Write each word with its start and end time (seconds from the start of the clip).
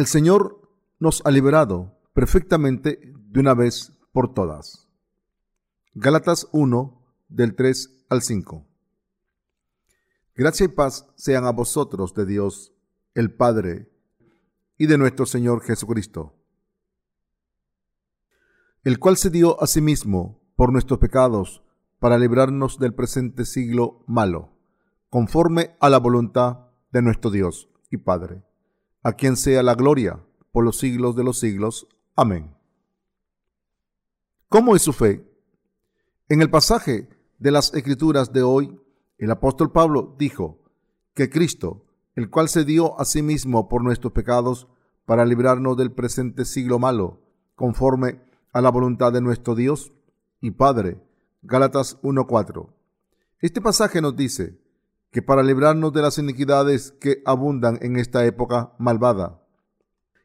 El 0.00 0.06
Señor 0.06 0.66
nos 0.98 1.20
ha 1.26 1.30
liberado 1.30 1.98
perfectamente 2.14 3.12
de 3.18 3.38
una 3.38 3.52
vez 3.52 3.92
por 4.12 4.32
todas. 4.32 4.88
Gálatas 5.92 6.48
1 6.52 7.02
del 7.28 7.54
3 7.54 8.06
al 8.08 8.22
5. 8.22 8.66
Gracia 10.34 10.64
y 10.64 10.68
paz 10.68 11.06
sean 11.16 11.44
a 11.44 11.52
vosotros 11.52 12.14
de 12.14 12.24
Dios, 12.24 12.72
el 13.12 13.34
Padre, 13.34 13.92
y 14.78 14.86
de 14.86 14.96
nuestro 14.96 15.26
Señor 15.26 15.60
Jesucristo, 15.60 16.34
el 18.82 18.98
cual 18.98 19.18
se 19.18 19.28
dio 19.28 19.62
a 19.62 19.66
sí 19.66 19.82
mismo 19.82 20.40
por 20.56 20.72
nuestros 20.72 20.98
pecados 20.98 21.62
para 21.98 22.16
librarnos 22.16 22.78
del 22.78 22.94
presente 22.94 23.44
siglo 23.44 24.02
malo, 24.06 24.56
conforme 25.10 25.76
a 25.78 25.90
la 25.90 25.98
voluntad 25.98 26.68
de 26.90 27.02
nuestro 27.02 27.30
Dios 27.30 27.68
y 27.90 27.98
Padre, 27.98 28.44
a 29.02 29.12
quien 29.12 29.36
sea 29.36 29.62
la 29.62 29.74
gloria 29.74 30.20
por 30.52 30.64
los 30.64 30.78
siglos 30.78 31.16
de 31.16 31.24
los 31.24 31.38
siglos. 31.38 31.86
Amén. 32.16 32.54
¿Cómo 34.48 34.74
es 34.74 34.82
su 34.82 34.92
fe? 34.92 35.24
En 36.28 36.42
el 36.42 36.50
pasaje 36.50 37.08
de 37.38 37.50
las 37.50 37.72
Escrituras 37.74 38.32
de 38.32 38.42
hoy, 38.42 38.78
el 39.18 39.30
apóstol 39.30 39.72
Pablo 39.72 40.14
dijo 40.18 40.58
que 41.14 41.30
Cristo, 41.30 41.86
el 42.14 42.30
cual 42.30 42.48
se 42.48 42.64
dio 42.64 42.98
a 43.00 43.04
sí 43.04 43.22
mismo 43.22 43.68
por 43.68 43.82
nuestros 43.82 44.12
pecados 44.12 44.68
para 45.04 45.24
librarnos 45.24 45.76
del 45.76 45.92
presente 45.92 46.44
siglo 46.44 46.78
malo, 46.78 47.20
conforme 47.54 48.20
a 48.52 48.60
la 48.60 48.70
voluntad 48.70 49.12
de 49.12 49.20
nuestro 49.20 49.54
Dios 49.54 49.92
y 50.40 50.52
Padre. 50.52 51.00
Gálatas 51.42 52.00
1.4. 52.02 52.68
Este 53.40 53.60
pasaje 53.60 54.02
nos 54.02 54.16
dice 54.16 54.60
que 55.10 55.22
para 55.22 55.42
librarnos 55.42 55.92
de 55.92 56.02
las 56.02 56.18
iniquidades 56.18 56.92
que 56.92 57.22
abundan 57.24 57.78
en 57.82 57.96
esta 57.96 58.24
época 58.24 58.72
malvada 58.78 59.42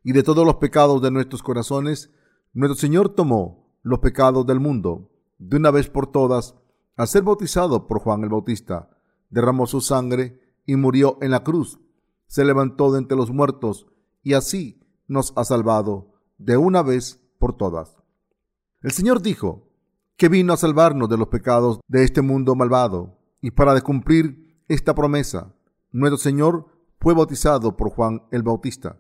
y 0.04 0.12
de 0.12 0.22
todos 0.22 0.46
los 0.46 0.56
pecados 0.56 1.02
de 1.02 1.10
nuestros 1.10 1.42
corazones, 1.42 2.12
nuestro 2.54 2.80
Señor 2.80 3.10
tomó 3.10 3.68
los 3.82 4.00
pecados 4.00 4.46
del 4.46 4.60
mundo 4.60 5.10
de 5.40 5.58
una 5.58 5.72
vez 5.72 5.90
por 5.90 6.08
todas 6.08 6.56
al 6.96 7.08
ser 7.08 7.24
bautizado 7.24 7.88
por 7.88 8.00
Juan 8.00 8.24
el 8.24 8.30
Bautista. 8.30 8.90
Derramó 9.30 9.66
su 9.66 9.82
sangre 9.82 10.40
y 10.66 10.76
murió 10.76 11.18
en 11.22 11.32
la 11.32 11.44
cruz. 11.44 11.80
Se 12.28 12.46
levantó 12.46 12.92
de 12.92 13.00
entre 13.00 13.18
los 13.18 13.32
muertos 13.32 13.88
y 14.22 14.34
así 14.34 14.80
nos 15.08 15.34
ha 15.36 15.44
salvado 15.44 16.14
de 16.38 16.58
una 16.58 16.84
vez 16.84 17.20
por 17.40 17.58
todas. 17.58 17.98
El 18.82 18.92
Señor 18.92 19.22
dijo 19.22 19.68
que 20.18 20.30
vino 20.30 20.54
a 20.54 20.58
salvarnos 20.58 21.10
de 21.10 21.18
los 21.18 21.28
pecados 21.28 21.80
de 21.88 22.04
este 22.04 22.22
mundo 22.22 22.56
malvado 22.56 23.18
y 23.42 23.52
para 23.52 23.80
cumplir 23.82 24.45
esta 24.68 24.96
promesa, 24.96 25.54
nuestro 25.92 26.18
Señor 26.18 26.68
fue 27.00 27.14
bautizado 27.14 27.78
por 27.78 27.90
Juan 27.90 28.24
el 28.32 28.42
Bautista. 28.42 29.00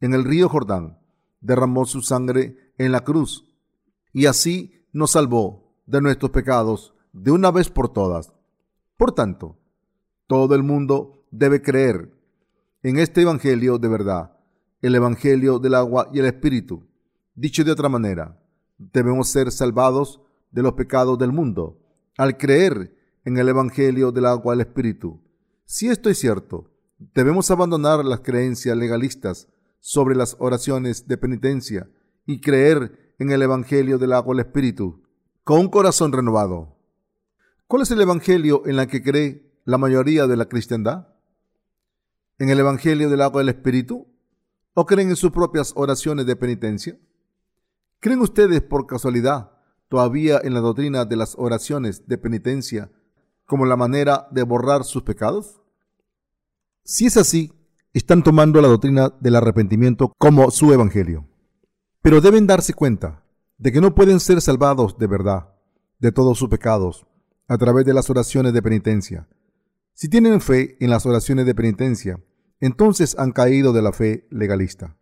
En 0.00 0.12
el 0.12 0.24
río 0.24 0.48
Jordán 0.48 0.98
derramó 1.40 1.86
su 1.86 2.02
sangre 2.02 2.72
en 2.78 2.92
la 2.92 3.00
cruz 3.00 3.48
y 4.12 4.26
así 4.26 4.84
nos 4.92 5.12
salvó 5.12 5.74
de 5.86 6.00
nuestros 6.00 6.30
pecados 6.30 6.94
de 7.12 7.30
una 7.30 7.50
vez 7.50 7.70
por 7.70 7.88
todas. 7.88 8.32
Por 8.96 9.12
tanto, 9.12 9.58
todo 10.26 10.54
el 10.54 10.62
mundo 10.62 11.24
debe 11.30 11.62
creer 11.62 12.12
en 12.82 12.98
este 12.98 13.22
Evangelio 13.22 13.78
de 13.78 13.88
verdad, 13.88 14.36
el 14.82 14.94
Evangelio 14.94 15.58
del 15.58 15.74
agua 15.74 16.10
y 16.12 16.18
el 16.18 16.26
Espíritu. 16.26 16.86
Dicho 17.34 17.64
de 17.64 17.72
otra 17.72 17.88
manera, 17.88 18.38
debemos 18.76 19.28
ser 19.28 19.50
salvados 19.52 20.20
de 20.50 20.62
los 20.62 20.74
pecados 20.74 21.18
del 21.18 21.32
mundo 21.32 21.78
al 22.18 22.36
creer 22.36 22.94
en 23.24 23.36
el 23.38 23.48
Evangelio 23.48 24.12
del 24.12 24.26
agua 24.26 24.54
el 24.54 24.60
Espíritu. 24.60 25.20
Si 25.64 25.88
esto 25.88 26.10
es 26.10 26.18
cierto, 26.18 26.70
debemos 27.14 27.50
abandonar 27.50 28.04
las 28.04 28.20
creencias 28.20 28.76
legalistas 28.76 29.48
sobre 29.80 30.14
las 30.14 30.36
oraciones 30.38 31.08
de 31.08 31.16
penitencia 31.16 31.88
y 32.26 32.40
creer 32.40 33.14
en 33.18 33.30
el 33.30 33.42
Evangelio 33.42 33.98
del 33.98 34.12
agua 34.12 34.34
del 34.34 34.46
Espíritu, 34.46 35.02
con 35.44 35.60
un 35.60 35.68
corazón 35.68 36.12
renovado. 36.12 36.76
¿Cuál 37.66 37.82
es 37.82 37.90
el 37.90 38.00
Evangelio 38.00 38.62
en 38.66 38.76
la 38.76 38.86
que 38.86 39.02
cree 39.02 39.50
la 39.64 39.78
mayoría 39.78 40.26
de 40.26 40.36
la 40.36 40.46
cristiandad? 40.46 41.08
¿En 42.38 42.50
el 42.50 42.58
Evangelio 42.58 43.08
del 43.08 43.22
agua 43.22 43.40
del 43.40 43.50
Espíritu? 43.50 44.08
¿O 44.74 44.86
creen 44.86 45.10
en 45.10 45.16
sus 45.16 45.30
propias 45.30 45.72
oraciones 45.76 46.26
de 46.26 46.36
penitencia? 46.36 46.98
¿Creen 48.00 48.20
ustedes 48.20 48.62
por 48.62 48.86
casualidad 48.86 49.52
todavía 49.88 50.40
en 50.42 50.54
la 50.54 50.60
doctrina 50.60 51.04
de 51.04 51.16
las 51.16 51.34
oraciones 51.36 52.08
de 52.08 52.18
penitencia 52.18 52.90
como 53.52 53.66
la 53.66 53.76
manera 53.76 54.28
de 54.30 54.44
borrar 54.44 54.82
sus 54.82 55.02
pecados? 55.02 55.60
Si 56.84 57.04
es 57.04 57.18
así, 57.18 57.52
están 57.92 58.22
tomando 58.22 58.62
la 58.62 58.68
doctrina 58.68 59.12
del 59.20 59.36
arrepentimiento 59.36 60.14
como 60.16 60.50
su 60.50 60.72
evangelio. 60.72 61.28
Pero 62.00 62.22
deben 62.22 62.46
darse 62.46 62.72
cuenta 62.72 63.22
de 63.58 63.70
que 63.70 63.82
no 63.82 63.94
pueden 63.94 64.20
ser 64.20 64.40
salvados 64.40 64.96
de 64.96 65.06
verdad 65.06 65.50
de 65.98 66.12
todos 66.12 66.38
sus 66.38 66.48
pecados 66.48 67.06
a 67.46 67.58
través 67.58 67.84
de 67.84 67.92
las 67.92 68.08
oraciones 68.08 68.54
de 68.54 68.62
penitencia. 68.62 69.28
Si 69.92 70.08
tienen 70.08 70.40
fe 70.40 70.78
en 70.80 70.88
las 70.88 71.04
oraciones 71.04 71.44
de 71.44 71.54
penitencia, 71.54 72.24
entonces 72.58 73.18
han 73.18 73.32
caído 73.32 73.74
de 73.74 73.82
la 73.82 73.92
fe 73.92 74.26
legalista. 74.30 74.96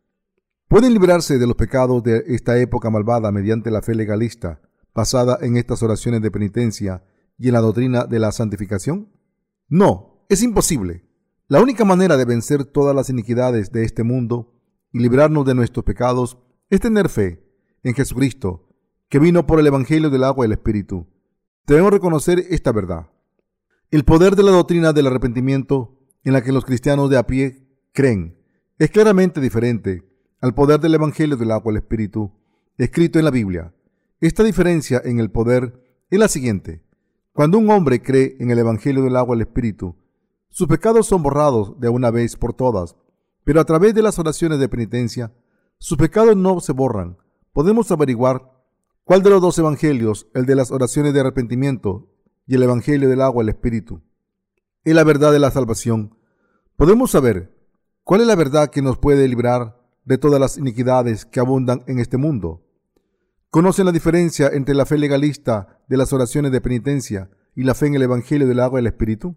Pueden 0.66 0.92
librarse 0.92 1.38
de 1.38 1.46
los 1.46 1.54
pecados 1.54 2.02
de 2.02 2.24
esta 2.26 2.58
época 2.58 2.90
malvada 2.90 3.30
mediante 3.30 3.70
la 3.70 3.80
fe 3.80 3.94
legalista 3.94 4.60
basada 4.92 5.38
en 5.40 5.56
estas 5.56 5.84
oraciones 5.84 6.20
de 6.20 6.32
penitencia 6.32 7.04
y 7.40 7.48
en 7.48 7.54
la 7.54 7.60
doctrina 7.60 8.04
de 8.04 8.18
la 8.18 8.32
santificación? 8.32 9.08
No, 9.66 10.26
es 10.28 10.42
imposible. 10.42 11.06
La 11.48 11.60
única 11.60 11.86
manera 11.86 12.18
de 12.18 12.26
vencer 12.26 12.64
todas 12.64 12.94
las 12.94 13.08
iniquidades 13.08 13.72
de 13.72 13.82
este 13.82 14.04
mundo 14.04 14.54
y 14.92 15.00
librarnos 15.00 15.46
de 15.46 15.54
nuestros 15.54 15.84
pecados 15.84 16.38
es 16.68 16.80
tener 16.80 17.08
fe 17.08 17.42
en 17.82 17.94
Jesucristo, 17.94 18.68
que 19.08 19.18
vino 19.18 19.46
por 19.46 19.58
el 19.58 19.66
Evangelio 19.66 20.10
del 20.10 20.24
agua 20.24 20.44
y 20.44 20.48
el 20.48 20.52
Espíritu. 20.52 21.06
Debemos 21.66 21.90
reconocer 21.92 22.44
esta 22.50 22.72
verdad. 22.72 23.08
El 23.90 24.04
poder 24.04 24.36
de 24.36 24.42
la 24.42 24.50
doctrina 24.50 24.92
del 24.92 25.06
arrepentimiento 25.06 25.98
en 26.22 26.34
la 26.34 26.42
que 26.42 26.52
los 26.52 26.66
cristianos 26.66 27.08
de 27.08 27.16
a 27.16 27.26
pie 27.26 27.66
creen 27.92 28.36
es 28.78 28.90
claramente 28.90 29.40
diferente 29.40 30.04
al 30.42 30.54
poder 30.54 30.78
del 30.78 30.94
Evangelio 30.94 31.38
del 31.38 31.52
agua 31.52 31.72
y 31.72 31.76
el 31.76 31.82
Espíritu 31.82 32.32
escrito 32.76 33.18
en 33.18 33.24
la 33.24 33.30
Biblia. 33.30 33.74
Esta 34.20 34.44
diferencia 34.44 35.00
en 35.02 35.20
el 35.20 35.30
poder 35.30 35.82
es 36.10 36.18
la 36.18 36.28
siguiente. 36.28 36.82
Cuando 37.32 37.58
un 37.58 37.70
hombre 37.70 38.02
cree 38.02 38.36
en 38.40 38.50
el 38.50 38.58
Evangelio 38.58 39.02
del 39.02 39.16
agua 39.16 39.36
el 39.36 39.42
Espíritu, 39.42 39.94
sus 40.48 40.66
pecados 40.66 41.06
son 41.06 41.22
borrados 41.22 41.78
de 41.78 41.88
una 41.88 42.10
vez 42.10 42.36
por 42.36 42.54
todas, 42.54 42.96
pero 43.44 43.60
a 43.60 43.64
través 43.64 43.94
de 43.94 44.02
las 44.02 44.18
oraciones 44.18 44.58
de 44.58 44.68
penitencia, 44.68 45.32
sus 45.78 45.96
pecados 45.96 46.36
no 46.36 46.60
se 46.60 46.72
borran. 46.72 47.18
Podemos 47.52 47.90
averiguar 47.90 48.50
cuál 49.04 49.22
de 49.22 49.30
los 49.30 49.40
dos 49.40 49.58
evangelios, 49.58 50.26
el 50.34 50.44
de 50.44 50.56
las 50.56 50.70
oraciones 50.70 51.14
de 51.14 51.20
arrepentimiento 51.20 52.08
y 52.46 52.56
el 52.56 52.64
evangelio 52.64 53.08
del 53.08 53.22
agua, 53.22 53.42
el 53.42 53.48
espíritu, 53.48 54.02
es 54.84 54.94
la 54.94 55.04
verdad 55.04 55.32
de 55.32 55.38
la 55.38 55.50
salvación. 55.50 56.16
Podemos 56.76 57.12
saber 57.12 57.56
cuál 58.02 58.22
es 58.22 58.26
la 58.26 58.34
verdad 58.34 58.70
que 58.70 58.82
nos 58.82 58.98
puede 58.98 59.28
librar 59.28 59.80
de 60.04 60.18
todas 60.18 60.40
las 60.40 60.58
iniquidades 60.58 61.24
que 61.24 61.38
abundan 61.38 61.84
en 61.86 62.00
este 62.00 62.16
mundo. 62.16 62.66
¿Conocen 63.50 63.84
la 63.84 63.90
diferencia 63.90 64.48
entre 64.52 64.76
la 64.76 64.86
fe 64.86 64.96
legalista 64.96 65.82
de 65.88 65.96
las 65.96 66.12
oraciones 66.12 66.52
de 66.52 66.60
penitencia 66.60 67.30
y 67.56 67.64
la 67.64 67.74
fe 67.74 67.86
en 67.86 67.96
el 67.96 68.02
Evangelio 68.02 68.46
del 68.46 68.60
agua 68.60 68.78
y 68.78 68.82
el 68.82 68.86
Espíritu? 68.86 69.34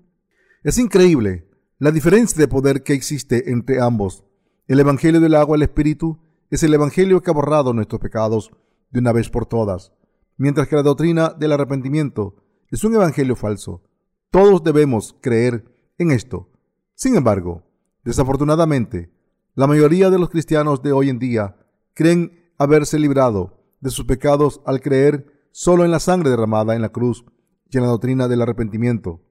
Es 0.61 0.77
increíble 0.77 1.49
la 1.79 1.89
diferencia 1.89 2.37
de 2.37 2.47
poder 2.47 2.83
que 2.83 2.93
existe 2.93 3.49
entre 3.49 3.81
ambos. 3.81 4.23
El 4.67 4.79
Evangelio 4.79 5.19
del 5.19 5.33
agua 5.33 5.57
y 5.57 5.61
el 5.61 5.63
Espíritu 5.63 6.19
es 6.51 6.61
el 6.61 6.75
Evangelio 6.75 7.23
que 7.23 7.31
ha 7.31 7.33
borrado 7.33 7.73
nuestros 7.73 7.99
pecados 7.99 8.51
de 8.91 8.99
una 8.99 9.13
vez 9.13 9.31
por 9.31 9.47
todas, 9.47 9.93
mientras 10.37 10.67
que 10.67 10.75
la 10.75 10.83
doctrina 10.83 11.29
del 11.29 11.53
arrepentimiento 11.53 12.35
es 12.69 12.83
un 12.83 12.93
Evangelio 12.93 13.35
falso. 13.35 13.81
Todos 14.29 14.63
debemos 14.63 15.15
creer 15.21 15.65
en 15.97 16.11
esto. 16.11 16.51
Sin 16.93 17.15
embargo, 17.15 17.63
desafortunadamente, 18.03 19.11
la 19.55 19.65
mayoría 19.65 20.11
de 20.11 20.19
los 20.19 20.29
cristianos 20.29 20.83
de 20.83 20.91
hoy 20.91 21.09
en 21.09 21.17
día 21.17 21.55
creen 21.95 22.51
haberse 22.59 22.99
librado 22.99 23.62
de 23.83 23.91
sus 23.91 24.05
pecados 24.05 24.61
al 24.65 24.79
creer 24.79 25.47
solo 25.51 25.83
en 25.83 25.91
la 25.91 25.99
sangre 25.99 26.29
derramada 26.29 26.73
en 26.73 26.81
la 26.81 26.89
cruz 26.89 27.25
y 27.69 27.77
en 27.77 27.83
la 27.83 27.89
doctrina 27.89 28.27
del 28.27 28.41
arrepentimiento. 28.41 29.21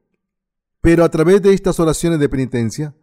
Pero 0.83 1.05
a 1.05 1.09
través 1.09 1.41
de 1.41 1.55
estas 1.55 1.81
oraciones 1.81 2.21
de 2.21 2.29
penitencia, 2.29 2.95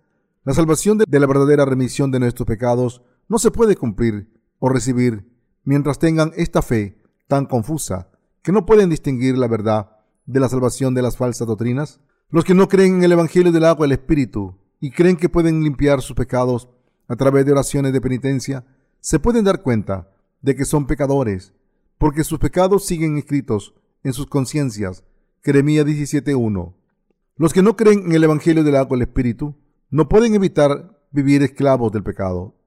la 0.46 0.54
salvación 0.54 1.00
de 1.00 1.20
la 1.20 1.28
verdadera 1.28 1.66
remisión 1.66 2.12
de 2.12 2.20
nuestros 2.20 2.46
pecados 2.46 3.02
no 3.28 3.40
se 3.40 3.52
puede 3.52 3.76
cumplir 3.76 4.32
o 4.60 4.70
recibir 4.70 5.28
mientras 5.64 5.98
tengan 5.98 6.32
esta 6.36 6.62
fe 6.62 7.02
tan 7.28 7.46
confusa 7.46 8.10
que 8.44 8.52
no 8.52 8.66
pueden 8.66 8.90
distinguir 8.90 9.38
la 9.38 9.48
verdad 9.48 9.98
de 10.26 10.40
la 10.40 10.50
salvación 10.50 10.94
de 10.94 11.02
las 11.02 11.18
falsas 11.18 11.48
doctrinas. 11.48 12.00
Los 12.30 12.46
que 12.46 12.54
no 12.54 12.68
creen 12.68 12.98
en 12.98 13.04
el 13.04 13.14
Evangelio 13.14 13.52
del 13.52 13.66
agua 13.66 13.88
y 13.88 13.90
el 13.90 13.94
Espíritu 13.94 14.56
y 14.80 14.92
creen 14.92 15.18
que 15.18 15.30
pueden 15.30 15.64
limpiar 15.64 16.02
sus 16.02 16.16
pecados 16.16 16.70
a 17.08 17.16
través 17.16 17.46
de 17.46 17.54
oraciones 17.54 17.92
de 17.92 18.02
penitencia, 18.02 18.66
se 19.02 19.20
pueden 19.20 19.44
dar 19.44 19.64
cuenta 19.64 20.12
de 20.42 20.56
que 20.56 20.66
son 20.66 20.88
pecadores, 20.88 21.54
porque 21.98 22.24
sus 22.24 22.40
pecados 22.40 22.86
siguen 22.86 23.18
escritos 23.18 23.74
en 24.04 24.14
sus 24.14 24.28
conciencias. 24.28 25.04
Jeremías 25.44 25.86
17.1. 25.86 26.74
Los 27.38 27.54
que 27.54 27.64
no 27.64 27.76
creen 27.76 28.06
en 28.06 28.12
el 28.14 28.24
Evangelio 28.24 28.64
del 28.64 28.76
agua 28.76 28.98
y 28.98 29.02
el 29.02 29.08
Espíritu 29.08 29.56
no 29.90 30.10
pueden 30.10 30.36
evitar 30.36 31.00
vivir 31.12 31.42
esclavos 31.42 31.92
del 31.92 32.04
pecado 32.04 32.60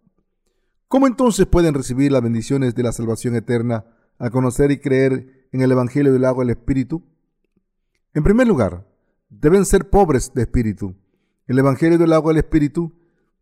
¿Cómo 0.92 1.06
entonces 1.06 1.46
pueden 1.46 1.72
recibir 1.72 2.12
las 2.12 2.20
bendiciones 2.20 2.74
de 2.74 2.82
la 2.82 2.92
salvación 2.92 3.34
eterna 3.34 3.86
al 4.18 4.30
conocer 4.30 4.70
y 4.70 4.78
creer 4.78 5.48
en 5.50 5.62
el 5.62 5.72
Evangelio 5.72 6.12
del 6.12 6.26
agua 6.26 6.44
y 6.44 6.48
el 6.48 6.50
Espíritu? 6.50 7.02
En 8.12 8.22
primer 8.22 8.46
lugar, 8.46 8.86
deben 9.30 9.64
ser 9.64 9.88
pobres 9.88 10.34
de 10.34 10.42
espíritu. 10.42 10.94
El 11.46 11.58
Evangelio 11.58 11.96
del 11.96 12.12
agua 12.12 12.32
y 12.32 12.36
el 12.36 12.44
Espíritu, 12.44 12.92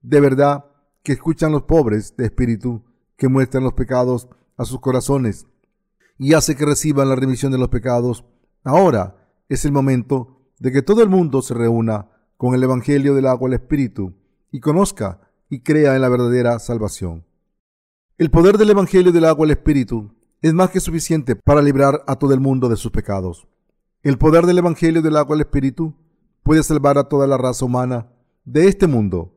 de 0.00 0.20
verdad 0.20 0.66
que 1.02 1.10
escuchan 1.10 1.50
los 1.50 1.64
pobres 1.64 2.16
de 2.16 2.26
espíritu, 2.26 2.84
que 3.20 3.28
muestran 3.28 3.62
los 3.62 3.74
pecados 3.74 4.28
a 4.56 4.64
sus 4.64 4.80
corazones 4.80 5.46
y 6.16 6.32
hace 6.32 6.56
que 6.56 6.64
reciban 6.64 7.10
la 7.10 7.16
remisión 7.16 7.52
de 7.52 7.58
los 7.58 7.68
pecados. 7.68 8.24
Ahora 8.64 9.28
es 9.50 9.66
el 9.66 9.72
momento 9.72 10.40
de 10.58 10.72
que 10.72 10.80
todo 10.80 11.02
el 11.02 11.10
mundo 11.10 11.42
se 11.42 11.52
reúna 11.52 12.08
con 12.38 12.54
el 12.54 12.62
Evangelio 12.62 13.14
del 13.14 13.26
agua 13.26 13.48
el 13.48 13.54
Espíritu 13.54 14.14
y 14.50 14.60
conozca 14.60 15.20
y 15.50 15.60
crea 15.60 15.94
en 15.94 16.00
la 16.00 16.08
verdadera 16.08 16.58
salvación. 16.60 17.26
El 18.16 18.30
poder 18.30 18.56
del 18.56 18.70
Evangelio 18.70 19.12
del 19.12 19.26
agua 19.26 19.44
el 19.44 19.50
Espíritu 19.50 20.14
es 20.40 20.54
más 20.54 20.70
que 20.70 20.80
suficiente 20.80 21.36
para 21.36 21.60
librar 21.60 22.02
a 22.06 22.16
todo 22.16 22.32
el 22.32 22.40
mundo 22.40 22.70
de 22.70 22.76
sus 22.76 22.90
pecados. 22.90 23.46
El 24.02 24.16
poder 24.16 24.46
del 24.46 24.56
Evangelio 24.56 25.02
del 25.02 25.18
agua 25.18 25.34
el 25.34 25.42
Espíritu 25.42 25.94
puede 26.42 26.62
salvar 26.62 26.96
a 26.96 27.04
toda 27.04 27.26
la 27.26 27.36
raza 27.36 27.66
humana 27.66 28.08
de 28.46 28.66
este 28.66 28.86
mundo. 28.86 29.34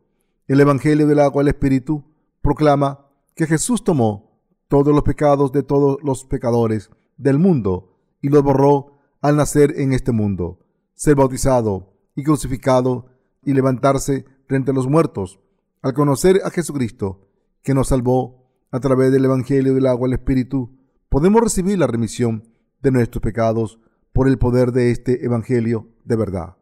El 0.48 0.62
Evangelio 0.62 1.06
del 1.06 1.20
agua 1.20 1.42
el 1.42 1.50
Espíritu 1.50 2.06
proclama 2.42 3.03
que 3.36 3.48
Jesús 3.48 3.84
tomó 3.84 4.40
todos 4.68 4.94
los 4.94 5.04
pecados 5.04 5.52
de 5.52 5.64
todos 5.64 5.98
los 6.04 6.26
pecadores 6.26 6.90
del 7.18 7.40
mundo 7.40 7.98
y 8.22 8.30
los 8.30 8.44
borró 8.44 8.98
al 9.22 9.38
nacer 9.38 9.80
en 9.80 9.94
este 9.94 10.12
mundo, 10.12 10.60
ser 10.96 11.16
bautizado 11.16 11.94
y 12.16 12.24
crucificado 12.24 13.08
y 13.44 13.54
levantarse 13.54 14.26
frente 14.48 14.72
a 14.72 14.74
los 14.74 14.88
muertos. 14.88 15.40
Al 15.82 15.94
conocer 15.94 16.42
a 16.44 16.50
Jesucristo, 16.50 17.28
que 17.62 17.74
nos 17.74 17.90
salvó 17.90 18.50
a 18.72 18.80
través 18.80 19.12
del 19.12 19.26
Evangelio 19.26 19.74
del 19.74 19.88
agua 19.88 20.08
y 20.08 20.12
el 20.12 20.20
Espíritu, 20.20 20.78
podemos 21.10 21.42
recibir 21.42 21.78
la 21.78 21.88
remisión 21.88 22.48
de 22.82 22.92
nuestros 22.92 23.22
pecados 23.22 23.80
por 24.14 24.28
el 24.28 24.38
poder 24.38 24.72
de 24.72 24.92
este 24.92 25.26
Evangelio 25.26 25.88
de 26.04 26.16
verdad. 26.16 26.58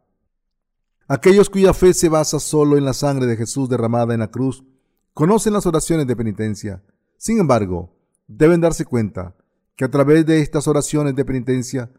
Aquellos 1.07 1.49
cuya 1.49 1.73
fe 1.73 1.93
se 1.93 2.09
basa 2.09 2.39
solo 2.39 2.77
en 2.77 2.85
la 2.85 2.93
sangre 2.93 3.25
de 3.25 3.35
Jesús 3.35 3.67
derramada 3.69 4.13
en 4.13 4.21
la 4.21 4.31
cruz, 4.31 4.63
conocen 5.13 5.53
las 5.53 5.65
oraciones 5.65 6.07
de 6.07 6.15
penitencia. 6.15 6.83
Sin 7.17 7.39
embargo, 7.39 7.95
deben 8.27 8.61
darse 8.61 8.85
cuenta 8.85 9.35
que 9.75 9.85
a 9.85 9.91
través 9.91 10.25
de 10.25 10.41
estas 10.41 10.67
oraciones 10.67 11.15
de 11.15 11.25
penitencia, 11.25 11.91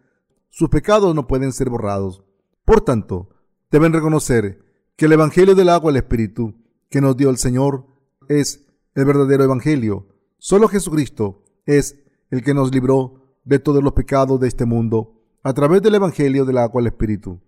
sus 0.48 0.68
pecados 0.68 1.14
no 1.14 1.26
pueden 1.26 1.52
ser 1.52 1.70
borrados. 1.70 2.24
Por 2.64 2.80
tanto, 2.80 3.30
deben 3.70 3.92
reconocer 3.92 4.64
que 4.96 5.06
el 5.06 5.12
Evangelio 5.12 5.54
del 5.54 5.68
agua 5.68 5.90
el 5.90 5.96
Espíritu 5.96 6.54
que 6.90 7.00
nos 7.00 7.16
dio 7.16 7.30
el 7.30 7.38
Señor 7.38 7.86
es 8.28 8.66
el 8.94 9.04
verdadero 9.04 9.44
Evangelio. 9.44 10.08
Solo 10.38 10.68
Jesucristo 10.68 11.44
es 11.66 11.98
el 12.30 12.42
que 12.42 12.54
nos 12.54 12.72
libró 12.72 13.38
de 13.44 13.58
todos 13.58 13.82
los 13.82 13.92
pecados 13.92 14.38
de 14.40 14.48
este 14.48 14.64
mundo 14.64 15.20
a 15.42 15.52
través 15.52 15.82
del 15.82 15.94
Evangelio 15.94 16.44
del 16.44 16.58
agua 16.58 16.80
al 16.80 16.86
Espíritu. 16.86 17.40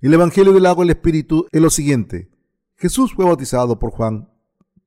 El 0.00 0.14
Evangelio 0.14 0.52
del 0.52 0.66
agua 0.66 0.84
al 0.84 0.90
Espíritu 0.90 1.46
es 1.52 1.60
lo 1.60 1.70
siguiente. 1.70 2.30
Jesús 2.76 3.12
fue 3.14 3.24
bautizado 3.24 3.78
por 3.78 3.90
Juan, 3.90 4.31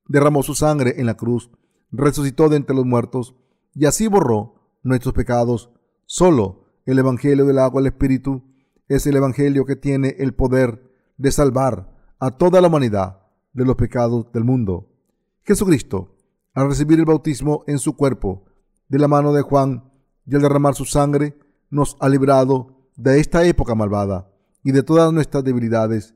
derramó 0.08 0.42
su 0.42 0.54
sangre 0.54 0.94
en 0.98 1.06
la 1.06 1.16
cruz, 1.16 1.50
resucitó 1.90 2.48
de 2.48 2.56
entre 2.56 2.76
los 2.76 2.84
muertos 2.84 3.34
y 3.74 3.86
así 3.86 4.06
borró 4.08 4.54
nuestros 4.82 5.14
pecados. 5.14 5.70
Solo 6.06 6.64
el 6.84 6.98
Evangelio 6.98 7.44
del 7.46 7.58
agua 7.58 7.80
al 7.80 7.86
Espíritu 7.86 8.42
es 8.88 9.06
el 9.06 9.16
Evangelio 9.16 9.64
que 9.64 9.76
tiene 9.76 10.16
el 10.18 10.34
poder 10.34 10.82
de 11.16 11.32
salvar 11.32 11.92
a 12.18 12.30
toda 12.30 12.60
la 12.60 12.68
humanidad 12.68 13.20
de 13.52 13.64
los 13.64 13.76
pecados 13.76 14.30
del 14.32 14.44
mundo. 14.44 14.88
Jesucristo, 15.42 16.14
al 16.54 16.68
recibir 16.68 16.98
el 16.98 17.04
bautismo 17.04 17.64
en 17.66 17.78
su 17.78 17.96
cuerpo 17.96 18.44
de 18.88 18.98
la 18.98 19.08
mano 19.08 19.32
de 19.32 19.42
Juan 19.42 19.90
y 20.26 20.34
al 20.34 20.42
derramar 20.42 20.74
su 20.74 20.84
sangre, 20.84 21.38
nos 21.70 21.96
ha 22.00 22.08
librado 22.08 22.88
de 22.96 23.20
esta 23.20 23.44
época 23.44 23.74
malvada 23.74 24.30
y 24.62 24.72
de 24.72 24.82
todas 24.82 25.12
nuestras 25.12 25.44
debilidades. 25.44 26.14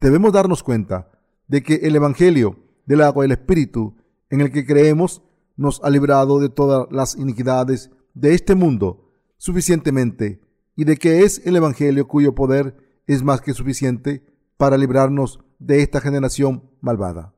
Debemos 0.00 0.32
darnos 0.32 0.62
cuenta 0.62 1.10
de 1.48 1.62
que 1.62 1.74
el 1.82 1.96
Evangelio 1.96 2.56
del 2.86 3.02
agua 3.02 3.24
y 3.24 3.26
el 3.26 3.32
Espíritu 3.32 3.96
en 4.30 4.40
el 4.40 4.50
que 4.50 4.66
creemos 4.66 5.22
nos 5.56 5.80
ha 5.84 5.90
librado 5.90 6.40
de 6.40 6.48
todas 6.48 6.86
las 6.90 7.16
iniquidades 7.16 7.90
de 8.14 8.34
este 8.34 8.54
mundo 8.54 9.12
suficientemente 9.36 10.40
y 10.76 10.84
de 10.84 10.96
que 10.96 11.22
es 11.22 11.42
el 11.44 11.56
Evangelio 11.56 12.08
cuyo 12.08 12.34
poder 12.34 12.76
es 13.06 13.22
más 13.22 13.40
que 13.40 13.54
suficiente 13.54 14.24
para 14.56 14.76
librarnos 14.78 15.40
de 15.58 15.82
esta 15.82 16.00
generación 16.00 16.70
malvada. 16.80 17.34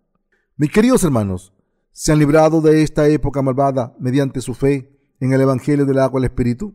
Mis 0.56 0.70
queridos 0.70 1.02
hermanos, 1.04 1.52
¿se 1.92 2.12
han 2.12 2.18
librado 2.18 2.60
de 2.60 2.82
esta 2.82 3.08
época 3.08 3.42
malvada 3.42 3.94
mediante 3.98 4.40
su 4.40 4.54
fe 4.54 4.98
en 5.20 5.32
el 5.32 5.40
Evangelio 5.40 5.86
del 5.86 5.98
agua 5.98 6.20
y 6.20 6.24
el 6.24 6.30
Espíritu? 6.30 6.74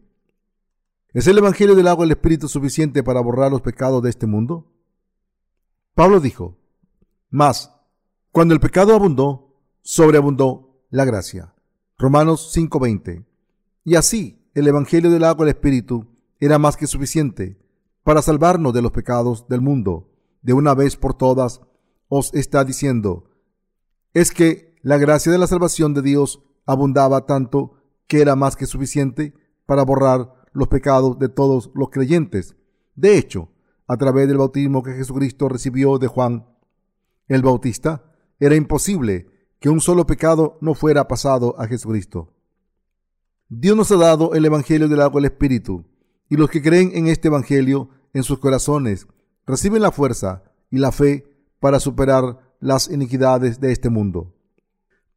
¿Es 1.14 1.28
el 1.28 1.38
Evangelio 1.38 1.76
del 1.76 1.88
agua 1.88 2.06
y 2.06 2.08
el 2.08 2.12
Espíritu 2.12 2.48
suficiente 2.48 3.04
para 3.04 3.22
borrar 3.22 3.52
los 3.52 3.62
pecados 3.62 4.04
de 4.04 4.10
este 4.10 4.28
mundo? 4.28 4.72
Pablo 5.96 6.20
dijo, 6.20 6.58
Mas, 7.30 7.74
cuando 8.32 8.54
el 8.54 8.60
pecado 8.60 8.94
abundó, 8.94 9.56
sobreabundó 9.82 10.84
la 10.90 11.06
gracia. 11.06 11.54
Romanos 11.98 12.52
5:20. 12.56 13.26
Y 13.84 13.96
así, 13.96 14.46
el 14.54 14.68
Evangelio 14.68 15.10
del 15.12 15.24
agua 15.24 15.46
y 15.46 15.50
el 15.50 15.56
Espíritu 15.56 16.08
era 16.40 16.60
más 16.60 16.78
que 16.78 16.88
suficiente 16.88 17.58
para 18.04 18.22
salvarnos 18.22 18.74
de 18.74 18.82
los 18.82 18.92
pecados 18.92 19.48
del 19.48 19.62
mundo. 19.62 20.12
De 20.42 20.54
una 20.54 20.74
vez 20.74 20.96
por 20.96 21.16
todas, 21.16 21.62
os 22.08 22.34
está 22.34 22.64
diciendo, 22.64 23.30
es 24.14 24.32
que 24.32 24.76
la 24.82 24.98
gracia 24.98 25.32
de 25.32 25.38
la 25.38 25.48
salvación 25.48 25.94
de 25.94 26.02
Dios 26.02 26.42
abundaba 26.66 27.26
tanto 27.26 27.74
que 28.08 28.22
era 28.22 28.36
más 28.36 28.56
que 28.56 28.66
suficiente 28.66 29.34
para 29.66 29.84
borrar 29.84 30.34
los 30.52 30.68
pecados 30.68 31.20
de 31.20 31.30
todos 31.30 31.72
los 31.76 31.90
creyentes. 31.90 32.56
De 32.96 33.18
hecho, 33.18 33.50
a 33.88 33.98
través 33.98 34.28
del 34.28 34.38
bautismo 34.38 34.84
que 34.84 34.94
Jesucristo 34.94 35.50
recibió 35.50 35.98
de 36.00 36.08
Juan 36.08 36.48
el 37.28 37.44
Bautista, 37.44 38.09
era 38.40 38.56
imposible 38.56 39.28
que 39.60 39.70
un 39.70 39.82
solo 39.82 40.06
pecado 40.06 40.58
no 40.62 40.74
fuera 40.74 41.08
pasado 41.08 41.56
a 41.60 41.68
Jesucristo. 41.68 42.34
Dios 43.50 43.76
nos 43.76 43.92
ha 43.92 43.98
dado 43.98 44.34
el 44.34 44.46
Evangelio 44.46 44.88
del 44.88 45.02
agua 45.02 45.20
y 45.20 45.26
el 45.26 45.32
Espíritu, 45.32 45.86
y 46.30 46.38
los 46.38 46.50
que 46.50 46.62
creen 46.62 46.92
en 46.94 47.08
este 47.08 47.28
Evangelio 47.28 47.90
en 48.14 48.24
sus 48.24 48.40
corazones 48.40 49.08
reciben 49.46 49.82
la 49.82 49.92
fuerza 49.92 50.44
y 50.70 50.78
la 50.78 50.92
fe 50.92 51.26
para 51.60 51.80
superar 51.80 52.40
las 52.60 52.90
iniquidades 52.90 53.60
de 53.60 53.72
este 53.72 53.90
mundo, 53.90 54.36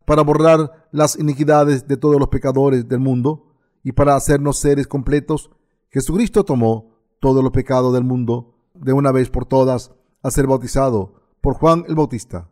para 0.06 0.22
borrar 0.22 0.88
las 0.90 1.18
iniquidades 1.18 1.86
de 1.86 1.96
todos 1.96 2.18
los 2.18 2.28
pecadores 2.28 2.88
del 2.88 3.00
mundo 3.00 3.54
y 3.82 3.92
para 3.92 4.16
hacernos 4.16 4.58
seres 4.58 4.86
completos, 4.86 5.50
Jesucristo 5.90 6.44
tomó 6.44 6.96
todos 7.20 7.42
los 7.42 7.52
pecados 7.52 7.92
del 7.92 8.04
mundo 8.04 8.54
de 8.74 8.92
una 8.92 9.12
vez 9.12 9.28
por 9.30 9.44
todas 9.44 9.92
a 10.22 10.30
ser 10.30 10.46
bautizado 10.46 11.14
por 11.40 11.54
Juan 11.54 11.84
el 11.88 11.94
Bautista. 11.94 12.51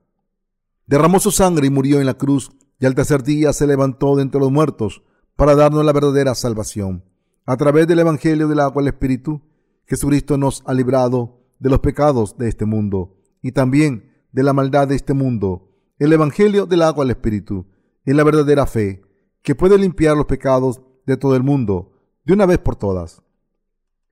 Derramó 0.90 1.20
su 1.20 1.30
sangre 1.30 1.68
y 1.68 1.70
murió 1.70 2.00
en 2.00 2.06
la 2.06 2.14
cruz 2.14 2.50
y 2.80 2.84
al 2.84 2.96
tercer 2.96 3.22
día 3.22 3.52
se 3.52 3.64
levantó 3.64 4.16
de 4.16 4.22
entre 4.22 4.40
los 4.40 4.50
muertos 4.50 5.04
para 5.36 5.54
darnos 5.54 5.84
la 5.84 5.92
verdadera 5.92 6.34
salvación. 6.34 7.04
A 7.46 7.56
través 7.56 7.86
del 7.86 8.00
Evangelio 8.00 8.48
del 8.48 8.58
agua 8.58 8.82
y 8.82 8.86
el 8.86 8.92
Espíritu, 8.92 9.40
Jesucristo 9.86 10.36
nos 10.36 10.64
ha 10.66 10.74
librado 10.74 11.44
de 11.60 11.70
los 11.70 11.78
pecados 11.78 12.36
de 12.38 12.48
este 12.48 12.64
mundo 12.64 13.14
y 13.40 13.52
también 13.52 14.10
de 14.32 14.42
la 14.42 14.52
maldad 14.52 14.88
de 14.88 14.96
este 14.96 15.14
mundo. 15.14 15.70
El 16.00 16.12
Evangelio 16.12 16.66
del 16.66 16.82
agua 16.82 17.04
al 17.04 17.10
Espíritu 17.10 17.68
es 18.04 18.16
la 18.16 18.24
verdadera 18.24 18.66
fe 18.66 19.02
que 19.42 19.54
puede 19.54 19.78
limpiar 19.78 20.16
los 20.16 20.26
pecados 20.26 20.80
de 21.06 21.16
todo 21.16 21.36
el 21.36 21.44
mundo 21.44 21.92
de 22.24 22.32
una 22.32 22.46
vez 22.46 22.58
por 22.58 22.74
todas. 22.74 23.22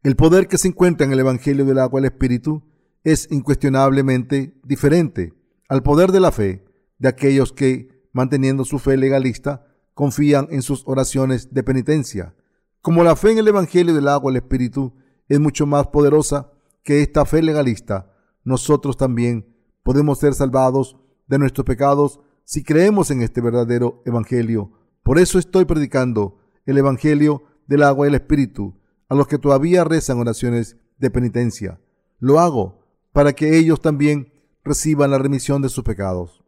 El 0.05 0.15
poder 0.15 0.47
que 0.47 0.59
se 0.59 0.69
encuentra 0.69 1.05
en 1.05 1.13
el 1.13 1.19
Evangelio 1.19 1.65
del 1.65 1.81
agua 1.81 1.99
al 1.99 2.07
Espíritu 2.07 2.63
es 3.03 3.27
incuestionablemente 3.33 4.61
diferente 4.63 5.35
al 5.69 5.83
poder 5.83 6.13
de 6.13 6.21
la 6.21 6.31
fe 6.31 6.68
de 6.99 7.09
aquellos 7.09 7.53
que, 7.53 8.09
manteniendo 8.13 8.65
su 8.65 8.79
fe 8.79 8.97
legalista, 8.97 9.67
confían 9.95 10.49
en 10.51 10.63
sus 10.63 10.83
oraciones 10.87 11.53
de 11.53 11.63
penitencia. 11.63 12.35
Como 12.81 13.03
la 13.03 13.17
fe 13.17 13.33
en 13.33 13.39
el 13.39 13.49
Evangelio 13.49 13.95
del 13.95 14.09
agua 14.09 14.31
al 14.31 14.37
Espíritu 14.37 14.95
es 15.29 15.41
mucho 15.41 15.67
más 15.67 15.89
poderosa 15.89 16.53
que 16.85 17.03
esta 17.03 17.25
fe 17.25 17.43
legalista, 17.43 18.13
nosotros 18.45 18.97
también 18.97 19.55
podemos 19.83 20.19
ser 20.19 20.35
salvados 20.35 20.97
de 21.27 21.39
nuestros 21.39 21.65
pecados 21.65 22.21
si 22.45 22.63
creemos 22.63 23.11
en 23.11 23.23
este 23.23 23.41
verdadero 23.41 24.03
Evangelio. 24.07 24.73
Por 25.03 25.19
eso 25.19 25.39
estoy 25.39 25.65
predicando 25.65 26.39
el 26.65 26.79
Evangelio 26.79 27.43
del 27.67 27.83
agua 27.83 28.07
y 28.07 28.09
el 28.09 28.15
Espíritu 28.15 28.79
a 29.09 29.15
los 29.15 29.27
que 29.27 29.39
todavía 29.39 29.85
rezan 29.85 30.19
oraciones 30.19 30.77
de 30.99 31.11
penitencia. 31.11 31.81
Lo 32.19 32.41
hago 32.41 32.87
para 33.13 33.33
que 33.33 33.59
ellos 33.59 33.81
también 33.81 34.33
reciban 34.65 35.11
la 35.11 35.19
remisión 35.19 35.63
de 35.63 35.69
sus 35.69 35.85
pecados. 35.85 36.45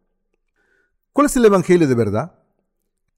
¿Cuál 1.13 1.27
es 1.27 1.37
el 1.37 1.45
Evangelio 1.45 1.89
de 1.89 1.95
verdad? 1.95 2.39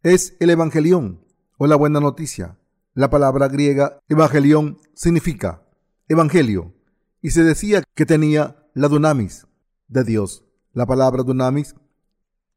Es 0.02 0.34
el 0.40 0.49
Evangelión 0.49 1.20
o 1.58 1.66
la 1.66 1.76
buena 1.76 2.00
noticia. 2.00 2.58
La 2.94 3.11
palabra 3.11 3.49
griega 3.49 3.99
Evangelión 4.08 4.78
significa 4.94 5.62
Evangelio 6.08 6.75
y 7.20 7.30
se 7.30 7.44
decía 7.44 7.84
que 7.94 8.06
tenía 8.06 8.56
la 8.75 8.88
dunamis, 8.88 9.46
de 9.88 10.04
Dios. 10.04 10.44
La 10.72 10.87
palabra 10.87 11.22
dunamis, 11.22 11.75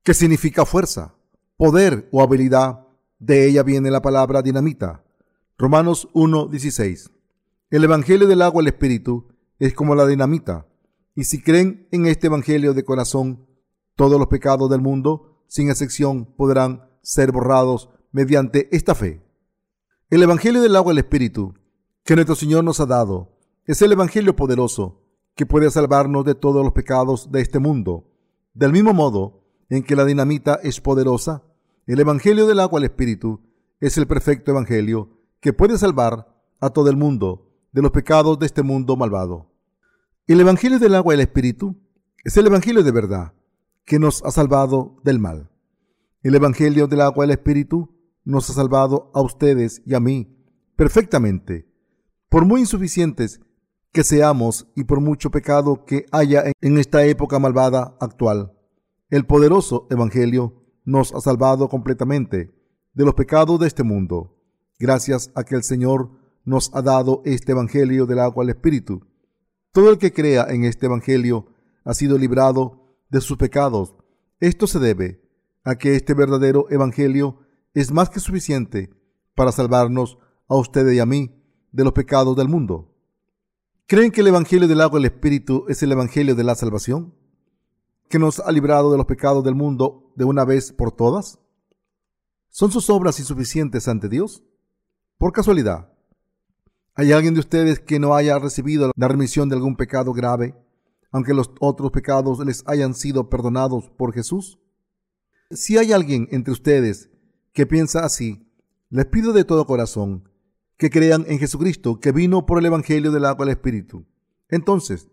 que 0.03 0.13
significa 0.13 0.65
fuerza. 0.65 1.13
poder 1.57 2.07
o 2.11 2.21
habilidad. 2.21 2.87
De 3.19 3.47
ella 3.47 3.63
viene 3.63 3.91
la 3.91 4.01
palabra 4.01 4.41
dinamita. 4.41 5.03
Romanos 5.57 6.09
1:16. 6.13 7.11
El 7.69 7.83
Evangelio 7.83 8.27
del 8.27 8.41
agua 8.41 8.61
el 8.61 8.67
Espíritu 8.67 9.27
es 9.59 9.73
como 9.73 9.95
la 9.95 10.05
dinamita. 10.05 10.67
Y 11.13 11.25
si 11.25 11.41
creen 11.41 11.87
en 11.91 12.05
este 12.05 12.27
Evangelio 12.27 12.73
de 12.73 12.83
corazón, 12.83 13.44
todos 13.95 14.19
los 14.19 14.27
pecados 14.27 14.69
del 14.69 14.81
mundo, 14.81 15.43
sin 15.47 15.69
excepción, 15.69 16.25
podrán 16.25 16.89
ser 17.01 17.31
borrados 17.31 17.89
mediante 18.11 18.73
esta 18.75 18.95
fe. 18.95 19.21
El 20.09 20.23
Evangelio 20.23 20.61
del 20.61 20.75
agua 20.75 20.91
y 20.91 20.95
el 20.95 20.99
Espíritu 20.99 21.53
que 22.03 22.15
nuestro 22.15 22.35
Señor 22.35 22.63
nos 22.63 22.79
ha 22.79 22.85
dado 22.85 23.37
es 23.65 23.81
el 23.81 23.91
Evangelio 23.91 24.35
poderoso 24.35 25.01
que 25.35 25.45
puede 25.45 25.71
salvarnos 25.71 26.23
de 26.23 26.35
todos 26.35 26.63
los 26.63 26.73
pecados 26.73 27.31
de 27.31 27.41
este 27.41 27.59
mundo. 27.59 28.11
Del 28.53 28.71
mismo 28.71 28.93
modo 28.93 29.43
en 29.69 29.83
que 29.83 29.95
la 29.95 30.05
dinamita 30.05 30.59
es 30.61 30.79
poderosa, 30.79 31.43
el 31.87 31.99
Evangelio 31.99 32.47
del 32.47 32.59
agua 32.59 32.79
y 32.79 32.83
el 32.83 32.89
Espíritu 32.89 33.41
es 33.79 33.97
el 33.97 34.07
perfecto 34.07 34.51
Evangelio 34.51 35.09
que 35.39 35.53
puede 35.53 35.77
salvar 35.77 36.33
a 36.59 36.69
todo 36.69 36.89
el 36.89 36.95
mundo 36.95 37.51
de 37.71 37.81
los 37.81 37.91
pecados 37.91 38.39
de 38.39 38.45
este 38.45 38.63
mundo 38.63 38.95
malvado. 38.95 39.51
El 40.27 40.39
Evangelio 40.39 40.79
del 40.79 40.95
agua 40.95 41.13
y 41.13 41.15
el 41.15 41.21
Espíritu 41.21 41.75
es 42.23 42.37
el 42.37 42.47
Evangelio 42.47 42.83
de 42.83 42.91
verdad 42.91 43.33
que 43.85 43.99
nos 43.99 44.23
ha 44.23 44.31
salvado 44.31 44.99
del 45.03 45.19
mal. 45.19 45.51
El 46.23 46.35
Evangelio 46.35 46.87
del 46.87 47.01
agua 47.01 47.23
y 47.23 47.27
el 47.27 47.31
Espíritu 47.31 47.95
nos 48.23 48.49
ha 48.49 48.53
salvado 48.53 49.11
a 49.13 49.21
ustedes 49.21 49.81
y 49.85 49.93
a 49.93 49.99
mí 49.99 50.35
perfectamente. 50.75 51.67
Por 52.27 52.45
muy 52.45 52.61
insuficientes 52.61 53.39
que 53.91 54.03
seamos 54.03 54.67
y 54.75 54.83
por 54.83 54.99
mucho 54.99 55.29
pecado 55.29 55.85
que 55.85 56.05
haya 56.11 56.43
en 56.59 56.77
esta 56.77 57.05
época 57.05 57.39
malvada 57.39 57.95
actual, 58.01 58.53
el 59.09 59.25
poderoso 59.25 59.87
Evangelio 59.91 60.63
nos 60.83 61.13
ha 61.13 61.21
salvado 61.21 61.69
completamente 61.69 62.53
de 62.93 63.05
los 63.05 63.13
pecados 63.13 63.59
de 63.59 63.67
este 63.67 63.83
mundo, 63.83 64.37
gracias 64.79 65.31
a 65.35 65.43
que 65.43 65.55
el 65.55 65.63
Señor 65.63 66.09
nos 66.43 66.71
ha 66.73 66.81
dado 66.81 67.21
este 67.23 67.51
Evangelio 67.51 68.05
del 68.05 68.19
agua 68.19 68.43
al 68.43 68.49
Espíritu. 68.49 69.05
Todo 69.71 69.91
el 69.91 69.99
que 69.99 70.11
crea 70.11 70.47
en 70.49 70.63
este 70.63 70.87
Evangelio 70.87 71.47
ha 71.83 71.93
sido 71.93 72.17
librado 72.17 72.84
de 73.09 73.21
sus 73.21 73.37
pecados. 73.37 73.95
Esto 74.39 74.67
se 74.67 74.79
debe 74.79 75.21
a 75.63 75.75
que 75.75 75.95
este 75.95 76.13
verdadero 76.13 76.67
Evangelio 76.69 77.39
es 77.73 77.91
más 77.91 78.09
que 78.09 78.19
suficiente 78.19 78.93
para 79.33 79.51
salvarnos 79.51 80.17
a 80.47 80.55
ustedes 80.55 80.95
y 80.95 80.99
a 80.99 81.05
mí 81.05 81.41
de 81.71 81.83
los 81.83 81.93
pecados 81.93 82.35
del 82.35 82.47
mundo. 82.47 82.93
¿Creen 83.87 84.11
que 84.11 84.21
el 84.21 84.27
Evangelio 84.27 84.67
del 84.67 84.81
agua 84.81 84.99
y 84.99 85.03
el 85.03 85.11
Espíritu 85.11 85.65
es 85.67 85.83
el 85.83 85.91
Evangelio 85.91 86.35
de 86.35 86.43
la 86.43 86.55
salvación? 86.55 87.13
¿Que 88.09 88.17
nos 88.17 88.39
ha 88.39 88.51
librado 88.51 88.91
de 88.91 88.97
los 88.97 89.05
pecados 89.05 89.43
del 89.43 89.55
mundo 89.55 90.11
de 90.15 90.25
una 90.25 90.45
vez 90.45 90.71
por 90.71 90.91
todas? 90.91 91.39
¿Son 92.49 92.71
sus 92.71 92.89
obras 92.89 93.19
insuficientes 93.19 93.87
ante 93.87 94.07
Dios? 94.07 94.43
Por 95.17 95.33
casualidad, 95.33 95.91
¿hay 96.93 97.11
alguien 97.11 97.33
de 97.33 97.41
ustedes 97.41 97.79
que 97.79 97.99
no 97.99 98.15
haya 98.15 98.39
recibido 98.39 98.91
la 98.95 99.07
remisión 99.07 99.49
de 99.49 99.55
algún 99.55 99.75
pecado 99.75 100.13
grave, 100.13 100.55
aunque 101.15 101.33
los 101.33 101.49
otros 101.61 101.91
pecados 101.91 102.45
les 102.45 102.61
hayan 102.67 102.93
sido 102.93 103.29
perdonados 103.29 103.89
por 103.89 104.13
Jesús? 104.13 104.59
Si 105.49 105.77
hay 105.77 105.93
alguien 105.93 106.27
entre 106.29 106.51
ustedes 106.51 107.09
que 107.53 107.65
piensa 107.65 108.03
así, 108.03 108.51
les 108.89 109.05
pido 109.05 109.31
de 109.31 109.45
todo 109.45 109.65
corazón 109.65 110.29
que 110.75 110.89
crean 110.89 111.23
en 111.29 111.39
Jesucristo, 111.39 112.01
que 112.01 112.11
vino 112.11 112.45
por 112.45 112.59
el 112.59 112.65
Evangelio 112.65 113.13
del 113.13 113.23
agua 113.23 113.45
del 113.45 113.55
Espíritu. 113.55 114.05
Entonces, 114.49 115.09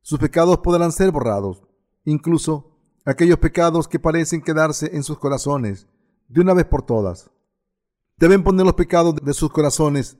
sus 0.00 0.18
pecados 0.18 0.60
podrán 0.60 0.92
ser 0.92 1.10
borrados, 1.10 1.62
incluso 2.06 2.78
aquellos 3.04 3.36
pecados 3.36 3.86
que 3.86 4.00
parecen 4.00 4.40
quedarse 4.40 4.96
en 4.96 5.02
sus 5.02 5.18
corazones 5.18 5.88
de 6.28 6.40
una 6.40 6.54
vez 6.54 6.64
por 6.64 6.80
todas. 6.80 7.30
Deben 8.16 8.42
poner 8.42 8.64
los 8.64 8.76
pecados 8.76 9.16
de 9.16 9.34
sus 9.34 9.50
corazones 9.50 10.16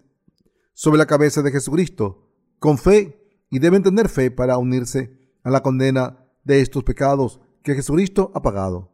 sobre 0.74 0.98
la 0.98 1.06
cabeza 1.06 1.40
de 1.40 1.50
Jesucristo 1.50 2.28
con 2.58 2.76
fe 2.76 3.17
y 3.50 3.58
deben 3.58 3.82
tener 3.82 4.08
fe 4.08 4.30
para 4.30 4.58
unirse 4.58 5.18
a 5.42 5.50
la 5.50 5.62
condena 5.62 6.24
de 6.44 6.60
estos 6.60 6.84
pecados 6.84 7.40
que 7.62 7.74
Jesucristo 7.74 8.30
ha 8.34 8.42
pagado. 8.42 8.92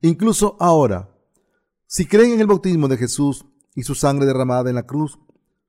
Incluso 0.00 0.56
ahora, 0.60 1.10
si 1.86 2.06
creen 2.06 2.32
en 2.32 2.40
el 2.40 2.46
bautismo 2.46 2.88
de 2.88 2.96
Jesús 2.96 3.46
y 3.74 3.82
su 3.82 3.94
sangre 3.94 4.26
derramada 4.26 4.70
en 4.70 4.76
la 4.76 4.86
cruz, 4.86 5.18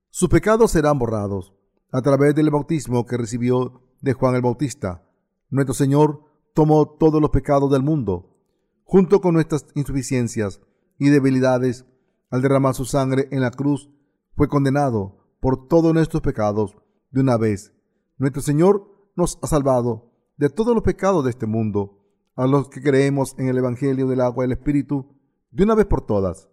sus 0.09 0.29
pecados 0.29 0.71
serán 0.71 0.99
borrados 0.99 1.53
a 1.91 2.01
través 2.01 2.35
del 2.35 2.49
bautismo 2.49 3.05
que 3.05 3.17
recibió 3.17 3.81
de 4.01 4.13
Juan 4.13 4.35
el 4.35 4.41
Bautista. 4.41 5.03
Nuestro 5.49 5.73
Señor 5.73 6.23
tomó 6.53 6.87
todos 6.87 7.21
los 7.21 7.29
pecados 7.29 7.71
del 7.71 7.83
mundo, 7.83 8.35
junto 8.83 9.21
con 9.21 9.33
nuestras 9.33 9.65
insuficiencias 9.75 10.59
y 10.97 11.09
debilidades, 11.09 11.85
al 12.29 12.41
derramar 12.41 12.73
su 12.73 12.85
sangre 12.85 13.27
en 13.31 13.41
la 13.41 13.51
cruz, 13.51 13.89
fue 14.35 14.47
condenado 14.47 15.17
por 15.39 15.67
todos 15.67 15.93
nuestros 15.93 16.21
pecados 16.21 16.75
de 17.11 17.21
una 17.21 17.37
vez. 17.37 17.73
Nuestro 18.19 18.41
Señor 18.41 19.11
nos 19.15 19.37
ha 19.43 19.47
salvado 19.47 20.11
de 20.37 20.49
todos 20.49 20.73
los 20.73 20.83
pecados 20.83 21.23
de 21.23 21.29
este 21.29 21.45
mundo, 21.45 22.03
a 22.35 22.47
los 22.47 22.67
que 22.69 22.81
creemos 22.81 23.35
en 23.37 23.47
el 23.47 23.57
Evangelio 23.59 24.07
del 24.07 24.21
agua 24.21 24.43
y 24.43 24.47
el 24.47 24.53
Espíritu, 24.53 25.15
de 25.51 25.63
una 25.63 25.75
vez 25.75 25.85
por 25.85 26.01
todas. 26.01 26.49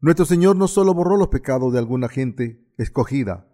Nuestro 0.00 0.24
Señor 0.24 0.56
no 0.56 0.66
solo 0.66 0.94
borró 0.94 1.16
los 1.16 1.28
pecados 1.28 1.72
de 1.72 1.78
alguna 1.78 2.08
gente 2.08 2.64
escogida, 2.76 3.48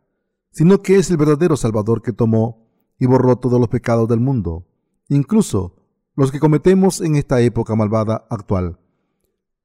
sino 0.51 0.83
que 0.83 0.97
es 0.97 1.11
el 1.11 1.19
verdadero 1.19 1.57
Salvador 1.57 2.01
que 2.01 2.13
tomó 2.13 2.69
y 2.99 3.05
borró 3.05 3.37
todos 3.37 3.61
los 3.61 3.69
pecados 3.69 4.09
del 4.09 4.21
mundo, 4.21 4.67
incluso 5.09 5.77
los 6.15 6.33
que 6.33 6.41
cometemos 6.41 7.03
en 7.03 7.17
esta 7.17 7.41
época 7.43 7.75
malvada 7.75 8.27
actual. 8.31 8.79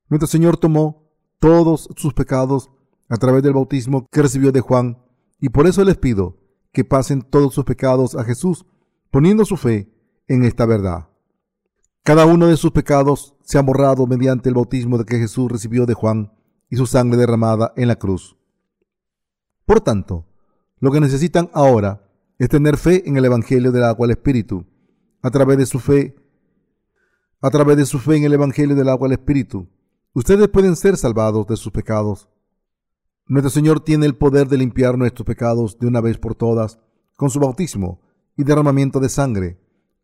Nuestro 0.09 0.27
Señor 0.27 0.57
tomó 0.57 1.09
todos 1.39 1.89
sus 1.95 2.13
pecados 2.13 2.69
a 3.07 3.15
través 3.15 3.43
del 3.43 3.53
bautismo 3.53 4.07
que 4.11 4.21
recibió 4.21 4.51
de 4.51 4.61
Juan, 4.61 4.97
y 5.39 5.49
por 5.49 5.67
eso 5.67 5.85
les 5.85 5.97
pido 5.97 6.46
que 6.77 6.85
pasen 6.85 7.23
todos 7.23 7.55
sus 7.55 7.65
pecados 7.65 8.13
a 8.13 8.23
Jesús, 8.23 8.63
poniendo 9.09 9.45
su 9.45 9.57
fe 9.57 9.91
en 10.27 10.43
esta 10.43 10.67
verdad. 10.67 11.09
Cada 12.03 12.27
uno 12.27 12.45
de 12.45 12.55
sus 12.55 12.69
pecados 12.69 13.33
se 13.41 13.57
ha 13.57 13.63
borrado 13.63 14.05
mediante 14.05 14.47
el 14.47 14.53
bautismo 14.53 14.99
de 14.99 15.05
que 15.05 15.17
Jesús 15.17 15.51
recibió 15.51 15.87
de 15.87 15.95
Juan 15.95 16.31
y 16.69 16.75
su 16.75 16.85
sangre 16.85 17.17
derramada 17.17 17.73
en 17.77 17.87
la 17.87 17.95
cruz. 17.95 18.37
Por 19.65 19.81
tanto, 19.81 20.27
lo 20.79 20.91
que 20.91 20.99
necesitan 20.99 21.49
ahora 21.51 22.07
es 22.37 22.47
tener 22.47 22.77
fe 22.77 23.09
en 23.09 23.17
el 23.17 23.25
Evangelio 23.25 23.71
del 23.71 23.83
agua 23.83 24.05
al 24.05 24.11
Espíritu. 24.11 24.63
A 25.23 25.31
través 25.31 25.57
de 25.57 25.65
su 25.65 25.79
fe, 25.79 26.15
a 27.41 27.49
través 27.49 27.77
de 27.77 27.87
su 27.87 27.97
fe 27.97 28.17
en 28.17 28.25
el 28.25 28.33
Evangelio 28.33 28.75
del 28.75 28.89
agua 28.89 29.07
al 29.07 29.13
Espíritu, 29.13 29.67
ustedes 30.13 30.47
pueden 30.47 30.75
ser 30.75 30.95
salvados 30.95 31.47
de 31.47 31.57
sus 31.57 31.71
pecados. 31.71 32.29
Nuestro 33.29 33.49
Señor 33.49 33.81
tiene 33.81 34.05
el 34.05 34.15
poder 34.15 34.47
de 34.47 34.57
limpiar 34.57 34.97
nuestros 34.97 35.25
pecados 35.25 35.77
de 35.79 35.87
una 35.87 35.99
vez 35.99 36.17
por 36.17 36.33
todas 36.33 36.79
con 37.17 37.29
su 37.29 37.41
bautismo 37.41 37.99
y 38.37 38.45
derramamiento 38.45 39.01
de 39.01 39.09
sangre, 39.09 39.59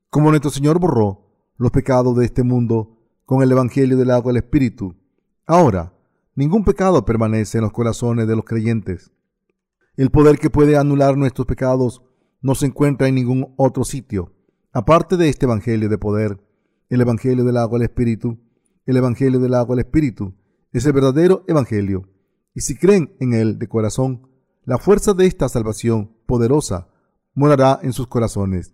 como 0.10 0.30
nuestro 0.30 0.52
Señor 0.52 0.78
borró 0.78 1.22
los 1.58 1.72
pecados 1.72 2.18
de 2.18 2.26
este 2.26 2.44
mundo 2.44 2.98
con 3.26 3.42
el 3.42 3.50
Evangelio 3.50 3.96
del 3.96 4.12
agua 4.12 4.34
del 4.34 4.44
Espíritu. 4.44 4.96
Ahora, 5.46 5.94
ningún 6.36 6.66
pecado 6.66 7.06
permanece 7.06 7.60
en 7.60 7.64
los 7.64 7.72
corazones 7.72 8.28
de 8.28 8.36
los 8.36 8.44
creyentes. 8.44 9.14
El 9.96 10.12
poder 10.12 10.38
que 10.38 10.50
puede 10.50 10.76
anular 10.76 11.16
nuestros 11.16 11.48
pecados 11.48 12.04
no 12.42 12.56
se 12.56 12.66
encuentra 12.66 13.08
en 13.08 13.16
ningún 13.16 13.54
otro 13.56 13.86
sitio. 13.86 14.34
Aparte 14.74 15.16
de 15.16 15.30
este 15.30 15.46
Evangelio 15.46 15.88
de 15.88 15.98
poder, 15.98 16.44
el 16.90 17.00
Evangelio 17.00 17.46
del 17.46 17.56
agua 17.56 17.80
del 17.80 17.88
Espíritu, 17.88 18.38
el 18.86 18.98
Evangelio 18.98 19.40
del 19.40 19.54
agua 19.54 19.78
del 19.78 19.86
Espíritu 19.86 20.34
es 20.74 20.86
el 20.86 20.92
verdadero 20.92 21.46
Evangelio. 21.48 22.13
Y 22.54 22.62
si 22.62 22.78
creen 22.78 23.16
en 23.20 23.34
él 23.34 23.58
de 23.60 23.68
corazón, 23.68 24.28
la 24.66 24.78
fuerza 24.78 25.14
de 25.14 25.26
esta 25.26 25.50
salvación 25.50 26.16
poderosa 26.26 26.88
morará 27.34 27.80
en 27.82 27.94
sus 27.94 28.08
corazones. 28.08 28.74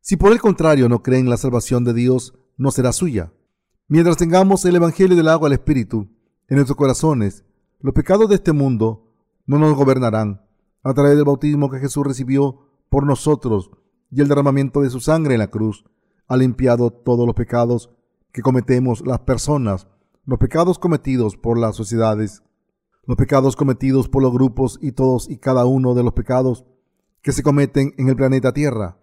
Si 0.00 0.16
por 0.16 0.32
el 0.32 0.40
contrario 0.40 0.88
no 0.88 1.02
creen 1.02 1.30
la 1.30 1.36
salvación 1.36 1.84
de 1.84 1.94
Dios, 1.94 2.34
no 2.56 2.70
será 2.70 2.92
suya. 2.92 3.32
Mientras 3.86 4.16
tengamos 4.16 4.64
el 4.64 4.76
Evangelio 4.76 5.16
del 5.16 5.28
agua 5.28 5.48
al 5.48 5.52
Espíritu 5.52 6.08
en 6.48 6.56
nuestros 6.56 6.76
corazones, 6.76 7.44
los 7.80 7.94
pecados 7.94 8.28
de 8.28 8.36
este 8.36 8.52
mundo 8.52 9.12
no 9.46 9.58
nos 9.58 9.74
gobernarán. 9.74 10.42
A 10.82 10.94
través 10.94 11.14
del 11.14 11.24
bautismo 11.24 11.70
que 11.70 11.78
Jesús 11.78 12.04
recibió 12.04 12.68
por 12.88 13.06
nosotros 13.06 13.70
y 14.10 14.20
el 14.20 14.28
derramamiento 14.28 14.80
de 14.80 14.90
su 14.90 15.00
sangre 15.00 15.34
en 15.34 15.40
la 15.40 15.50
cruz, 15.50 15.84
ha 16.26 16.36
limpiado 16.36 16.90
todos 16.90 17.26
los 17.26 17.34
pecados 17.34 17.90
que 18.32 18.42
cometemos 18.42 19.06
las 19.06 19.20
personas, 19.20 19.86
los 20.24 20.38
pecados 20.38 20.78
cometidos 20.78 21.36
por 21.36 21.58
las 21.58 21.76
sociedades, 21.76 22.42
los 23.04 23.16
pecados 23.16 23.56
cometidos 23.56 24.08
por 24.08 24.22
los 24.22 24.32
grupos 24.32 24.78
y 24.80 24.92
todos 24.92 25.28
y 25.28 25.38
cada 25.38 25.66
uno 25.66 25.94
de 25.94 26.04
los 26.04 26.12
pecados 26.12 26.64
que 27.20 27.32
se 27.32 27.42
cometen 27.42 27.94
en 27.98 28.08
el 28.08 28.16
planeta 28.16 28.52
Tierra. 28.52 28.98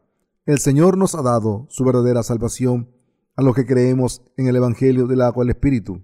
El 0.46 0.60
Señor 0.60 0.98
nos 0.98 1.16
ha 1.16 1.22
dado 1.22 1.68
su 1.70 1.84
verdadera 1.84 2.24
salvación 2.24 2.90
a 3.36 3.42
los 3.42 3.56
que 3.56 3.66
creemos 3.66 4.22
en 4.38 4.48
el 4.48 4.56
Evangelio 4.56 5.06
del 5.06 5.22
agua 5.22 5.44
del 5.44 5.52
Espíritu. 5.52 6.02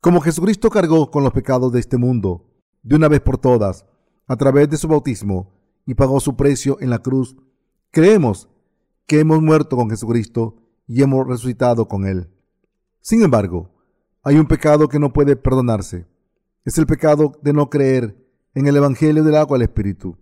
Como 0.00 0.20
Jesucristo 0.20 0.70
cargó 0.70 1.10
con 1.10 1.22
los 1.22 1.32
pecados 1.32 1.72
de 1.72 1.80
este 1.80 1.96
mundo 1.96 2.46
de 2.82 2.96
una 2.96 3.08
vez 3.08 3.20
por 3.20 3.38
todas 3.38 3.86
a 4.26 4.36
través 4.36 4.68
de 4.70 4.76
su 4.76 4.88
bautismo 4.88 5.52
y 5.86 5.94
pagó 5.94 6.18
su 6.20 6.36
precio 6.36 6.78
en 6.80 6.90
la 6.90 7.00
cruz, 7.00 7.36
creemos 7.90 8.48
que 9.06 9.20
hemos 9.20 9.40
muerto 9.40 9.76
con 9.76 9.90
Jesucristo 9.90 10.56
y 10.86 11.02
hemos 11.02 11.26
resucitado 11.26 11.88
con 11.88 12.06
Él. 12.06 12.30
Sin 13.00 13.22
embargo, 13.22 13.70
hay 14.22 14.36
un 14.36 14.46
pecado 14.46 14.88
que 14.88 14.98
no 14.98 15.12
puede 15.12 15.36
perdonarse. 15.36 16.06
Es 16.66 16.78
el 16.78 16.86
pecado 16.86 17.38
de 17.42 17.52
no 17.52 17.70
creer 17.70 18.26
en 18.52 18.66
el 18.66 18.76
Evangelio 18.76 19.22
del 19.22 19.36
agua 19.36 19.56
al 19.56 19.62
Espíritu. 19.62 20.18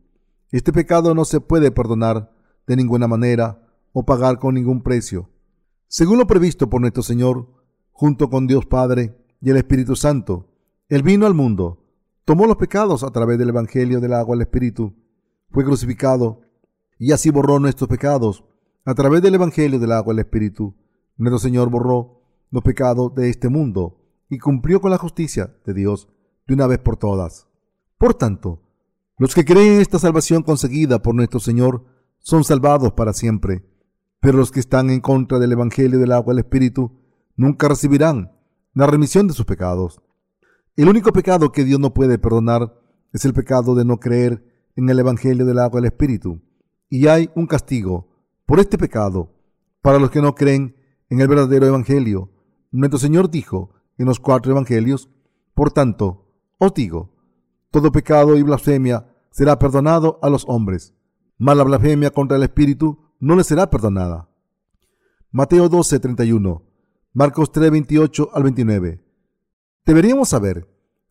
Este 0.50 0.74
pecado 0.74 1.14
no 1.14 1.24
se 1.24 1.40
puede 1.40 1.70
perdonar 1.70 2.36
de 2.66 2.76
ninguna 2.76 3.08
manera 3.08 3.66
o 3.94 4.04
pagar 4.04 4.38
con 4.38 4.54
ningún 4.54 4.82
precio. 4.82 5.30
Según 5.88 6.18
lo 6.18 6.26
previsto 6.26 6.68
por 6.68 6.82
nuestro 6.82 7.02
Señor, 7.02 7.48
junto 7.92 8.28
con 8.28 8.46
Dios 8.46 8.66
Padre 8.66 9.16
y 9.40 9.48
el 9.48 9.56
Espíritu 9.56 9.96
Santo, 9.96 10.50
Él 10.90 11.02
vino 11.02 11.24
al 11.24 11.32
mundo, 11.32 11.82
tomó 12.26 12.46
los 12.46 12.58
pecados 12.58 13.04
a 13.04 13.10
través 13.10 13.38
del 13.38 13.48
Evangelio 13.48 14.02
del 14.02 14.12
agua 14.12 14.36
al 14.36 14.42
Espíritu, 14.42 14.92
fue 15.50 15.64
crucificado 15.64 16.42
y 16.98 17.12
así 17.12 17.30
borró 17.30 17.58
nuestros 17.58 17.88
pecados 17.88 18.44
a 18.84 18.92
través 18.92 19.22
del 19.22 19.36
Evangelio 19.36 19.78
del 19.78 19.92
agua 19.92 20.12
al 20.12 20.18
Espíritu. 20.18 20.74
Nuestro 21.16 21.38
Señor 21.38 21.70
borró 21.70 22.20
los 22.50 22.62
pecados 22.62 23.14
de 23.14 23.30
este 23.30 23.48
mundo 23.48 24.02
y 24.28 24.38
cumplió 24.38 24.82
con 24.82 24.90
la 24.90 24.98
justicia 24.98 25.56
de 25.64 25.72
Dios 25.72 26.10
de 26.46 26.54
una 26.54 26.66
vez 26.66 26.78
por 26.78 26.96
todas. 26.96 27.46
Por 27.98 28.14
tanto, 28.14 28.62
los 29.16 29.34
que 29.34 29.44
creen 29.44 29.74
en 29.74 29.80
esta 29.80 29.98
salvación 29.98 30.42
conseguida 30.42 31.00
por 31.00 31.14
nuestro 31.14 31.40
Señor 31.40 31.84
son 32.18 32.44
salvados 32.44 32.92
para 32.92 33.12
siempre, 33.12 33.64
pero 34.20 34.38
los 34.38 34.50
que 34.50 34.60
están 34.60 34.90
en 34.90 35.00
contra 35.00 35.38
del 35.38 35.52
Evangelio 35.52 35.98
del 35.98 36.12
agua 36.12 36.34
del 36.34 36.44
Espíritu 36.44 36.92
nunca 37.36 37.68
recibirán 37.68 38.32
la 38.72 38.86
remisión 38.86 39.28
de 39.28 39.34
sus 39.34 39.44
pecados. 39.44 40.00
El 40.76 40.88
único 40.88 41.12
pecado 41.12 41.52
que 41.52 41.64
Dios 41.64 41.78
no 41.78 41.94
puede 41.94 42.18
perdonar 42.18 42.74
es 43.12 43.24
el 43.24 43.32
pecado 43.32 43.74
de 43.74 43.84
no 43.84 44.00
creer 44.00 44.44
en 44.74 44.88
el 44.88 44.98
Evangelio 44.98 45.44
del 45.46 45.60
agua 45.60 45.80
del 45.80 45.92
Espíritu, 45.92 46.40
y 46.88 47.06
hay 47.06 47.30
un 47.34 47.46
castigo 47.46 48.08
por 48.46 48.58
este 48.58 48.78
pecado 48.78 49.32
para 49.80 49.98
los 49.98 50.10
que 50.10 50.20
no 50.20 50.34
creen 50.34 50.76
en 51.08 51.20
el 51.20 51.28
verdadero 51.28 51.66
Evangelio. 51.66 52.30
Nuestro 52.72 52.98
Señor 52.98 53.30
dijo 53.30 53.70
en 53.98 54.06
los 54.06 54.18
cuatro 54.18 54.50
Evangelios, 54.50 55.08
por 55.54 55.70
tanto, 55.70 56.23
os 56.58 56.74
digo, 56.74 57.10
todo 57.70 57.90
pecado 57.92 58.36
y 58.36 58.42
blasfemia 58.42 59.06
será 59.30 59.58
perdonado 59.58 60.18
a 60.22 60.30
los 60.30 60.44
hombres, 60.48 60.94
mas 61.38 61.56
la 61.56 61.64
blasfemia 61.64 62.10
contra 62.10 62.36
el 62.36 62.44
Espíritu 62.44 62.98
no 63.18 63.36
le 63.36 63.44
será 63.44 63.68
perdonada. 63.70 64.28
Mateo 65.30 65.68
12, 65.68 65.98
31, 65.98 66.62
Marcos 67.12 67.50
3, 67.50 67.70
28 67.70 68.30
al 68.32 68.42
29. 68.44 69.04
Deberíamos 69.84 70.28
saber 70.28 70.68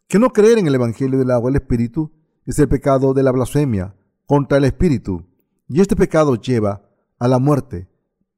que 0.07 0.19
no 0.19 0.29
creer 0.29 0.59
en 0.59 0.67
el 0.67 0.75
Evangelio 0.75 1.19
del 1.19 1.31
agua 1.31 1.50
del 1.50 1.62
Espíritu 1.62 2.12
es 2.45 2.59
el 2.59 2.67
pecado 2.67 3.13
de 3.13 3.23
la 3.23 3.31
blasfemia 3.31 3.95
contra 4.25 4.57
el 4.57 4.65
Espíritu, 4.65 5.25
y 5.67 5.81
este 5.81 5.95
pecado 5.95 6.35
lleva 6.35 6.89
a 7.19 7.27
la 7.27 7.39
muerte. 7.39 7.89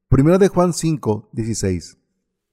Primera 0.07 0.37
de 0.37 0.47
Juan 0.47 0.73
5, 0.73 1.29
16. 1.33 1.97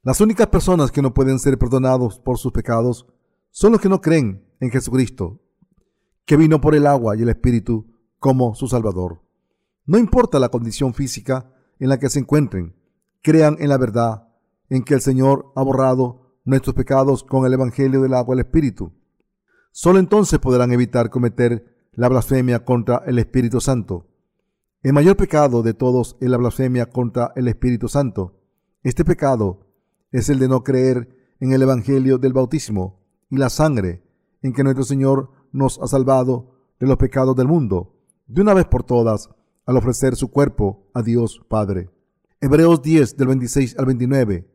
Las 0.02 0.20
únicas 0.20 0.48
personas 0.48 0.90
que 0.90 1.02
no 1.02 1.14
pueden 1.14 1.38
ser 1.38 1.58
perdonados 1.58 2.18
por 2.18 2.38
sus 2.38 2.52
pecados 2.52 3.06
son 3.52 3.72
los 3.72 3.80
que 3.82 3.90
no 3.90 4.00
creen 4.00 4.42
en 4.60 4.70
Jesucristo, 4.70 5.42
que 6.24 6.38
vino 6.38 6.60
por 6.60 6.74
el 6.74 6.86
agua 6.86 7.16
y 7.16 7.22
el 7.22 7.28
Espíritu 7.28 7.86
como 8.18 8.54
su 8.54 8.66
Salvador. 8.66 9.20
No 9.84 9.98
importa 9.98 10.38
la 10.38 10.48
condición 10.48 10.94
física 10.94 11.52
en 11.78 11.90
la 11.90 11.98
que 11.98 12.08
se 12.08 12.18
encuentren, 12.18 12.74
crean 13.20 13.56
en 13.60 13.68
la 13.68 13.76
verdad, 13.76 14.28
en 14.70 14.82
que 14.82 14.94
el 14.94 15.02
Señor 15.02 15.52
ha 15.54 15.62
borrado 15.62 16.38
nuestros 16.46 16.74
pecados 16.74 17.24
con 17.24 17.44
el 17.44 17.52
Evangelio 17.52 18.00
del 18.00 18.14
agua 18.14 18.34
y 18.34 18.38
el 18.38 18.46
Espíritu. 18.46 18.94
Solo 19.70 19.98
entonces 19.98 20.38
podrán 20.38 20.72
evitar 20.72 21.10
cometer 21.10 21.90
la 21.92 22.08
blasfemia 22.08 22.64
contra 22.64 23.02
el 23.06 23.18
Espíritu 23.18 23.60
Santo. 23.60 24.08
El 24.82 24.94
mayor 24.94 25.16
pecado 25.18 25.62
de 25.62 25.74
todos 25.74 26.16
es 26.20 26.30
la 26.30 26.38
blasfemia 26.38 26.86
contra 26.86 27.32
el 27.36 27.48
Espíritu 27.48 27.88
Santo. 27.88 28.40
Este 28.82 29.04
pecado 29.04 29.66
es 30.10 30.30
el 30.30 30.38
de 30.38 30.48
no 30.48 30.64
creer 30.64 31.34
en 31.38 31.52
el 31.52 31.60
Evangelio 31.60 32.16
del 32.16 32.32
bautismo 32.32 33.01
y 33.32 33.38
la 33.38 33.48
sangre 33.48 34.02
en 34.42 34.52
que 34.52 34.62
nuestro 34.62 34.84
Señor 34.84 35.30
nos 35.52 35.80
ha 35.80 35.86
salvado 35.86 36.50
de 36.78 36.86
los 36.86 36.98
pecados 36.98 37.34
del 37.34 37.48
mundo, 37.48 37.96
de 38.26 38.42
una 38.42 38.52
vez 38.52 38.66
por 38.66 38.82
todas, 38.82 39.30
al 39.64 39.78
ofrecer 39.78 40.16
su 40.16 40.30
cuerpo 40.30 40.90
a 40.92 41.00
Dios 41.00 41.40
Padre. 41.48 41.88
Hebreos 42.42 42.82
10 42.82 43.16
del 43.16 43.28
26 43.28 43.78
al 43.78 43.86
29. 43.86 44.46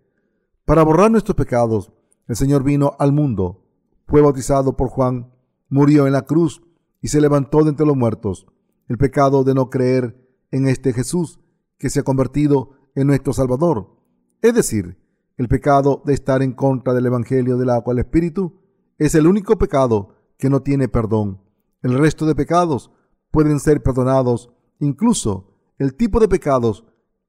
Para 0.63 0.83
borrar 0.83 1.09
nuestros 1.09 1.35
pecados, 1.35 1.91
el 2.27 2.35
Señor 2.35 2.61
vino 2.61 2.95
al 2.99 3.13
mundo, 3.13 3.65
fue 4.05 4.21
bautizado 4.21 4.77
por 4.77 4.89
Juan, 4.89 5.33
murió 5.69 6.05
en 6.05 6.13
la 6.13 6.21
cruz 6.21 6.61
y 7.01 7.07
se 7.07 7.19
levantó 7.19 7.63
de 7.63 7.71
entre 7.71 7.87
los 7.87 7.97
muertos. 7.97 8.45
El 8.87 8.99
pecado 8.99 9.43
de 9.43 9.55
no 9.55 9.71
creer 9.71 10.23
en 10.51 10.67
este 10.67 10.93
Jesús 10.93 11.39
que 11.79 11.89
se 11.89 12.01
ha 12.01 12.03
convertido 12.03 12.73
en 12.93 13.07
nuestro 13.07 13.33
Salvador. 13.33 13.97
Es 14.43 14.53
decir, 14.53 14.99
el 15.35 15.47
pecado 15.47 16.03
de 16.05 16.13
estar 16.13 16.43
en 16.43 16.51
contra 16.51 16.93
del 16.93 17.07
Evangelio 17.07 17.57
del 17.57 17.71
agua 17.71 17.93
al 17.93 17.99
Espíritu 17.99 18.66
es 18.97 19.15
el 19.15 19.27
único 19.27 19.57
pecado 19.57 20.15
que 20.37 20.49
no 20.49 20.61
tiene 20.61 20.87
perdón. 20.87 21.41
El 21.81 21.97
resto 21.97 22.25
de 22.25 22.35
pecados 22.35 22.91
pueden 23.31 23.59
ser 23.59 23.83
perdonados, 23.83 24.51
incluso 24.79 25.53
el 25.77 25.95
tipo 25.95 26.19
de 26.19 26.27
pecados 26.27 26.85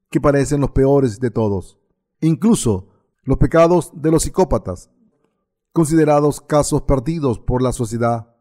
que 0.09 0.19
parecen 0.19 0.61
los 0.61 0.71
peores 0.71 1.19
de 1.19 1.31
todos. 1.31 1.79
Incluso 2.21 2.89
los 3.23 3.37
pecados 3.37 3.91
de 3.93 4.11
los 4.11 4.23
psicópatas, 4.23 4.89
considerados 5.71 6.41
casos 6.41 6.81
perdidos 6.81 7.39
por 7.39 7.61
la 7.61 7.71
sociedad, 7.71 8.35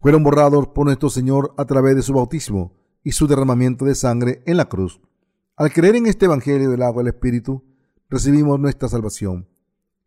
fueron 0.00 0.24
borrados 0.24 0.68
por 0.68 0.86
nuestro 0.86 1.10
Señor 1.10 1.54
a 1.56 1.64
través 1.64 1.96
de 1.96 2.02
su 2.02 2.14
bautismo 2.14 2.74
y 3.02 3.12
su 3.12 3.26
derramamiento 3.26 3.84
de 3.84 3.94
sangre 3.94 4.42
en 4.46 4.56
la 4.56 4.68
cruz. 4.68 5.00
Al 5.56 5.72
creer 5.72 5.96
en 5.96 6.06
este 6.06 6.26
Evangelio 6.26 6.70
del 6.70 6.82
agua 6.82 7.02
del 7.02 7.14
Espíritu, 7.14 7.62
recibimos 8.08 8.58
nuestra 8.58 8.88
salvación. 8.88 9.48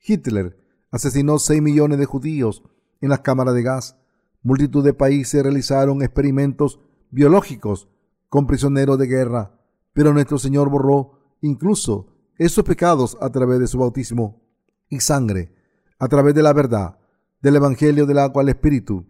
Hitler 0.03 0.57
asesinó 0.91 1.39
6 1.39 1.61
millones 1.61 1.99
de 1.99 2.05
judíos 2.05 2.63
en 3.01 3.09
las 3.09 3.19
cámaras 3.19 3.55
de 3.55 3.63
gas. 3.63 3.95
Multitud 4.41 4.83
de 4.83 4.93
países 4.93 5.43
realizaron 5.43 6.01
experimentos 6.01 6.79
biológicos 7.11 7.89
con 8.29 8.47
prisioneros 8.47 8.97
de 8.97 9.07
guerra, 9.07 9.59
pero 9.93 10.13
nuestro 10.13 10.37
Señor 10.37 10.69
borró 10.69 11.37
incluso 11.41 12.07
esos 12.37 12.63
pecados 12.63 13.17
a 13.21 13.29
través 13.29 13.59
de 13.59 13.67
su 13.67 13.77
bautismo 13.77 14.41
y 14.87 15.01
sangre, 15.01 15.53
a 15.97 16.07
través 16.07 16.33
de 16.33 16.43
la 16.43 16.53
verdad, 16.53 16.97
del 17.41 17.57
Evangelio 17.57 18.05
del 18.05 18.19
agua 18.19 18.41
al 18.41 18.49
Espíritu. 18.49 19.05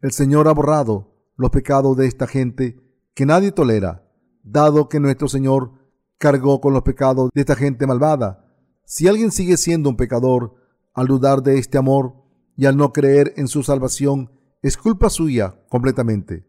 El 0.00 0.12
Señor 0.12 0.48
ha 0.48 0.52
borrado 0.52 1.14
los 1.36 1.50
pecados 1.50 1.96
de 1.96 2.06
esta 2.06 2.26
gente 2.26 2.80
que 3.14 3.26
nadie 3.26 3.52
tolera, 3.52 4.06
dado 4.42 4.88
que 4.88 5.00
nuestro 5.00 5.28
Señor 5.28 5.72
cargó 6.18 6.60
con 6.60 6.72
los 6.72 6.82
pecados 6.82 7.30
de 7.34 7.40
esta 7.40 7.56
gente 7.56 7.86
malvada. 7.86 8.46
Si 8.84 9.08
alguien 9.08 9.30
sigue 9.30 9.56
siendo 9.56 9.88
un 9.88 9.96
pecador 9.96 10.54
al 10.94 11.06
dudar 11.06 11.42
de 11.42 11.58
este 11.58 11.76
amor, 11.78 12.14
y 12.56 12.66
al 12.66 12.76
no 12.76 12.92
creer 12.92 13.34
en 13.36 13.48
su 13.48 13.62
salvación 13.62 14.30
es 14.62 14.76
culpa 14.76 15.10
suya 15.10 15.60
completamente. 15.68 16.46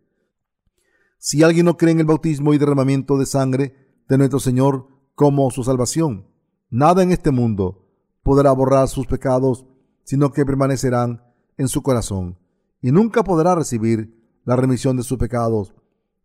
Si 1.18 1.44
alguien 1.44 1.66
no 1.66 1.78
cree 1.78 1.92
en 1.92 2.00
el 2.00 2.06
bautismo 2.06 2.54
y 2.54 2.58
derramamiento 2.58 3.18
de 3.18 3.26
sangre 3.26 3.76
de 4.08 4.18
nuestro 4.18 4.40
Señor 4.40 4.88
como 5.16 5.50
su 5.50 5.64
salvación, 5.64 6.28
nada 6.70 7.02
en 7.02 7.12
este 7.12 7.32
mundo 7.32 7.90
podrá 8.22 8.52
borrar 8.52 8.88
sus 8.88 9.08
pecados, 9.08 9.66
sino 10.04 10.32
que 10.32 10.46
permanecerán 10.46 11.24
en 11.58 11.68
su 11.68 11.82
corazón 11.82 12.38
y 12.82 12.92
nunca 12.92 13.24
podrá 13.24 13.56
recibir 13.56 14.16
la 14.44 14.56
remisión 14.56 14.96
de 14.96 15.04
sus 15.04 15.18
pecados. 15.18 15.74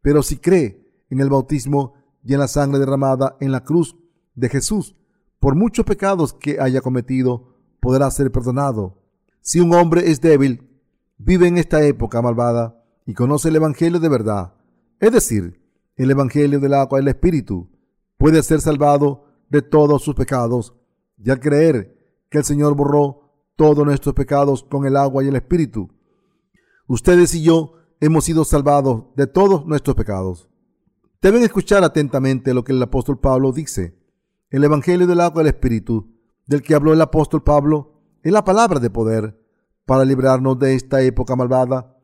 Pero 0.03 0.23
si 0.23 0.37
cree 0.37 0.87
en 1.09 1.21
el 1.21 1.31
bautismo 1.31 1.95
y 2.23 2.35
en 2.35 2.41
la 2.41 2.49
sangre 2.49 2.79
derramada 2.79 3.37
en 3.41 3.51
la 3.51 3.65
cruz 3.65 3.97
de 4.35 4.49
Jesús, 4.51 4.95
por 5.39 5.55
muchos 5.55 5.87
pecados 5.87 6.35
que 6.35 6.61
haya 6.61 6.83
cometido, 6.83 7.50
podrá 7.81 8.11
ser 8.11 8.31
perdonado 8.31 9.01
si 9.43 9.59
un 9.59 9.75
hombre 9.75 10.11
es 10.11 10.21
débil, 10.21 10.69
vive 11.17 11.47
en 11.47 11.57
esta 11.57 11.83
época 11.85 12.21
malvada 12.21 12.85
y 13.07 13.15
conoce 13.15 13.49
el 13.49 13.57
Evangelio 13.57 13.99
de 13.99 14.09
verdad, 14.09 14.55
es 15.01 15.13
decir, 15.13 15.61
el 15.97 16.11
Evangelio 16.11 16.61
del 16.61 16.75
agua 16.75 16.99
y 16.99 17.03
el 17.03 17.09
Espíritu, 17.09 17.71
puede 18.19 18.43
ser 18.43 18.61
salvado 18.61 19.25
de 19.49 19.63
todos 19.63 20.03
sus 20.03 20.15
pecados 20.15 20.75
y 21.19 21.31
al 21.31 21.41
creer 21.41 21.97
que 22.29 22.39
el 22.39 22.45
Señor 22.45 22.75
borró 22.75 23.33
todos 23.57 23.85
nuestros 23.85 24.15
pecados 24.15 24.63
con 24.63 24.87
el 24.87 24.97
agua 24.97 25.25
y 25.25 25.29
el 25.29 25.37
Espíritu. 25.37 25.91
Ustedes 26.87 27.35
y 27.35 27.43
yo 27.43 27.75
hemos 28.01 28.25
sido 28.25 28.45
salvados 28.45 29.05
de 29.17 29.27
todos 29.27 29.67
nuestros 29.67 29.97
pecados. 29.97 30.49
Deben 31.23 31.43
escuchar 31.43 31.83
atentamente 31.83 32.55
lo 32.55 32.63
que 32.63 32.73
el 32.73 32.83
apóstol 32.83 33.19
Pablo 33.19 33.53
dice. 33.53 33.99
El 34.51 34.65
Evangelio 34.65 35.07
del 35.07 35.21
agua 35.21 35.43
y 35.43 35.47
el 35.47 35.55
Espíritu, 35.55 36.11
del 36.51 36.63
que 36.63 36.75
habló 36.75 36.93
el 36.93 37.01
apóstol 37.01 37.45
Pablo, 37.45 37.93
es 38.25 38.33
la 38.33 38.45
palabra 38.45 38.81
de 38.81 38.91
poder 38.91 39.41
para 39.87 40.05
librarnos 40.05 40.59
de 40.59 40.75
esta 40.75 41.01
época 41.01 41.37
malvada. 41.37 41.97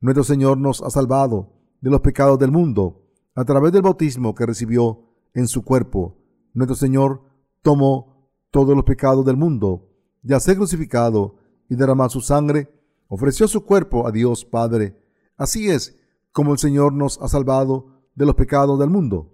Nuestro 0.00 0.24
Señor 0.24 0.58
nos 0.58 0.82
ha 0.82 0.90
salvado 0.90 1.52
de 1.80 1.88
los 1.88 2.00
pecados 2.00 2.36
del 2.40 2.50
mundo 2.50 3.06
a 3.36 3.44
través 3.44 3.70
del 3.70 3.82
bautismo 3.82 4.34
que 4.34 4.44
recibió 4.44 5.04
en 5.34 5.46
su 5.46 5.62
cuerpo. 5.62 6.18
Nuestro 6.52 6.74
Señor 6.74 7.22
tomó 7.62 8.28
todos 8.50 8.74
los 8.74 8.84
pecados 8.84 9.24
del 9.24 9.36
mundo 9.36 9.88
ya 10.22 10.40
ser 10.40 10.56
crucificado 10.56 11.36
y 11.68 11.76
derramar 11.76 12.10
su 12.10 12.22
sangre, 12.22 12.74
ofreció 13.06 13.46
su 13.46 13.64
cuerpo 13.64 14.08
a 14.08 14.10
Dios 14.10 14.44
Padre. 14.44 15.00
Así 15.36 15.70
es 15.70 15.96
como 16.32 16.50
el 16.50 16.58
Señor 16.58 16.92
nos 16.92 17.22
ha 17.22 17.28
salvado 17.28 18.02
de 18.16 18.26
los 18.26 18.34
pecados 18.34 18.80
del 18.80 18.90
mundo. 18.90 19.32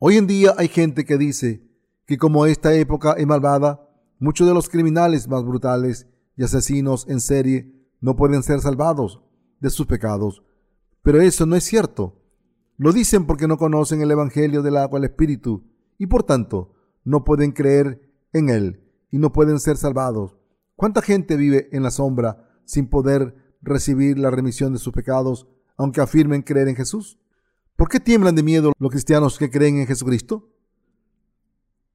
Hoy 0.00 0.16
en 0.16 0.26
día 0.26 0.54
hay 0.58 0.66
gente 0.66 1.04
que 1.04 1.18
dice 1.18 1.70
que 2.04 2.18
como 2.18 2.46
esta 2.46 2.74
época 2.74 3.12
es 3.12 3.28
malvada, 3.28 3.90
Muchos 4.22 4.46
de 4.46 4.54
los 4.54 4.68
criminales 4.68 5.26
más 5.26 5.42
brutales 5.44 6.06
y 6.36 6.44
asesinos 6.44 7.08
en 7.08 7.18
serie 7.18 7.74
no 8.00 8.14
pueden 8.14 8.44
ser 8.44 8.60
salvados 8.60 9.20
de 9.58 9.68
sus 9.68 9.88
pecados. 9.88 10.44
Pero 11.02 11.20
eso 11.20 11.44
no 11.44 11.56
es 11.56 11.64
cierto. 11.64 12.22
Lo 12.76 12.92
dicen 12.92 13.26
porque 13.26 13.48
no 13.48 13.58
conocen 13.58 14.00
el 14.00 14.12
Evangelio 14.12 14.62
del 14.62 14.76
agua 14.76 15.00
al 15.00 15.06
Espíritu 15.06 15.64
y 15.98 16.06
por 16.06 16.22
tanto 16.22 16.72
no 17.02 17.24
pueden 17.24 17.50
creer 17.50 18.12
en 18.32 18.48
él 18.48 18.84
y 19.10 19.18
no 19.18 19.32
pueden 19.32 19.58
ser 19.58 19.76
salvados. 19.76 20.38
¿Cuánta 20.76 21.02
gente 21.02 21.34
vive 21.34 21.68
en 21.72 21.82
la 21.82 21.90
sombra 21.90 22.48
sin 22.64 22.86
poder 22.86 23.56
recibir 23.60 24.20
la 24.20 24.30
remisión 24.30 24.72
de 24.72 24.78
sus 24.78 24.92
pecados 24.92 25.48
aunque 25.76 26.00
afirmen 26.00 26.42
creer 26.42 26.68
en 26.68 26.76
Jesús? 26.76 27.18
¿Por 27.74 27.88
qué 27.88 27.98
tiemblan 27.98 28.36
de 28.36 28.44
miedo 28.44 28.72
los 28.78 28.92
cristianos 28.92 29.36
que 29.36 29.50
creen 29.50 29.78
en 29.78 29.88
Jesucristo? 29.88 30.51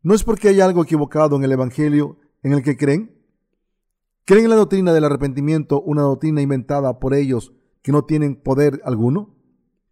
¿No 0.04 0.14
es 0.14 0.24
porque 0.24 0.50
hay 0.50 0.62
algo 0.62 0.84
equivocado 0.84 1.36
en 1.36 1.44
el 1.44 1.52
Evangelio 1.52 2.18
en 2.44 2.54
el 2.54 2.64
que 2.64 2.78
creen? 2.78 3.18
¿Creen 4.26 4.46
en 4.46 4.50
la 4.52 4.56
doctrina 4.58 4.94
del 4.94 5.06
arrepentimiento, 5.06 5.82
una 5.82 6.02
doctrina 6.02 6.42
inventada 6.42 7.00
por 7.00 7.14
ellos 7.14 7.54
que 7.82 7.92
no 7.92 8.06
tienen 8.06 8.36
poder 8.36 8.82
alguno? 8.84 9.36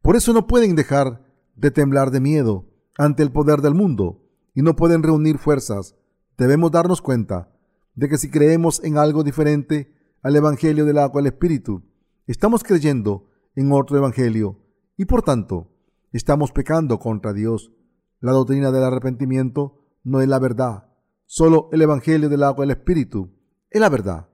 Por 0.01 0.15
eso 0.15 0.33
no 0.33 0.45
pueden 0.45 0.75
dejar 0.75 1.23
de 1.55 1.71
temblar 1.71 2.11
de 2.11 2.19
miedo 2.19 2.65
ante 2.97 3.23
el 3.23 3.31
poder 3.31 3.61
del 3.61 3.73
mundo 3.73 4.21
y 4.53 4.61
no 4.61 4.75
pueden 4.75 5.03
reunir 5.03 5.37
fuerzas. 5.37 5.95
Debemos 6.37 6.71
darnos 6.71 7.01
cuenta 7.01 7.51
de 7.95 8.09
que 8.09 8.17
si 8.17 8.29
creemos 8.29 8.83
en 8.83 8.97
algo 8.97 9.23
diferente 9.23 9.93
al 10.21 10.35
Evangelio 10.35 10.85
del 10.85 10.97
agua 10.97 11.21
al 11.21 11.27
Espíritu, 11.27 11.83
estamos 12.27 12.63
creyendo 12.63 13.29
en 13.55 13.71
otro 13.71 13.97
Evangelio 13.97 14.59
y 14.97 15.05
por 15.05 15.21
tanto 15.21 15.71
estamos 16.11 16.51
pecando 16.51 16.99
contra 16.99 17.33
Dios. 17.33 17.71
La 18.19 18.31
doctrina 18.31 18.71
del 18.71 18.83
arrepentimiento 18.83 19.84
no 20.05 20.21
es 20.21 20.29
la 20.29 20.39
verdad. 20.39 20.87
Solo 21.25 21.67
el 21.73 21.81
Evangelio 21.81 22.29
del 22.29 22.43
agua 22.43 22.63
del 22.63 22.77
Espíritu 22.77 23.33
es 23.69 23.81
la 23.81 23.89
verdad. 23.89 24.29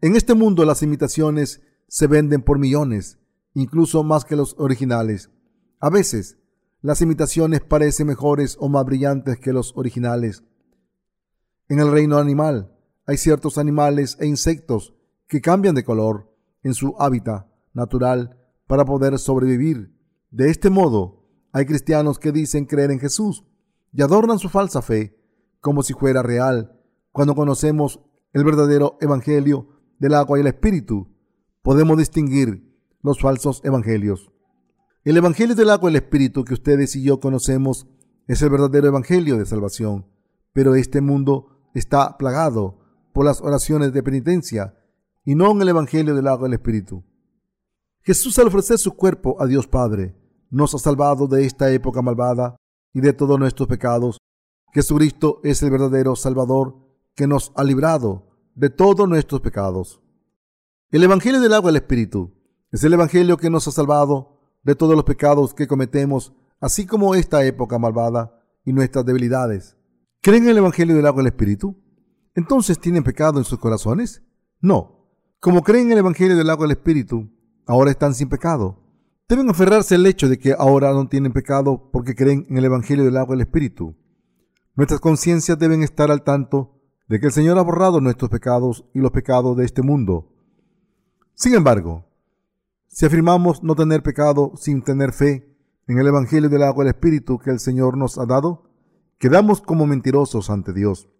En 0.00 0.16
este 0.16 0.34
mundo 0.34 0.64
las 0.64 0.82
imitaciones 0.82 1.60
se 1.88 2.06
venden 2.06 2.42
por 2.42 2.58
millones, 2.58 3.18
incluso 3.52 4.04
más 4.04 4.24
que 4.24 4.36
los 4.36 4.54
originales. 4.58 5.30
A 5.80 5.90
veces, 5.90 6.38
las 6.80 7.02
imitaciones 7.02 7.60
parecen 7.60 8.06
mejores 8.06 8.56
o 8.60 8.68
más 8.68 8.84
brillantes 8.84 9.38
que 9.40 9.52
los 9.52 9.76
originales. 9.76 10.44
En 11.68 11.80
el 11.80 11.90
reino 11.90 12.18
animal 12.18 12.72
hay 13.04 13.16
ciertos 13.16 13.58
animales 13.58 14.16
e 14.20 14.26
insectos 14.26 14.94
que 15.26 15.40
cambian 15.40 15.74
de 15.74 15.84
color 15.84 16.32
en 16.62 16.74
su 16.74 16.94
hábitat 16.98 17.48
natural 17.72 18.38
para 18.68 18.84
poder 18.84 19.18
sobrevivir. 19.18 19.92
De 20.30 20.50
este 20.50 20.70
modo, 20.70 21.28
hay 21.52 21.66
cristianos 21.66 22.18
que 22.18 22.30
dicen 22.30 22.64
creer 22.64 22.92
en 22.92 23.00
Jesús 23.00 23.44
y 23.92 24.02
adornan 24.02 24.38
su 24.38 24.48
falsa 24.48 24.82
fe 24.82 25.16
como 25.60 25.82
si 25.82 25.94
fuera 25.94 26.22
real. 26.22 26.78
Cuando 27.12 27.34
conocemos 27.34 28.00
el 28.32 28.44
verdadero 28.44 28.98
evangelio 29.00 29.68
del 29.98 30.14
agua 30.14 30.38
y 30.38 30.42
el 30.42 30.46
espíritu, 30.46 31.08
podemos 31.62 31.98
distinguir 31.98 32.68
los 33.02 33.20
falsos 33.20 33.60
evangelios. 33.64 34.30
El 35.04 35.16
evangelio 35.16 35.54
del 35.54 35.70
agua 35.70 35.90
y 35.90 35.94
el 35.94 36.02
espíritu 36.02 36.44
que 36.44 36.54
ustedes 36.54 36.94
y 36.96 37.02
yo 37.02 37.20
conocemos 37.20 37.86
es 38.26 38.42
el 38.42 38.50
verdadero 38.50 38.88
evangelio 38.88 39.38
de 39.38 39.46
salvación, 39.46 40.06
pero 40.52 40.74
este 40.74 41.00
mundo 41.00 41.70
está 41.74 42.18
plagado 42.18 42.78
por 43.12 43.24
las 43.24 43.40
oraciones 43.40 43.92
de 43.92 44.02
penitencia 44.02 44.74
y 45.24 45.34
no 45.34 45.50
en 45.50 45.62
el 45.62 45.68
evangelio 45.70 46.14
del 46.14 46.28
agua 46.28 46.46
y 46.46 46.50
el 46.50 46.54
espíritu. 46.54 47.04
Jesús 48.02 48.38
al 48.38 48.48
ofrecer 48.48 48.78
su 48.78 48.94
cuerpo 48.94 49.36
a 49.40 49.46
Dios 49.46 49.66
Padre 49.66 50.14
nos 50.50 50.74
ha 50.74 50.78
salvado 50.78 51.26
de 51.26 51.44
esta 51.44 51.70
época 51.70 52.02
malvada 52.02 52.56
y 52.92 53.00
de 53.00 53.12
todos 53.12 53.38
nuestros 53.38 53.68
pecados. 53.68 54.18
Jesucristo 54.72 55.40
es 55.44 55.62
el 55.62 55.70
verdadero 55.70 56.16
Salvador 56.16 56.76
que 57.14 57.26
nos 57.26 57.52
ha 57.56 57.64
librado 57.64 58.28
de 58.54 58.70
todos 58.70 59.08
nuestros 59.08 59.40
pecados. 59.40 60.00
El 60.90 61.04
Evangelio 61.04 61.40
del 61.40 61.54
agua 61.54 61.70
y 61.70 61.72
el 61.72 61.82
Espíritu 61.82 62.32
es 62.70 62.84
el 62.84 62.92
Evangelio 62.92 63.36
que 63.36 63.50
nos 63.50 63.66
ha 63.68 63.72
salvado 63.72 64.40
de 64.62 64.74
todos 64.74 64.94
los 64.94 65.04
pecados 65.04 65.54
que 65.54 65.66
cometemos, 65.66 66.32
así 66.60 66.86
como 66.86 67.14
esta 67.14 67.44
época 67.44 67.78
malvada 67.78 68.42
y 68.64 68.72
nuestras 68.72 69.04
debilidades. 69.04 69.76
¿Creen 70.20 70.44
en 70.44 70.50
el 70.50 70.58
Evangelio 70.58 70.96
del 70.96 71.06
agua 71.06 71.22
y 71.22 71.26
el 71.26 71.32
Espíritu? 71.32 71.76
¿Entonces 72.34 72.78
tienen 72.78 73.04
pecado 73.04 73.38
en 73.38 73.44
sus 73.44 73.58
corazones? 73.58 74.22
No. 74.60 75.10
Como 75.40 75.62
creen 75.62 75.86
en 75.86 75.92
el 75.92 75.98
Evangelio 75.98 76.36
del 76.36 76.50
agua 76.50 76.66
y 76.66 76.70
el 76.70 76.76
Espíritu, 76.76 77.30
ahora 77.66 77.90
están 77.90 78.14
sin 78.14 78.28
pecado. 78.28 78.87
Deben 79.28 79.50
aferrarse 79.50 79.94
al 79.94 80.06
hecho 80.06 80.26
de 80.26 80.38
que 80.38 80.54
ahora 80.58 80.90
no 80.94 81.06
tienen 81.06 81.34
pecado 81.34 81.90
porque 81.92 82.14
creen 82.14 82.46
en 82.48 82.56
el 82.56 82.64
Evangelio 82.64 83.04
del 83.04 83.18
agua 83.18 83.34
y 83.34 83.36
el 83.36 83.42
Espíritu. 83.42 83.94
Nuestras 84.74 85.00
conciencias 85.00 85.58
deben 85.58 85.82
estar 85.82 86.10
al 86.10 86.22
tanto 86.22 86.80
de 87.08 87.20
que 87.20 87.26
el 87.26 87.32
Señor 87.32 87.58
ha 87.58 87.62
borrado 87.62 88.00
nuestros 88.00 88.30
pecados 88.30 88.86
y 88.94 89.00
los 89.00 89.10
pecados 89.10 89.54
de 89.58 89.66
este 89.66 89.82
mundo. 89.82 90.32
Sin 91.34 91.54
embargo, 91.54 92.06
si 92.86 93.04
afirmamos 93.04 93.62
no 93.62 93.74
tener 93.74 94.02
pecado 94.02 94.52
sin 94.56 94.80
tener 94.80 95.12
fe 95.12 95.54
en 95.86 95.98
el 95.98 96.06
Evangelio 96.06 96.48
del 96.48 96.62
agua 96.62 96.84
y 96.84 96.88
el 96.88 96.94
Espíritu 96.94 97.38
que 97.38 97.50
el 97.50 97.60
Señor 97.60 97.98
nos 97.98 98.16
ha 98.16 98.24
dado, 98.24 98.70
quedamos 99.18 99.60
como 99.60 99.86
mentirosos 99.86 100.48
ante 100.48 100.72
Dios. 100.72 101.10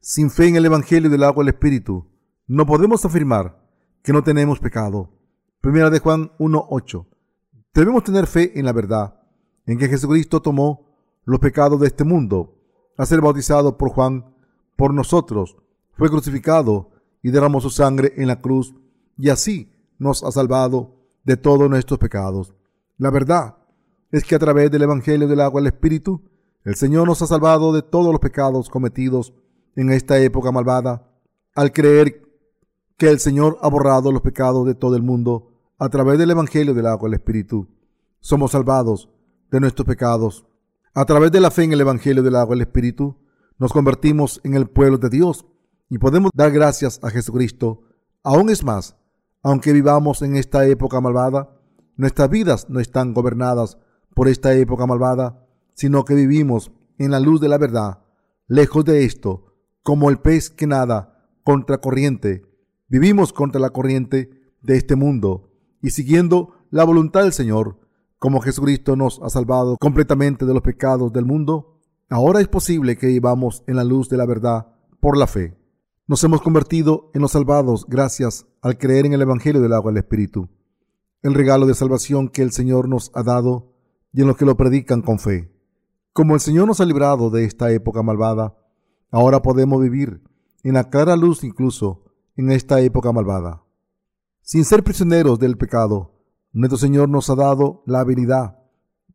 Sin 0.00 0.30
fe 0.30 0.46
en 0.46 0.56
el 0.56 0.64
Evangelio 0.64 1.10
del 1.10 1.24
agua 1.24 1.44
y 1.44 1.48
el 1.48 1.54
Espíritu, 1.54 2.06
no 2.46 2.64
podemos 2.64 3.04
afirmar 3.04 3.62
que 4.02 4.14
no 4.14 4.24
tenemos 4.24 4.60
pecado. 4.60 5.10
Primera 5.60 5.90
de 5.90 5.98
Juan 5.98 6.32
1.8 6.38 7.06
Debemos 7.74 8.04
tener 8.04 8.28
fe 8.28 8.56
en 8.56 8.66
la 8.66 8.72
verdad, 8.72 9.20
en 9.66 9.78
que 9.78 9.88
Jesucristo 9.88 10.40
tomó 10.40 10.86
los 11.24 11.40
pecados 11.40 11.80
de 11.80 11.88
este 11.88 12.04
mundo, 12.04 12.54
a 12.96 13.04
ser 13.04 13.20
bautizado 13.20 13.76
por 13.76 13.90
Juan 13.90 14.32
por 14.76 14.94
nosotros, 14.94 15.56
fue 15.94 16.08
crucificado 16.08 16.90
y 17.20 17.30
derramó 17.30 17.60
su 17.60 17.70
sangre 17.70 18.12
en 18.16 18.28
la 18.28 18.40
cruz, 18.40 18.74
y 19.18 19.28
así 19.28 19.72
nos 19.98 20.22
ha 20.22 20.30
salvado 20.30 20.94
de 21.24 21.36
todos 21.36 21.68
nuestros 21.68 21.98
pecados. 21.98 22.54
La 22.96 23.10
verdad 23.10 23.56
es 24.12 24.22
que 24.22 24.36
a 24.36 24.38
través 24.38 24.70
del 24.70 24.82
Evangelio 24.82 25.26
del 25.26 25.40
agua 25.40 25.60
el 25.60 25.66
Espíritu, 25.66 26.22
el 26.64 26.76
Señor 26.76 27.08
nos 27.08 27.22
ha 27.22 27.26
salvado 27.26 27.72
de 27.72 27.82
todos 27.82 28.12
los 28.12 28.20
pecados 28.20 28.70
cometidos 28.70 29.34
en 29.74 29.90
esta 29.90 30.20
época 30.20 30.52
malvada, 30.52 31.10
al 31.56 31.72
creer 31.72 32.22
que 32.96 33.10
el 33.10 33.18
Señor 33.18 33.58
ha 33.62 33.68
borrado 33.68 34.12
los 34.12 34.22
pecados 34.22 34.64
de 34.64 34.76
todo 34.76 34.94
el 34.94 35.02
mundo 35.02 35.53
a 35.78 35.88
través 35.88 36.18
del 36.18 36.30
Evangelio 36.30 36.72
del 36.72 36.86
agua 36.86 37.08
el 37.08 37.14
Espíritu, 37.14 37.68
somos 38.20 38.52
salvados 38.52 39.10
de 39.50 39.60
nuestros 39.60 39.86
pecados. 39.86 40.46
A 40.94 41.04
través 41.04 41.32
de 41.32 41.40
la 41.40 41.50
fe 41.50 41.64
en 41.64 41.72
el 41.72 41.80
Evangelio 41.80 42.22
del 42.22 42.36
agua 42.36 42.54
el 42.54 42.60
Espíritu, 42.60 43.16
nos 43.58 43.72
convertimos 43.72 44.40
en 44.44 44.54
el 44.54 44.68
pueblo 44.68 44.98
de 44.98 45.10
Dios 45.10 45.46
y 45.90 45.98
podemos 45.98 46.30
dar 46.34 46.52
gracias 46.52 47.00
a 47.02 47.10
Jesucristo. 47.10 47.82
Aún 48.22 48.50
es 48.50 48.62
más, 48.62 48.96
aunque 49.42 49.72
vivamos 49.72 50.22
en 50.22 50.36
esta 50.36 50.64
época 50.66 51.00
malvada, 51.00 51.60
nuestras 51.96 52.30
vidas 52.30 52.70
no 52.70 52.78
están 52.80 53.12
gobernadas 53.12 53.78
por 54.14 54.28
esta 54.28 54.54
época 54.54 54.86
malvada, 54.86 55.44
sino 55.74 56.04
que 56.04 56.14
vivimos 56.14 56.70
en 56.98 57.10
la 57.10 57.18
luz 57.18 57.40
de 57.40 57.48
la 57.48 57.58
verdad. 57.58 57.98
Lejos 58.46 58.84
de 58.84 59.04
esto, 59.04 59.56
como 59.82 60.08
el 60.08 60.18
pez 60.18 60.50
que 60.50 60.68
nada 60.68 61.28
contra 61.42 61.78
corriente, 61.78 62.42
vivimos 62.88 63.32
contra 63.32 63.60
la 63.60 63.70
corriente 63.70 64.30
de 64.62 64.76
este 64.76 64.94
mundo 64.94 65.53
y 65.84 65.90
siguiendo 65.90 66.54
la 66.70 66.82
voluntad 66.84 67.24
del 67.24 67.34
Señor, 67.34 67.78
como 68.18 68.40
Jesucristo 68.40 68.96
nos 68.96 69.20
ha 69.22 69.28
salvado 69.28 69.76
completamente 69.76 70.46
de 70.46 70.54
los 70.54 70.62
pecados 70.62 71.12
del 71.12 71.26
mundo, 71.26 71.78
ahora 72.08 72.40
es 72.40 72.48
posible 72.48 72.96
que 72.96 73.08
vivamos 73.08 73.62
en 73.66 73.76
la 73.76 73.84
luz 73.84 74.08
de 74.08 74.16
la 74.16 74.24
verdad 74.24 74.68
por 74.98 75.18
la 75.18 75.26
fe. 75.26 75.58
Nos 76.06 76.24
hemos 76.24 76.40
convertido 76.40 77.10
en 77.12 77.20
los 77.20 77.32
salvados 77.32 77.84
gracias 77.86 78.46
al 78.62 78.78
creer 78.78 79.04
en 79.04 79.12
el 79.12 79.20
Evangelio 79.20 79.60
del 79.60 79.74
agua 79.74 79.92
y 79.92 79.96
el 79.96 79.98
Espíritu, 79.98 80.48
el 81.20 81.34
regalo 81.34 81.66
de 81.66 81.74
salvación 81.74 82.30
que 82.30 82.40
el 82.40 82.52
Señor 82.52 82.88
nos 82.88 83.10
ha 83.14 83.22
dado 83.22 83.74
y 84.10 84.22
en 84.22 84.26
los 84.26 84.38
que 84.38 84.46
lo 84.46 84.56
predican 84.56 85.02
con 85.02 85.18
fe. 85.18 85.52
Como 86.14 86.32
el 86.32 86.40
Señor 86.40 86.66
nos 86.66 86.80
ha 86.80 86.86
librado 86.86 87.28
de 87.28 87.44
esta 87.44 87.70
época 87.72 88.02
malvada, 88.02 88.56
ahora 89.10 89.42
podemos 89.42 89.82
vivir 89.82 90.22
en 90.62 90.72
la 90.72 90.88
clara 90.88 91.14
luz 91.14 91.44
incluso 91.44 92.04
en 92.36 92.52
esta 92.52 92.80
época 92.80 93.12
malvada. 93.12 93.63
Sin 94.46 94.66
ser 94.66 94.84
prisioneros 94.84 95.38
del 95.38 95.56
pecado, 95.56 96.20
nuestro 96.52 96.76
Señor 96.76 97.08
nos 97.08 97.30
ha 97.30 97.34
dado 97.34 97.82
la 97.86 98.00
habilidad 98.00 98.58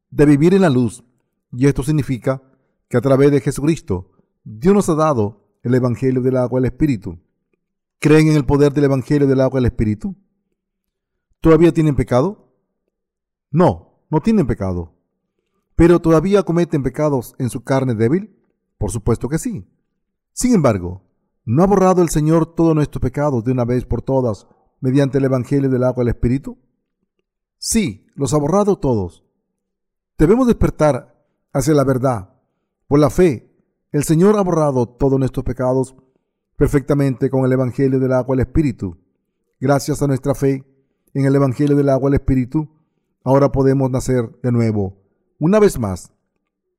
de 0.10 0.26
vivir 0.26 0.56
en 0.56 0.64
la 0.64 0.72
luz, 0.72 1.04
y 1.52 1.68
esto 1.68 1.84
significa 1.84 2.42
que 2.88 2.98
a 2.98 3.02
través 3.02 3.30
de 3.30 3.40
Jesucristo, 3.40 4.10
Dios 4.44 4.74
nos 4.74 4.90
ha 4.90 4.96
dado 4.96 5.54
el 5.62 5.76
Evangelio 5.76 6.24
del 6.24 6.36
agua 6.36 6.60
y 6.60 6.62
el 6.64 6.66
Espíritu. 6.66 7.20
¿Creen 8.00 8.30
en 8.30 8.38
el 8.38 8.46
poder 8.48 8.74
del 8.74 8.86
Evangelio 8.86 9.28
del 9.28 9.42
agua 9.42 9.60
y 9.60 9.62
el 9.62 9.68
Espíritu? 9.68 10.16
¿Todavía 11.42 11.72
tienen 11.72 11.96
pecado? 11.96 12.52
No, 13.52 14.02
no 14.10 14.22
tienen 14.22 14.48
pecado. 14.48 14.96
¿Pero 15.76 16.00
todavía 16.00 16.42
cometen 16.42 16.82
pecados 16.82 17.36
en 17.38 17.52
su 17.52 17.64
carne 17.64 17.94
débil? 17.94 18.36
Por 18.80 18.90
supuesto 18.90 19.30
que 19.30 19.38
sí. 19.38 19.70
Sin 20.34 20.56
embargo, 20.56 21.04
¿no 21.46 21.62
ha 21.62 21.68
borrado 21.68 22.02
el 22.02 22.10
Señor 22.10 22.56
todos 22.56 22.74
nuestros 22.74 23.00
pecados 23.00 23.44
de 23.44 23.52
una 23.52 23.64
vez 23.64 23.86
por 23.86 24.02
todas 24.02 24.48
mediante 24.82 25.18
el 25.18 25.26
Evangelio 25.26 25.70
del 25.70 25.84
agua 25.84 26.04
el 26.04 26.10
Espíritu? 26.10 26.58
Sí, 27.58 28.08
los 28.16 28.34
ha 28.34 28.38
borrado 28.38 28.78
todos. 28.78 29.24
Debemos 30.18 30.48
despertar 30.48 31.16
hacia 31.54 31.74
la 31.74 31.84
verdad 31.84 32.30
por 32.88 33.00
la 33.00 33.10
fe 33.10 33.46
El 33.92 34.04
Señor 34.04 34.38
ha 34.38 34.42
borrado 34.42 34.88
todos 34.88 35.20
nuestros 35.20 35.44
pecados 35.44 35.96
perfectamente 36.56 37.30
con 37.30 37.46
el 37.46 37.52
Evangelio 37.52 38.00
del 38.00 38.14
agua 38.14 38.36
el 38.36 38.42
Espíritu. 38.42 38.98
Gracias 39.60 40.02
a 40.02 40.08
nuestra 40.08 40.36
fe 40.36 40.64
en 41.14 41.26
el 41.26 41.36
Evangelio 41.36 41.76
del 41.76 41.90
agua 41.90 42.10
el 42.10 42.16
Espíritu, 42.16 42.70
ahora 43.24 43.52
podemos 43.52 43.90
nacer 43.90 44.30
de 44.44 44.52
nuevo. 44.52 44.98
Una 45.40 45.60
vez 45.60 45.80
más, 45.80 46.12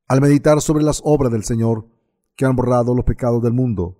al 0.07 0.21
meditar 0.21 0.61
sobre 0.61 0.85
las 0.85 1.01
obras 1.05 1.33
del 1.33 1.45
Señor 1.45 1.87
que 2.37 2.45
han 2.45 2.57
borrado 2.57 2.95
los 2.95 3.05
pecados 3.05 3.43
del 3.43 3.53
mundo, 3.53 3.97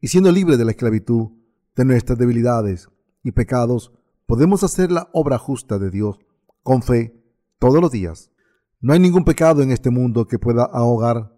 y 0.00 0.08
siendo 0.08 0.30
libres 0.30 0.58
de 0.58 0.64
la 0.64 0.72
esclavitud 0.72 1.28
de 1.74 1.84
nuestras 1.84 2.18
debilidades 2.18 2.88
y 3.26 3.32
pecados, 3.32 3.92
podemos 4.26 4.62
hacer 4.62 4.92
la 4.92 5.10
obra 5.12 5.36
justa 5.36 5.80
de 5.80 5.90
Dios 5.90 6.20
con 6.62 6.80
fe 6.80 7.20
todos 7.58 7.80
los 7.80 7.90
días. 7.90 8.30
No 8.80 8.92
hay 8.92 9.00
ningún 9.00 9.24
pecado 9.24 9.62
en 9.62 9.72
este 9.72 9.90
mundo 9.90 10.28
que 10.28 10.38
pueda 10.38 10.62
ahogar 10.62 11.36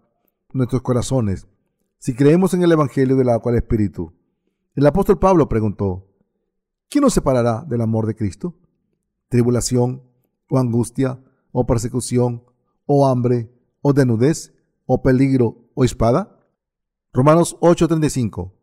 nuestros 0.53 0.83
corazones 0.83 1.47
si 1.97 2.13
creemos 2.13 2.53
en 2.53 2.61
el 2.61 2.71
Evangelio 2.71 3.15
del 3.15 3.29
agua 3.29 3.51
del 3.51 3.63
Espíritu. 3.63 4.13
El 4.75 4.85
apóstol 4.85 5.17
Pablo 5.17 5.49
preguntó, 5.49 6.07
¿quién 6.89 7.01
nos 7.01 7.15
separará 7.15 7.65
del 7.67 7.81
amor 7.81 8.05
de 8.05 8.15
Cristo? 8.15 8.55
¿Tribulación 9.29 10.03
o 10.47 10.59
angustia 10.59 11.19
o 11.51 11.65
persecución 11.65 12.43
o 12.85 13.07
hambre 13.07 13.51
o 13.81 13.93
desnudez 13.93 14.53
o 14.85 15.01
peligro 15.01 15.71
o 15.73 15.83
espada? 15.83 16.39
Romanos 17.13 17.57
8:35 17.61 18.53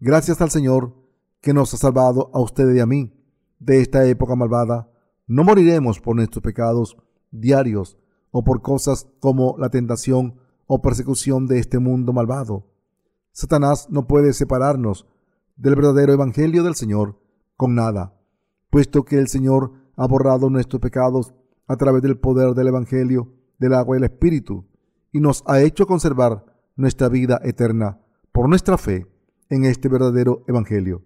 Gracias 0.00 0.40
al 0.40 0.50
Señor 0.50 1.03
que 1.44 1.52
nos 1.52 1.74
ha 1.74 1.76
salvado 1.76 2.30
a 2.32 2.40
ustedes 2.40 2.74
y 2.74 2.80
a 2.80 2.86
mí 2.86 3.12
de 3.58 3.82
esta 3.82 4.06
época 4.06 4.34
malvada. 4.34 4.90
No 5.26 5.44
moriremos 5.44 6.00
por 6.00 6.16
nuestros 6.16 6.42
pecados 6.42 6.96
diarios 7.30 7.98
o 8.30 8.42
por 8.42 8.62
cosas 8.62 9.06
como 9.20 9.54
la 9.58 9.68
tentación 9.68 10.40
o 10.66 10.80
persecución 10.80 11.46
de 11.46 11.58
este 11.58 11.78
mundo 11.78 12.14
malvado. 12.14 12.72
Satanás 13.30 13.88
no 13.90 14.06
puede 14.06 14.32
separarnos 14.32 15.06
del 15.56 15.76
verdadero 15.76 16.14
Evangelio 16.14 16.64
del 16.64 16.76
Señor 16.76 17.20
con 17.58 17.74
nada, 17.74 18.18
puesto 18.70 19.04
que 19.04 19.18
el 19.18 19.28
Señor 19.28 19.72
ha 19.96 20.06
borrado 20.06 20.48
nuestros 20.48 20.80
pecados 20.80 21.34
a 21.66 21.76
través 21.76 22.00
del 22.00 22.18
poder 22.18 22.54
del 22.54 22.68
Evangelio, 22.68 23.34
del 23.58 23.74
agua 23.74 23.96
y 23.96 23.98
el 23.98 24.04
Espíritu, 24.04 24.64
y 25.12 25.20
nos 25.20 25.44
ha 25.46 25.60
hecho 25.60 25.86
conservar 25.86 26.46
nuestra 26.74 27.10
vida 27.10 27.38
eterna 27.44 28.00
por 28.32 28.48
nuestra 28.48 28.78
fe 28.78 29.06
en 29.50 29.66
este 29.66 29.90
verdadero 29.90 30.42
Evangelio. 30.48 31.04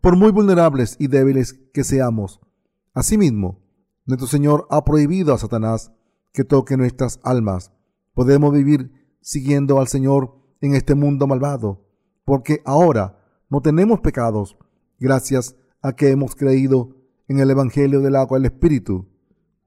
Por 0.00 0.16
muy 0.16 0.30
vulnerables 0.30 0.96
y 0.98 1.08
débiles 1.08 1.52
que 1.74 1.84
seamos, 1.84 2.40
asimismo, 2.94 3.60
nuestro 4.06 4.26
Señor 4.26 4.66
ha 4.70 4.82
prohibido 4.82 5.34
a 5.34 5.38
Satanás 5.38 5.92
que 6.32 6.42
toque 6.42 6.78
nuestras 6.78 7.20
almas. 7.22 7.70
Podemos 8.14 8.52
vivir 8.54 8.92
siguiendo 9.20 9.78
al 9.78 9.88
Señor 9.88 10.38
en 10.62 10.74
este 10.74 10.94
mundo 10.94 11.26
malvado, 11.26 11.86
porque 12.24 12.62
ahora 12.64 13.22
no 13.50 13.60
tenemos 13.60 14.00
pecados 14.00 14.56
gracias 14.98 15.56
a 15.82 15.92
que 15.92 16.08
hemos 16.08 16.34
creído 16.34 16.96
en 17.28 17.38
el 17.38 17.50
Evangelio 17.50 18.00
del 18.00 18.16
agua 18.16 18.38
y 18.38 18.40
el 18.40 18.46
Espíritu. 18.46 19.06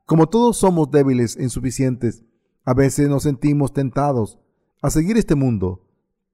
Como 0.05 0.27
todos 0.27 0.57
somos 0.57 0.89
débiles 0.89 1.37
e 1.37 1.43
insuficientes, 1.43 2.23
a 2.65 2.73
veces 2.73 3.07
nos 3.07 3.23
sentimos 3.23 3.71
tentados 3.71 4.39
a 4.81 4.89
seguir 4.89 5.15
este 5.15 5.35
mundo, 5.35 5.87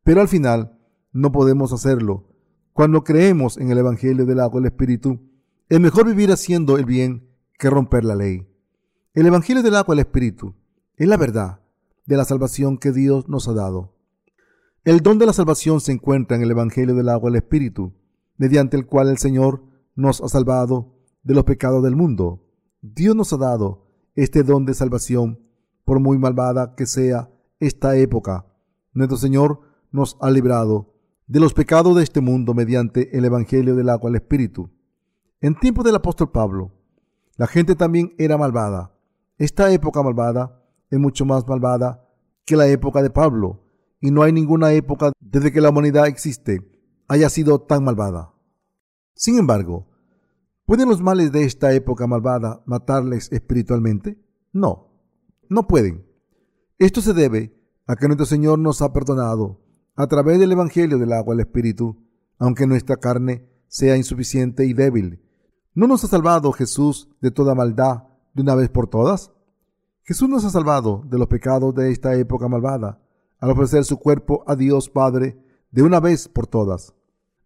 pero 0.03 0.21
al 0.21 0.29
final 0.29 0.79
no 1.12 1.33
podemos 1.33 1.73
hacerlo. 1.73 2.28
Cuando 2.79 3.03
creemos 3.03 3.57
en 3.57 3.71
el 3.71 3.77
Evangelio 3.77 4.25
del 4.25 4.39
agua 4.39 4.61
y 4.61 4.63
el 4.63 4.67
Espíritu, 4.67 5.19
es 5.67 5.81
mejor 5.81 6.07
vivir 6.07 6.31
haciendo 6.31 6.77
el 6.77 6.85
bien 6.85 7.27
que 7.57 7.69
romper 7.69 8.05
la 8.05 8.15
ley. 8.15 8.47
El 9.13 9.25
Evangelio 9.25 9.61
del 9.61 9.75
agua 9.75 9.93
y 9.93 9.97
el 9.97 10.05
Espíritu 10.05 10.55
es 10.95 11.05
la 11.05 11.17
verdad 11.17 11.59
de 12.05 12.15
la 12.15 12.23
salvación 12.23 12.77
que 12.77 12.93
Dios 12.93 13.27
nos 13.27 13.49
ha 13.49 13.53
dado. 13.53 13.97
El 14.85 15.01
don 15.01 15.19
de 15.19 15.25
la 15.25 15.33
salvación 15.33 15.81
se 15.81 15.91
encuentra 15.91 16.37
en 16.37 16.43
el 16.43 16.51
Evangelio 16.51 16.95
del 16.95 17.09
agua 17.09 17.29
y 17.29 17.33
el 17.33 17.43
Espíritu, 17.43 17.95
mediante 18.37 18.77
el 18.77 18.85
cual 18.85 19.09
el 19.09 19.17
Señor 19.17 19.61
nos 19.95 20.21
ha 20.21 20.29
salvado 20.29 20.95
de 21.23 21.33
los 21.33 21.43
pecados 21.43 21.83
del 21.83 21.97
mundo. 21.97 22.47
Dios 22.81 23.13
nos 23.13 23.33
ha 23.33 23.37
dado 23.37 23.87
este 24.15 24.41
don 24.43 24.65
de 24.65 24.73
salvación, 24.73 25.37
por 25.83 25.99
muy 25.99 26.17
malvada 26.17 26.75
que 26.75 26.85
sea 26.85 27.29
esta 27.59 27.97
época. 27.97 28.45
Nuestro 28.93 29.17
Señor 29.17 29.63
nos 29.91 30.17
ha 30.21 30.31
librado 30.31 30.93
de 31.29 31.39
los 31.39 31.53
pecados 31.53 31.95
de 31.95 32.01
este 32.01 32.21
mundo 32.21 32.55
mediante 32.55 33.15
el 33.15 33.23
Evangelio 33.23 33.75
del 33.75 33.89
agua 33.89 34.09
el 34.09 34.15
Espíritu. 34.15 34.71
En 35.41 35.53
tiempo 35.53 35.83
del 35.83 35.93
apóstol 35.93 36.31
Pablo, 36.31 36.71
la 37.37 37.45
gente 37.45 37.75
también 37.75 38.15
era 38.17 38.35
malvada. 38.35 38.95
Esta 39.37 39.71
época 39.71 40.01
malvada 40.01 40.59
es 40.89 40.97
mucho 40.97 41.25
más 41.25 41.47
malvada 41.47 42.03
que 42.45 42.55
la 42.55 42.65
época 42.65 43.03
de 43.03 43.11
Pablo, 43.11 43.63
y 44.01 44.09
no 44.09 44.23
hay 44.23 44.31
ninguna 44.31 44.71
época 44.73 45.11
desde 45.19 45.51
que 45.51 45.61
la 45.61 45.69
humanidad 45.69 46.07
existe 46.07 46.67
haya 47.07 47.29
sido 47.29 47.61
tan 47.61 47.83
malvada. 47.83 48.33
Sin 49.13 49.37
embargo, 49.37 49.85
¿pueden 50.65 50.89
los 50.89 50.99
males 50.99 51.31
de 51.31 51.43
esta 51.43 51.73
época 51.73 52.07
malvada 52.07 52.63
matarles 52.65 53.31
espiritualmente? 53.31 54.17
No, 54.51 54.87
no 55.47 55.67
pueden. 55.67 56.07
Esto 56.79 57.01
se 57.01 57.13
debe 57.13 57.55
a 57.85 57.95
que 57.95 58.07
nuestro 58.07 58.25
Señor 58.25 58.57
nos 58.57 58.81
ha 58.81 58.91
perdonado 58.93 59.68
a 59.95 60.08
través 60.08 60.39
del 60.39 60.52
Evangelio 60.52 60.97
del 60.97 61.13
agua 61.13 61.34
el 61.34 61.41
Espíritu, 61.41 61.97
aunque 62.38 62.67
nuestra 62.67 62.97
carne 62.97 63.47
sea 63.67 63.97
insuficiente 63.97 64.65
y 64.65 64.73
débil. 64.73 65.21
¿No 65.73 65.88
nos 65.88 66.04
ha 66.04 66.08
salvado 66.08 66.52
Jesús 66.52 67.10
de 67.21 67.32
toda 67.32 67.56
maldad 67.56 68.04
de 68.34 68.41
una 68.41 68.56
vez 68.56 68.69
por 68.69 68.88
todas? 68.88 69.32
Jesús 70.04 70.28
nos 70.28 70.43
ha 70.43 70.49
salvado 70.49 71.04
de 71.06 71.17
los 71.17 71.28
pecados 71.28 71.75
de 71.75 71.91
esta 71.91 72.15
época 72.15 72.47
malvada 72.47 72.99
al 73.39 73.52
ofrecer 73.52 73.86
su 73.86 73.97
cuerpo 73.97 74.43
a 74.47 74.56
Dios 74.56 74.89
Padre 74.89 75.38
de 75.71 75.84
una 75.84 75.99
vez 75.99 76.28
por 76.28 76.47
todas. 76.47 76.93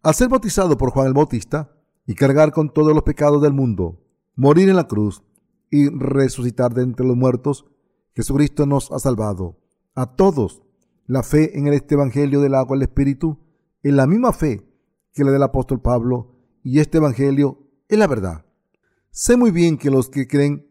Al 0.02 0.14
ser 0.14 0.28
bautizado 0.28 0.76
por 0.76 0.90
Juan 0.90 1.06
el 1.06 1.14
Bautista 1.14 1.76
y 2.06 2.14
cargar 2.14 2.52
con 2.52 2.72
todos 2.72 2.92
los 2.94 3.02
pecados 3.02 3.40
del 3.42 3.52
mundo, 3.52 4.00
morir 4.34 4.68
en 4.68 4.76
la 4.76 4.88
cruz 4.88 5.22
y 5.70 5.88
resucitar 5.88 6.74
de 6.74 6.82
entre 6.82 7.06
los 7.06 7.16
muertos, 7.16 7.66
Jesucristo 8.14 8.66
nos 8.66 8.90
ha 8.92 8.98
salvado 8.98 9.58
a 9.94 10.06
todos. 10.14 10.63
La 11.06 11.22
fe 11.22 11.58
en 11.58 11.66
este 11.68 11.96
Evangelio 11.96 12.40
del 12.40 12.54
agua 12.54 12.76
el 12.76 12.82
Espíritu 12.82 13.38
es 13.82 13.92
la 13.92 14.06
misma 14.06 14.32
fe 14.32 14.66
que 15.12 15.22
la 15.22 15.30
del 15.32 15.42
apóstol 15.42 15.82
Pablo 15.82 16.36
y 16.62 16.80
este 16.80 16.96
Evangelio 16.96 17.58
es 17.88 17.98
la 17.98 18.06
verdad. 18.06 18.46
Sé 19.10 19.36
muy 19.36 19.50
bien 19.50 19.76
que 19.76 19.90
los 19.90 20.08
que 20.08 20.26
creen 20.26 20.66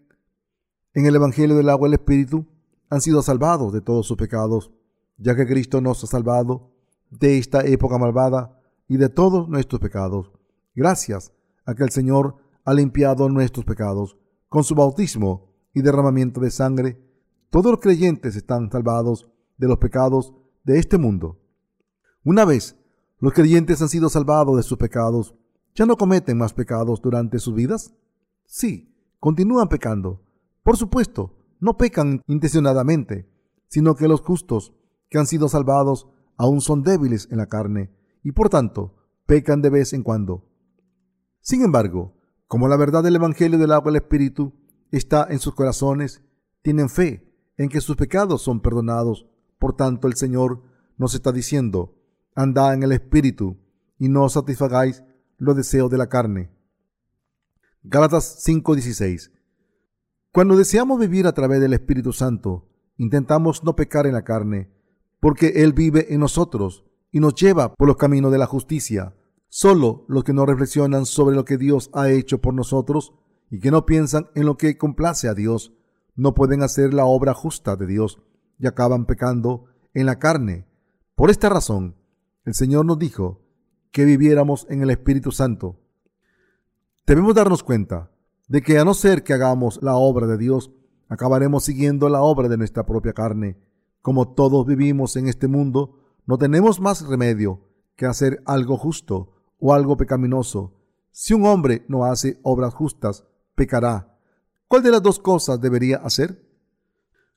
en 0.93 1.05
el 1.05 1.15
Evangelio 1.15 1.55
del 1.55 1.69
agua 1.69 1.87
el 1.87 1.93
Espíritu 1.93 2.47
han 2.89 3.01
sido 3.01 3.21
salvados 3.21 3.71
de 3.73 3.81
todos 3.81 4.07
sus 4.07 4.17
pecados 4.17 4.71
ya 5.17 5.35
que 5.35 5.45
Cristo 5.45 5.81
nos 5.81 6.03
ha 6.03 6.07
salvado 6.07 6.71
de 7.11 7.37
esta 7.37 7.63
época 7.65 7.99
malvada 7.99 8.59
y 8.87 8.97
de 8.97 9.09
todos 9.09 9.47
nuestros 9.47 9.79
pecados, 9.79 10.31
gracias 10.75 11.31
a 11.65 11.75
que 11.75 11.83
el 11.83 11.91
Señor 11.91 12.37
ha 12.65 12.73
limpiado 12.73 13.29
nuestros 13.29 13.65
pecados 13.65 14.17
con 14.49 14.63
su 14.63 14.73
bautismo 14.73 15.53
y 15.73 15.81
derramamiento 15.81 16.41
de 16.41 16.51
sangre. 16.51 16.99
Todos 17.49 17.71
los 17.71 17.79
creyentes 17.79 18.35
están 18.35 18.71
salvados 18.71 19.29
de 19.57 19.67
los 19.67 19.77
pecados 19.77 20.33
de 20.63 20.79
este 20.79 20.97
mundo. 20.97 21.39
Una 22.23 22.45
vez 22.45 22.77
los 23.19 23.33
creyentes 23.33 23.81
han 23.81 23.89
sido 23.89 24.09
salvados 24.09 24.57
de 24.57 24.63
sus 24.63 24.77
pecados, 24.77 25.35
¿ya 25.75 25.85
no 25.85 25.97
cometen 25.97 26.37
más 26.37 26.53
pecados 26.53 27.01
durante 27.01 27.39
sus 27.39 27.53
vidas? 27.53 27.93
Sí, 28.45 28.93
continúan 29.19 29.69
pecando. 29.69 30.21
Por 30.63 30.77
supuesto, 30.77 31.37
no 31.59 31.77
pecan 31.77 32.21
intencionadamente, 32.27 33.29
sino 33.67 33.95
que 33.95 34.07
los 34.07 34.21
justos 34.21 34.73
que 35.09 35.17
han 35.17 35.27
sido 35.27 35.47
salvados 35.49 36.07
aún 36.37 36.61
son 36.61 36.83
débiles 36.83 37.27
en 37.31 37.37
la 37.37 37.47
carne 37.47 37.91
y 38.23 38.31
por 38.31 38.49
tanto 38.49 38.95
pecan 39.25 39.61
de 39.61 39.69
vez 39.69 39.93
en 39.93 40.03
cuando. 40.03 40.45
Sin 41.41 41.63
embargo, 41.63 42.13
como 42.47 42.67
la 42.67 42.77
verdad 42.77 43.03
del 43.03 43.15
Evangelio 43.15 43.57
del 43.57 43.71
agua 43.71 43.91
y 43.91 43.95
el 43.95 44.01
Espíritu 44.01 44.53
está 44.91 45.27
en 45.29 45.39
sus 45.39 45.55
corazones, 45.55 46.21
tienen 46.61 46.89
fe 46.89 47.33
en 47.57 47.69
que 47.69 47.81
sus 47.81 47.95
pecados 47.95 48.41
son 48.41 48.61
perdonados. 48.61 49.27
Por 49.63 49.77
tanto, 49.77 50.09
el 50.09 50.15
Señor 50.15 50.61
nos 50.97 51.15
está 51.15 51.31
diciendo, 51.31 51.95
andad 52.35 52.73
en 52.73 52.83
el 52.83 52.91
Espíritu 52.91 53.55
y 53.97 54.09
no 54.09 54.27
satisfagáis 54.27 55.05
los 55.37 55.55
deseos 55.55 55.89
de 55.89 55.97
la 55.97 56.09
carne. 56.09 56.51
Gálatas 57.81 58.43
5:16 58.45 59.31
Cuando 60.33 60.57
deseamos 60.57 60.99
vivir 60.99 61.27
a 61.27 61.31
través 61.31 61.61
del 61.61 61.71
Espíritu 61.71 62.11
Santo, 62.11 62.67
intentamos 62.97 63.63
no 63.63 63.73
pecar 63.73 64.05
en 64.05 64.15
la 64.15 64.25
carne, 64.25 64.69
porque 65.21 65.63
Él 65.63 65.71
vive 65.71 66.13
en 66.13 66.19
nosotros 66.19 66.83
y 67.09 67.21
nos 67.21 67.33
lleva 67.33 67.73
por 67.73 67.87
los 67.87 67.95
caminos 67.95 68.33
de 68.33 68.39
la 68.39 68.47
justicia. 68.47 69.15
Solo 69.47 70.03
los 70.09 70.25
que 70.25 70.33
no 70.33 70.45
reflexionan 70.45 71.05
sobre 71.05 71.37
lo 71.37 71.45
que 71.45 71.57
Dios 71.57 71.89
ha 71.93 72.09
hecho 72.09 72.41
por 72.41 72.53
nosotros 72.53 73.13
y 73.49 73.61
que 73.61 73.71
no 73.71 73.85
piensan 73.85 74.27
en 74.35 74.45
lo 74.45 74.57
que 74.57 74.77
complace 74.77 75.29
a 75.29 75.33
Dios, 75.33 75.71
no 76.17 76.33
pueden 76.33 76.63
hacer 76.63 76.93
la 76.93 77.05
obra 77.05 77.33
justa 77.33 77.77
de 77.77 77.87
Dios 77.87 78.19
y 78.59 78.67
acaban 78.67 79.05
pecando 79.05 79.65
en 79.93 80.05
la 80.05 80.19
carne. 80.19 80.67
Por 81.15 81.29
esta 81.29 81.49
razón, 81.49 81.95
el 82.45 82.53
Señor 82.53 82.85
nos 82.85 82.99
dijo 82.99 83.41
que 83.91 84.05
viviéramos 84.05 84.65
en 84.69 84.81
el 84.81 84.89
Espíritu 84.89 85.31
Santo. 85.31 85.79
Debemos 87.05 87.35
darnos 87.35 87.63
cuenta 87.63 88.11
de 88.47 88.61
que 88.61 88.79
a 88.79 88.85
no 88.85 88.93
ser 88.93 89.23
que 89.23 89.33
hagamos 89.33 89.79
la 89.81 89.95
obra 89.95 90.27
de 90.27 90.37
Dios, 90.37 90.71
acabaremos 91.09 91.63
siguiendo 91.63 92.09
la 92.09 92.21
obra 92.21 92.47
de 92.49 92.57
nuestra 92.57 92.85
propia 92.85 93.13
carne 93.13 93.57
como 94.03 94.33
todos 94.33 94.65
vivimos 94.67 95.15
en 95.15 95.29
este 95.29 95.47
mundo, 95.47 95.97
no 96.27 96.37
tenemos 96.37 96.81
más 96.81 97.07
remedio 97.07 97.61
que 97.95 98.05
hacer 98.05 98.43
algo 98.45 98.77
justo 98.77 99.31
o 99.59 99.73
algo 99.73 99.95
pecaminoso. 99.95 100.73
Si 101.11 101.33
un 101.33 101.45
hombre 101.45 101.85
no 101.87 102.03
hace 102.03 102.37
obras 102.43 102.73
justas, 102.73 103.23
pecará. 103.55 104.19
¿Cuál 104.67 104.83
de 104.83 104.91
las 104.91 105.01
dos 105.01 105.19
cosas 105.19 105.61
debería 105.61 105.97
hacer? 105.97 106.45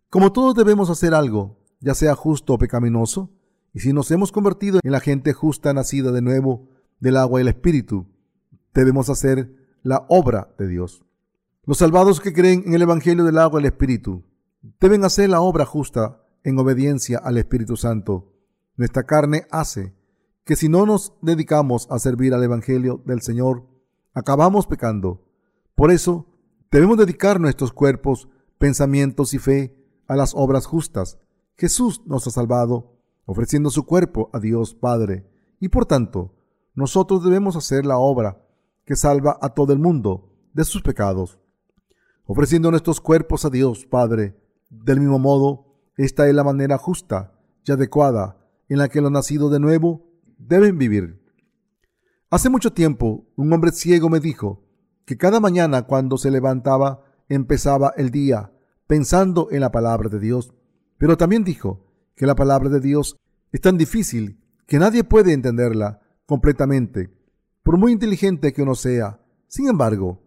Como 0.08 0.32
todos 0.32 0.54
debemos 0.54 0.88
hacer 0.88 1.14
algo, 1.14 1.58
ya 1.80 1.94
sea 1.94 2.14
justo 2.14 2.54
o 2.54 2.58
pecaminoso, 2.58 3.32
y 3.72 3.80
si 3.80 3.92
nos 3.92 4.10
hemos 4.10 4.30
convertido 4.30 4.80
en 4.82 4.92
la 4.92 5.00
gente 5.00 5.32
justa 5.32 5.74
nacida 5.74 6.12
de 6.12 6.22
nuevo 6.22 6.68
del 7.00 7.16
agua 7.16 7.40
y 7.40 7.42
el 7.42 7.48
espíritu, 7.48 8.06
debemos 8.72 9.10
hacer 9.10 9.52
la 9.82 10.06
obra 10.08 10.54
de 10.58 10.68
Dios. 10.68 11.04
Los 11.64 11.78
salvados 11.78 12.20
que 12.20 12.32
creen 12.32 12.62
en 12.66 12.74
el 12.74 12.82
Evangelio 12.82 13.24
del 13.24 13.38
agua 13.38 13.60
y 13.60 13.64
el 13.64 13.66
espíritu 13.66 14.24
deben 14.80 15.04
hacer 15.04 15.28
la 15.28 15.40
obra 15.40 15.66
justa 15.66 16.22
en 16.44 16.58
obediencia 16.58 17.18
al 17.18 17.36
Espíritu 17.38 17.76
Santo. 17.76 18.32
Nuestra 18.76 19.02
carne 19.02 19.46
hace 19.50 19.92
que 20.44 20.54
si 20.54 20.68
no 20.68 20.86
nos 20.86 21.14
dedicamos 21.20 21.88
a 21.90 21.98
servir 21.98 22.32
al 22.32 22.44
Evangelio 22.44 23.02
del 23.04 23.20
Señor, 23.20 23.66
acabamos 24.14 24.68
pecando. 24.68 25.26
Por 25.74 25.90
eso, 25.90 26.26
debemos 26.70 26.96
dedicar 26.98 27.40
nuestros 27.40 27.72
cuerpos, 27.72 28.28
pensamientos 28.58 29.34
y 29.34 29.38
fe 29.38 29.76
a 30.08 30.16
las 30.16 30.34
obras 30.34 30.66
justas. 30.66 31.18
Jesús 31.56 32.02
nos 32.06 32.26
ha 32.26 32.30
salvado, 32.30 32.98
ofreciendo 33.24 33.70
su 33.70 33.86
cuerpo 33.86 34.30
a 34.32 34.38
Dios 34.38 34.74
Padre, 34.74 35.26
y 35.60 35.68
por 35.68 35.86
tanto, 35.86 36.34
nosotros 36.74 37.24
debemos 37.24 37.56
hacer 37.56 37.86
la 37.86 37.98
obra 37.98 38.42
que 38.84 38.96
salva 38.96 39.38
a 39.40 39.50
todo 39.50 39.72
el 39.72 39.78
mundo 39.78 40.32
de 40.52 40.64
sus 40.64 40.82
pecados, 40.82 41.38
ofreciendo 42.24 42.70
nuestros 42.70 43.00
cuerpos 43.00 43.44
a 43.44 43.50
Dios 43.50 43.86
Padre. 43.86 44.40
Del 44.68 45.00
mismo 45.00 45.18
modo, 45.18 45.78
esta 45.96 46.28
es 46.28 46.34
la 46.34 46.44
manera 46.44 46.76
justa 46.76 47.32
y 47.64 47.72
adecuada 47.72 48.36
en 48.68 48.78
la 48.78 48.88
que 48.88 49.00
los 49.00 49.10
nacidos 49.10 49.50
de 49.50 49.60
nuevo 49.60 50.06
deben 50.38 50.78
vivir. 50.78 51.22
Hace 52.30 52.50
mucho 52.50 52.72
tiempo, 52.72 53.26
un 53.36 53.52
hombre 53.52 53.70
ciego 53.70 54.08
me 54.08 54.20
dijo 54.20 54.64
que 55.04 55.16
cada 55.16 55.40
mañana 55.40 55.82
cuando 55.82 56.18
se 56.18 56.30
levantaba 56.30 57.04
empezaba 57.28 57.92
el 57.96 58.10
día 58.10 58.52
pensando 58.86 59.48
en 59.50 59.60
la 59.60 59.72
palabra 59.72 60.08
de 60.08 60.20
Dios, 60.20 60.54
pero 60.98 61.16
también 61.16 61.44
dijo 61.44 61.86
que 62.14 62.26
la 62.26 62.34
palabra 62.34 62.68
de 62.68 62.80
Dios 62.80 63.16
es 63.52 63.60
tan 63.60 63.76
difícil 63.78 64.40
que 64.66 64.78
nadie 64.78 65.04
puede 65.04 65.32
entenderla 65.32 66.00
completamente, 66.26 67.10
por 67.62 67.78
muy 67.78 67.92
inteligente 67.92 68.52
que 68.52 68.62
uno 68.62 68.74
sea. 68.74 69.20
Sin 69.48 69.68
embargo, 69.68 70.22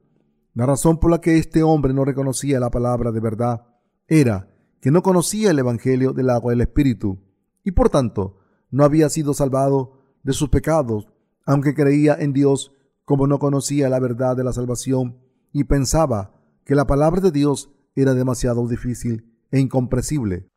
la 0.53 0.65
razón 0.65 0.99
por 0.99 1.11
la 1.11 1.21
que 1.21 1.37
este 1.37 1.63
hombre 1.63 1.93
no 1.93 2.05
reconocía 2.05 2.59
la 2.59 2.69
palabra 2.69 3.11
de 3.11 3.19
verdad 3.19 3.65
era 4.07 4.49
que 4.81 4.91
no 4.91 5.03
conocía 5.03 5.51
el 5.51 5.59
Evangelio 5.59 6.13
del 6.13 6.29
agua 6.29 6.51
del 6.51 6.61
Espíritu 6.61 7.19
y 7.63 7.71
por 7.71 7.89
tanto 7.89 8.39
no 8.71 8.83
había 8.83 9.09
sido 9.09 9.33
salvado 9.33 9.99
de 10.23 10.33
sus 10.33 10.49
pecados, 10.49 11.07
aunque 11.45 11.73
creía 11.73 12.15
en 12.19 12.33
Dios 12.33 12.73
como 13.05 13.27
no 13.27 13.39
conocía 13.39 13.89
la 13.89 13.99
verdad 13.99 14.35
de 14.35 14.43
la 14.43 14.53
salvación 14.53 15.17
y 15.51 15.63
pensaba 15.63 16.35
que 16.63 16.75
la 16.75 16.85
palabra 16.85 17.21
de 17.21 17.31
Dios 17.31 17.71
era 17.95 18.13
demasiado 18.13 18.67
difícil 18.67 19.33
e 19.51 19.59
incomprensible. 19.59 20.49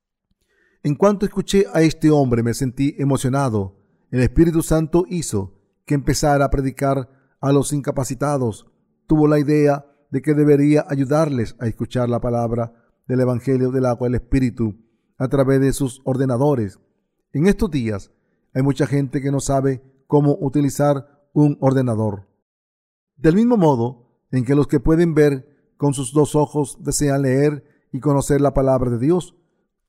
En 0.83 0.97
cuanto 0.97 1.27
escuché 1.27 1.67
a 1.73 1.83
este 1.83 2.11
hombre 2.11 2.43
me 2.43 2.55
sentí 2.55 2.95
emocionado. 2.99 3.77
El 4.11 4.21
Espíritu 4.21 4.63
Santo 4.63 5.05
hizo 5.09 5.55
que 5.85 5.95
empezara 5.95 6.45
a 6.45 6.51
predicar 6.51 7.09
a 7.41 7.53
los 7.53 7.73
incapacitados. 7.73 8.67
Tuvo 9.07 9.29
la 9.29 9.39
idea 9.39 9.87
de 10.11 10.23
que 10.23 10.35
debería 10.35 10.85
ayudarles 10.89 11.57
a 11.59 11.67
escuchar 11.67 12.09
la 12.09 12.21
palabra 12.21 12.73
del 13.07 13.21
Evangelio 13.21 13.71
del 13.71 13.87
agua 13.87 14.09
del 14.09 14.17
Espíritu 14.17 14.77
a 15.19 15.29
través 15.29 15.61
de 15.61 15.73
sus 15.73 16.01
ordenadores. 16.05 16.79
En 17.33 17.47
estos 17.47 17.71
días 17.71 18.11
hay 18.55 18.63
mucha 18.63 18.87
gente 18.87 19.21
que 19.21 19.31
no 19.31 19.41
sabe 19.41 19.83
cómo 20.07 20.37
utilizar 20.41 21.29
un 21.33 21.57
ordenador. 21.61 22.29
Del 23.17 23.37
mismo 23.37 23.57
modo 23.57 24.19
en 24.31 24.45
que 24.45 24.55
los 24.55 24.67
que 24.67 24.81
pueden 24.81 25.15
ver 25.15 25.52
con 25.83 25.95
sus 25.95 26.13
dos 26.13 26.37
ojos 26.37 26.79
desean 26.79 27.23
leer 27.23 27.65
y 27.91 27.99
conocer 27.99 28.41
la 28.41 28.55
palabra 28.55 28.89
de 28.89 29.01
Dios, 29.01 29.35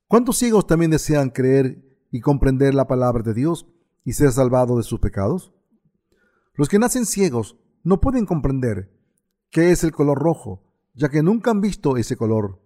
¿cuántos 0.08 0.36
ciegos 0.38 0.66
también 0.66 0.90
desean 0.90 1.30
creer 1.30 1.84
y 2.10 2.20
comprender 2.20 2.74
la 2.74 2.88
palabra 2.88 3.22
de 3.22 3.32
Dios 3.32 3.68
y 4.04 4.14
ser 4.14 4.32
salvados 4.32 4.76
de 4.76 4.82
sus 4.82 4.98
pecados? 4.98 5.52
Los 6.54 6.68
que 6.68 6.80
nacen 6.80 7.06
ciegos 7.06 7.56
no 7.84 8.00
pueden 8.00 8.26
comprender 8.26 8.92
qué 9.52 9.70
es 9.70 9.84
el 9.84 9.92
color 9.92 10.18
rojo, 10.18 10.64
ya 10.94 11.10
que 11.10 11.22
nunca 11.22 11.52
han 11.52 11.60
visto 11.60 11.96
ese 11.96 12.16
color. 12.16 12.60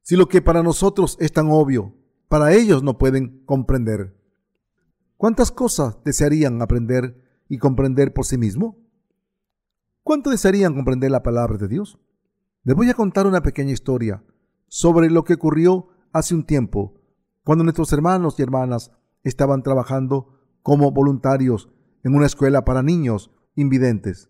Si 0.00 0.16
lo 0.16 0.26
que 0.26 0.40
para 0.40 0.62
nosotros 0.62 1.18
es 1.20 1.34
tan 1.34 1.50
obvio, 1.50 1.94
para 2.28 2.54
ellos 2.54 2.82
no 2.82 2.96
pueden 2.96 3.44
comprender. 3.44 4.16
¿Cuántas 5.18 5.52
cosas 5.52 6.02
desearían 6.06 6.62
aprender 6.62 7.22
y 7.50 7.58
comprender 7.58 8.14
por 8.14 8.24
sí 8.24 8.38
mismo? 8.38 8.78
¿Cuánto 10.02 10.30
desearían 10.30 10.74
comprender 10.74 11.10
la 11.10 11.22
palabra 11.22 11.58
de 11.58 11.68
Dios? 11.68 11.98
Les 12.62 12.76
voy 12.76 12.90
a 12.90 12.94
contar 12.94 13.26
una 13.26 13.42
pequeña 13.42 13.72
historia 13.72 14.22
sobre 14.68 15.08
lo 15.08 15.24
que 15.24 15.34
ocurrió 15.34 15.88
hace 16.12 16.34
un 16.34 16.44
tiempo, 16.44 17.00
cuando 17.42 17.64
nuestros 17.64 17.90
hermanos 17.94 18.38
y 18.38 18.42
hermanas 18.42 18.92
estaban 19.22 19.62
trabajando 19.62 20.38
como 20.62 20.90
voluntarios 20.90 21.70
en 22.04 22.14
una 22.14 22.26
escuela 22.26 22.64
para 22.64 22.82
niños 22.82 23.30
invidentes. 23.54 24.28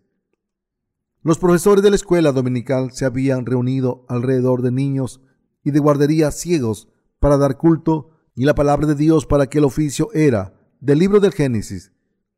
Los 1.23 1.39
profesores 1.39 1.83
de 1.83 1.89
la 1.89 1.97
escuela 1.97 2.31
dominical 2.31 2.93
se 2.93 3.03
habían 3.03 3.45
reunido 3.45 4.05
alrededor 4.07 4.61
de 4.61 4.71
niños 4.71 5.21
y 5.63 5.71
de 5.71 5.79
guarderías 5.79 6.39
ciegos 6.39 6.87
para 7.19 7.37
dar 7.37 7.57
culto 7.57 8.11
y 8.33 8.45
la 8.45 8.55
palabra 8.55 8.87
de 8.87 8.95
Dios 8.95 9.25
para 9.25 9.47
que 9.47 9.57
el 9.57 9.65
oficio 9.65 10.07
era 10.13 10.53
del 10.79 10.99
libro 10.99 11.19
del 11.19 11.33
Génesis, 11.33 11.91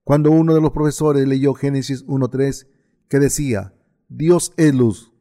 cuando 0.04 0.32
uno 0.32 0.56
de 0.56 0.62
los 0.62 0.72
profesores 0.72 1.28
leyó 1.28 1.54
Génesis 1.54 2.04
1.3 2.08 2.68
que 3.08 3.20
decía, 3.20 3.76
Dios 4.10 4.54
es 4.58 4.74
luz. 4.74 5.13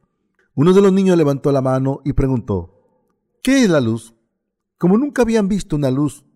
Uno 0.55 0.73
de 0.73 0.83
los 0.83 0.93
niños 0.93 1.17
levantó 1.17 1.51
la 1.51 1.63
mano 1.63 2.01
y 2.05 2.13
preguntó, 2.13 2.85
¿qué 3.43 3.65
es 3.65 3.71
la 3.71 3.81
luz? 3.81 4.15
Como 4.77 4.99
nunca 4.99 5.23
habían 5.23 5.49
visto 5.49 5.77
una 5.77 5.91
luz, 5.91 6.27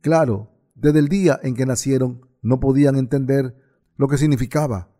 claro, 0.00 0.50
desde 0.74 1.00
el 1.00 1.08
día 1.08 1.38
en 1.42 1.54
que 1.54 1.66
nacieron 1.66 2.26
no 2.40 2.58
podían 2.60 2.96
entender 2.96 3.54
lo 3.96 4.08
que 4.08 4.18
significaba. 4.18 4.90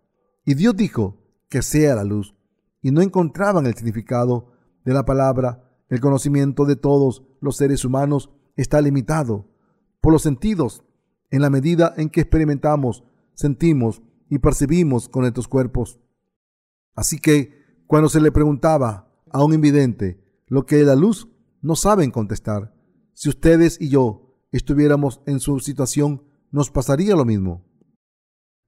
Y 0.45 0.55
Dios 0.55 0.77
dijo 0.77 1.23
que 1.49 1.63
sea 1.63 1.95
la 1.95 2.05
luz, 2.05 2.35
y 2.83 2.91
no 2.91 3.01
encontraban 3.01 3.67
el 3.67 3.75
significado 3.75 4.53
de 4.85 4.93
la 4.93 5.05
palabra. 5.05 5.63
El 5.89 6.01
conocimiento 6.01 6.65
de 6.65 6.77
todos 6.77 7.23
los 7.41 7.57
seres 7.57 7.85
humanos 7.85 8.31
está 8.57 8.81
limitado 8.81 9.49
por 10.01 10.13
los 10.13 10.23
sentidos 10.23 10.85
en 11.31 11.43
la 11.43 11.51
medida 11.51 11.95
en 11.97 12.11
que 12.11 12.21
experimentamos, 12.21 13.05
sentimos 13.35 14.03
y 14.29 14.39
percibimos 14.39 15.09
con 15.09 15.25
estos 15.25 15.49
cuerpos. 15.49 16.01
Así 16.95 17.19
que 17.19 17.56
cuando 17.87 18.09
se 18.09 18.21
le 18.21 18.33
preguntaba 18.33 19.09
a 19.31 19.45
un 19.45 19.55
invidente 19.55 20.21
lo 20.47 20.67
que 20.67 20.83
la 20.83 20.95
luz, 20.95 21.29
no 21.61 21.77
saben 21.77 22.11
contestar. 22.11 22.75
Si 23.13 23.29
ustedes 23.29 23.81
y 23.81 23.89
yo 23.89 24.35
estuviéramos 24.53 25.21
en 25.27 25.41
su 25.41 25.59
situación, 25.61 26.23
nos 26.51 26.71
pasaría 26.71 27.17
lo 27.17 27.25
mismo. 27.25 27.65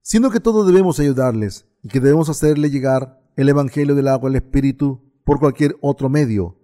Siendo 0.01 0.29
que 0.29 0.39
todos 0.39 0.67
debemos 0.67 0.99
ayudarles 0.99 1.67
y 1.83 1.87
que 1.87 1.99
debemos 1.99 2.29
hacerle 2.29 2.69
llegar 2.69 3.21
el 3.35 3.49
Evangelio 3.49 3.95
del 3.95 4.07
agua 4.07 4.29
al 4.29 4.35
Espíritu 4.35 5.01
por 5.23 5.39
cualquier 5.39 5.77
otro 5.81 6.09
medio. 6.09 6.57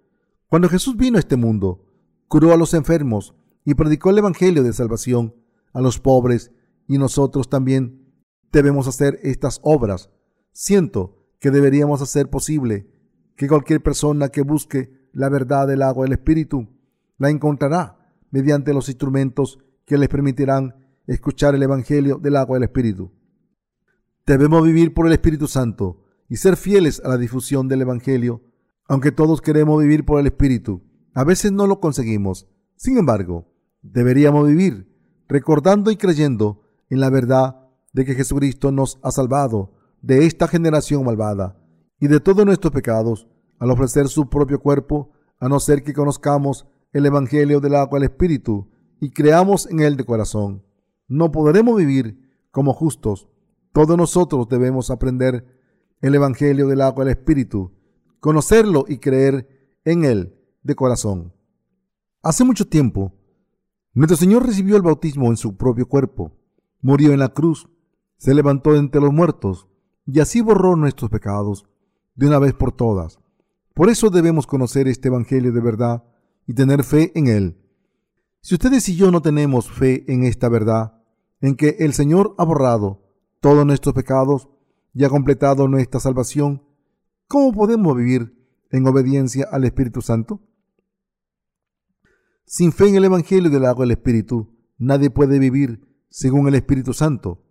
Cuando 0.48 0.70
Jesús 0.70 0.98
vino 0.98 1.18
a 1.18 1.20
este 1.20 1.36
mundo, 1.36 1.86
curó 2.28 2.52
a 2.52 2.58
los 2.58 2.74
enfermos 2.74 3.36
y 3.64 3.76
predicó 3.76 4.10
el 4.10 4.18
Evangelio 4.18 4.64
de 4.64 4.74
salvación 4.74 5.36
a 5.74 5.82
los 5.82 6.00
pobres 6.00 6.52
y 6.88 6.98
nosotros 6.98 7.50
también 7.50 8.14
debemos 8.52 8.88
hacer 8.88 9.20
estas 9.24 9.60
obras. 9.64 10.10
Siento 10.52 11.15
que 11.40 11.52
deberíamos 11.52 12.02
hacer 12.02 12.30
posible 12.30 12.88
que 13.36 13.48
cualquier 13.48 13.82
persona 13.82 14.30
que 14.30 14.42
busque 14.42 15.10
la 15.14 15.30
verdad 15.30 15.68
del 15.68 15.82
agua 15.82 16.06
del 16.06 16.14
Espíritu 16.14 16.68
la 17.18 17.30
encontrará 17.30 17.98
mediante 18.32 18.74
los 18.74 18.90
instrumentos 18.90 19.60
que 19.86 19.98
les 19.98 20.10
permitirán 20.10 20.76
escuchar 21.08 21.56
el 21.56 21.64
Evangelio 21.64 22.18
del 22.18 22.36
agua 22.36 22.58
del 22.58 22.64
Espíritu. 22.64 23.12
Debemos 24.26 24.64
vivir 24.64 24.94
por 24.94 25.08
el 25.08 25.14
Espíritu 25.14 25.48
Santo 25.48 26.04
y 26.28 26.38
ser 26.38 26.58
fieles 26.58 27.02
a 27.06 27.10
la 27.10 27.18
difusión 27.18 27.68
del 27.68 27.84
Evangelio, 27.84 28.42
aunque 28.88 29.12
todos 29.12 29.42
queremos 29.42 29.82
vivir 29.82 30.06
por 30.06 30.20
el 30.20 30.26
Espíritu. 30.26 30.84
A 31.14 31.24
veces 31.24 31.52
no 31.52 31.68
lo 31.68 31.80
conseguimos. 31.80 32.48
Sin 32.76 32.98
embargo, 32.98 33.54
deberíamos 33.82 34.48
vivir 34.48 34.92
recordando 35.28 35.92
y 35.92 35.98
creyendo 35.98 36.64
en 36.90 37.00
la 37.00 37.10
verdad 37.10 37.70
de 37.94 38.06
que 38.06 38.16
Jesucristo 38.16 38.72
nos 38.72 39.00
ha 39.04 39.12
salvado 39.12 39.75
de 40.06 40.28
esta 40.28 40.48
generación 40.48 41.04
malvada 41.04 41.58
y 42.00 42.08
de 42.08 42.20
todos 42.20 42.46
nuestros 42.46 42.72
pecados 42.72 43.28
al 43.58 43.72
ofrecer 43.72 44.08
su 44.08 44.30
propio 44.30 44.60
cuerpo, 44.60 45.12
a 45.40 45.50
no 45.50 45.60
ser 45.60 45.84
que 45.84 45.94
conozcamos 45.94 46.68
el 46.94 47.08
Evangelio 47.08 47.60
del 47.60 47.74
agua 47.74 47.98
del 48.00 48.10
Espíritu 48.10 48.70
y 49.02 49.10
creamos 49.10 49.68
en 49.68 49.80
él 49.80 49.98
de 49.98 50.06
corazón. 50.06 50.64
No 51.08 51.32
podremos 51.32 51.76
vivir 51.78 52.20
como 52.52 52.74
justos. 52.74 53.28
Todos 53.74 53.98
nosotros 53.98 54.48
debemos 54.48 54.92
aprender 54.92 55.44
el 56.02 56.14
Evangelio 56.14 56.68
del 56.68 56.82
agua 56.82 57.04
del 57.04 57.14
Espíritu, 57.14 57.72
conocerlo 58.20 58.86
y 58.88 59.00
creer 59.00 59.74
en 59.86 60.06
él 60.06 60.36
de 60.62 60.76
corazón. 60.76 61.34
Hace 62.22 62.44
mucho 62.44 62.68
tiempo 62.68 63.14
Nuestro 63.96 64.18
Señor 64.18 64.46
recibió 64.46 64.76
el 64.76 64.84
bautismo 64.84 65.30
en 65.30 65.38
su 65.38 65.58
propio 65.58 65.88
cuerpo, 65.88 66.34
murió 66.82 67.12
en 67.14 67.20
la 67.20 67.30
cruz, 67.30 67.70
se 68.18 68.36
levantó 68.36 68.76
entre 68.76 69.02
los 69.02 69.14
muertos 69.14 69.68
y 70.06 70.20
así 70.20 70.42
borró 70.42 70.76
nuestros 70.76 71.10
pecados 71.10 71.66
de 72.16 72.28
una 72.28 72.40
vez 72.40 72.54
por 72.54 72.72
todas. 72.72 73.20
Por 73.74 73.90
eso 73.90 74.10
debemos 74.10 74.48
conocer 74.48 74.88
este 74.88 75.10
Evangelio 75.10 75.52
de 75.52 75.62
verdad 75.62 76.04
y 76.48 76.54
tener 76.54 76.84
fe 76.84 77.12
en 77.16 77.28
él. 77.28 77.58
Si 78.42 78.56
ustedes 78.56 78.88
y 78.90 78.96
yo 78.96 79.12
no 79.12 79.22
tenemos 79.22 79.70
fe 79.72 80.06
en 80.12 80.24
esta 80.24 80.50
verdad, 80.50 81.02
en 81.42 81.56
que 81.56 81.78
el 81.80 81.94
Señor 81.94 82.36
ha 82.38 82.46
borrado 82.46 83.04
todos 83.40 83.66
nuestros 83.66 83.94
pecados 83.94 84.48
y 84.94 85.04
ha 85.04 85.10
completado 85.10 85.68
nuestra 85.68 86.00
salvación, 86.00 86.64
¿cómo 87.28 87.52
podemos 87.52 87.98
vivir 87.98 88.34
en 88.72 88.88
obediencia 88.88 89.48
al 89.52 89.66
Espíritu 89.66 90.02
Santo? 90.02 90.42
Sin 92.46 92.72
fe 92.72 92.88
en 92.88 92.96
el 92.96 93.06
Evangelio 93.06 93.50
del 93.50 93.66
agua 93.66 93.84
del 93.86 93.92
Espíritu, 93.92 94.56
nadie 94.78 95.10
puede 95.10 95.40
vivir 95.40 95.82
según 96.10 96.48
el 96.48 96.56
Espíritu 96.56 96.94
Santo. 96.94 97.44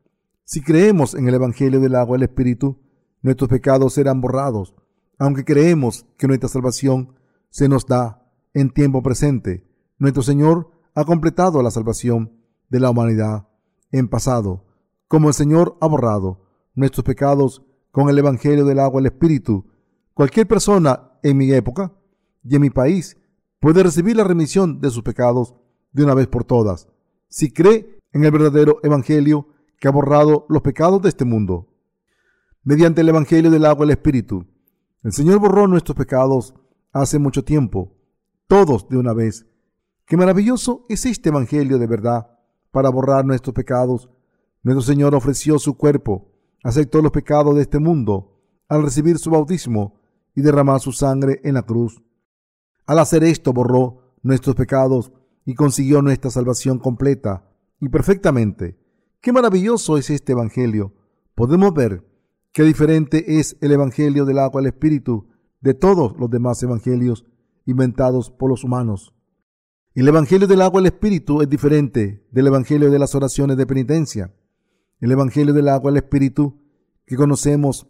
Si 0.46 0.60
creemos 0.60 1.14
en 1.14 1.26
el 1.26 1.34
Evangelio 1.34 1.80
del 1.80 1.94
agua 1.94 2.18
del 2.18 2.24
Espíritu, 2.24 2.78
nuestros 3.22 3.48
pecados 3.48 3.94
serán 3.94 4.20
borrados, 4.20 4.74
aunque 5.18 5.42
creemos 5.42 6.04
que 6.18 6.28
nuestra 6.28 6.50
salvación 6.50 7.14
se 7.48 7.66
nos 7.66 7.86
da 7.86 8.30
en 8.52 8.68
tiempo 8.70 9.02
presente. 9.02 9.66
Nuestro 9.98 10.22
Señor 10.22 10.70
ha 10.94 11.06
completado 11.06 11.62
la 11.62 11.70
salvación 11.70 12.30
de 12.68 12.78
la 12.78 12.90
humanidad 12.90 13.48
en 13.90 14.06
pasado, 14.08 14.66
como 15.08 15.28
el 15.28 15.34
Señor 15.34 15.78
ha 15.80 15.86
borrado 15.86 16.42
nuestros 16.74 17.04
pecados 17.04 17.62
con 17.90 18.10
el 18.10 18.18
Evangelio 18.18 18.66
del 18.66 18.80
agua 18.80 19.00
del 19.00 19.12
Espíritu. 19.12 19.64
Cualquier 20.12 20.46
persona 20.46 21.12
en 21.22 21.38
mi 21.38 21.50
época 21.52 21.90
y 22.42 22.56
en 22.56 22.60
mi 22.60 22.70
país 22.70 23.16
puede 23.60 23.82
recibir 23.82 24.16
la 24.16 24.24
remisión 24.24 24.82
de 24.82 24.90
sus 24.90 25.02
pecados 25.02 25.54
de 25.92 26.04
una 26.04 26.12
vez 26.12 26.26
por 26.26 26.44
todas, 26.44 26.88
si 27.28 27.50
cree 27.50 27.98
en 28.12 28.24
el 28.24 28.30
verdadero 28.30 28.80
Evangelio 28.82 29.53
que 29.78 29.88
ha 29.88 29.90
borrado 29.90 30.46
los 30.48 30.62
pecados 30.62 31.02
de 31.02 31.08
este 31.08 31.24
mundo. 31.24 31.68
Mediante 32.62 33.02
el 33.02 33.08
Evangelio 33.08 33.50
del 33.50 33.66
agua 33.66 33.84
y 33.84 33.88
el 33.88 33.92
Espíritu, 33.92 34.46
el 35.02 35.12
Señor 35.12 35.38
borró 35.38 35.68
nuestros 35.68 35.96
pecados 35.96 36.54
hace 36.92 37.18
mucho 37.18 37.44
tiempo, 37.44 37.96
todos 38.46 38.88
de 38.88 38.96
una 38.96 39.12
vez. 39.12 39.46
Qué 40.06 40.16
maravilloso 40.16 40.86
es 40.88 41.04
este 41.06 41.28
Evangelio 41.28 41.78
de 41.78 41.86
verdad 41.86 42.38
para 42.70 42.88
borrar 42.88 43.24
nuestros 43.24 43.54
pecados. 43.54 44.10
Nuestro 44.62 44.82
Señor 44.82 45.14
ofreció 45.14 45.58
su 45.58 45.76
cuerpo, 45.76 46.32
aceptó 46.62 47.02
los 47.02 47.12
pecados 47.12 47.54
de 47.54 47.62
este 47.62 47.78
mundo 47.78 48.40
al 48.68 48.82
recibir 48.82 49.18
su 49.18 49.30
bautismo 49.30 50.00
y 50.34 50.40
derramar 50.40 50.80
su 50.80 50.92
sangre 50.92 51.40
en 51.44 51.54
la 51.54 51.62
cruz. 51.62 52.02
Al 52.86 52.98
hacer 52.98 53.24
esto 53.24 53.52
borró 53.52 54.14
nuestros 54.22 54.56
pecados 54.56 55.12
y 55.44 55.54
consiguió 55.54 56.02
nuestra 56.02 56.30
salvación 56.30 56.78
completa 56.78 57.48
y 57.80 57.88
perfectamente. 57.88 58.78
Qué 59.24 59.32
maravilloso 59.32 59.96
es 59.96 60.10
este 60.10 60.32
Evangelio. 60.32 60.92
Podemos 61.34 61.72
ver 61.72 62.06
qué 62.52 62.62
diferente 62.62 63.38
es 63.38 63.56
el 63.62 63.72
Evangelio 63.72 64.26
del 64.26 64.38
agua 64.38 64.60
al 64.60 64.66
Espíritu 64.66 65.28
de 65.62 65.72
todos 65.72 66.14
los 66.18 66.28
demás 66.28 66.62
Evangelios 66.62 67.24
inventados 67.64 68.30
por 68.30 68.50
los 68.50 68.64
humanos. 68.64 69.14
El 69.94 70.08
Evangelio 70.08 70.46
del 70.46 70.60
agua 70.60 70.80
al 70.80 70.86
Espíritu 70.88 71.40
es 71.40 71.48
diferente 71.48 72.28
del 72.32 72.48
Evangelio 72.48 72.90
de 72.90 72.98
las 72.98 73.14
oraciones 73.14 73.56
de 73.56 73.66
penitencia. 73.66 74.34
El 75.00 75.10
Evangelio 75.10 75.54
del 75.54 75.70
agua 75.70 75.90
al 75.90 75.96
Espíritu 75.96 76.60
que 77.06 77.16
conocemos 77.16 77.86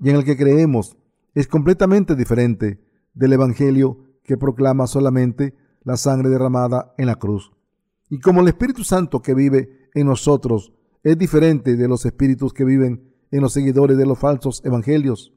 y 0.00 0.08
en 0.08 0.16
el 0.16 0.24
que 0.24 0.38
creemos 0.38 0.96
es 1.34 1.48
completamente 1.48 2.16
diferente 2.16 2.82
del 3.12 3.34
Evangelio 3.34 4.06
que 4.24 4.38
proclama 4.38 4.86
solamente 4.86 5.54
la 5.82 5.98
sangre 5.98 6.30
derramada 6.30 6.94
en 6.96 7.08
la 7.08 7.16
cruz. 7.16 7.52
Y 8.08 8.20
como 8.20 8.40
el 8.40 8.48
Espíritu 8.48 8.84
Santo 8.84 9.20
que 9.20 9.34
vive 9.34 9.90
en 9.92 10.06
nosotros 10.06 10.72
es 11.02 11.16
diferente 11.18 11.76
de 11.76 11.88
los 11.88 12.04
espíritus 12.04 12.52
que 12.52 12.64
viven 12.64 13.14
en 13.30 13.40
los 13.40 13.52
seguidores 13.52 13.96
de 13.96 14.06
los 14.06 14.18
falsos 14.18 14.62
evangelios, 14.64 15.32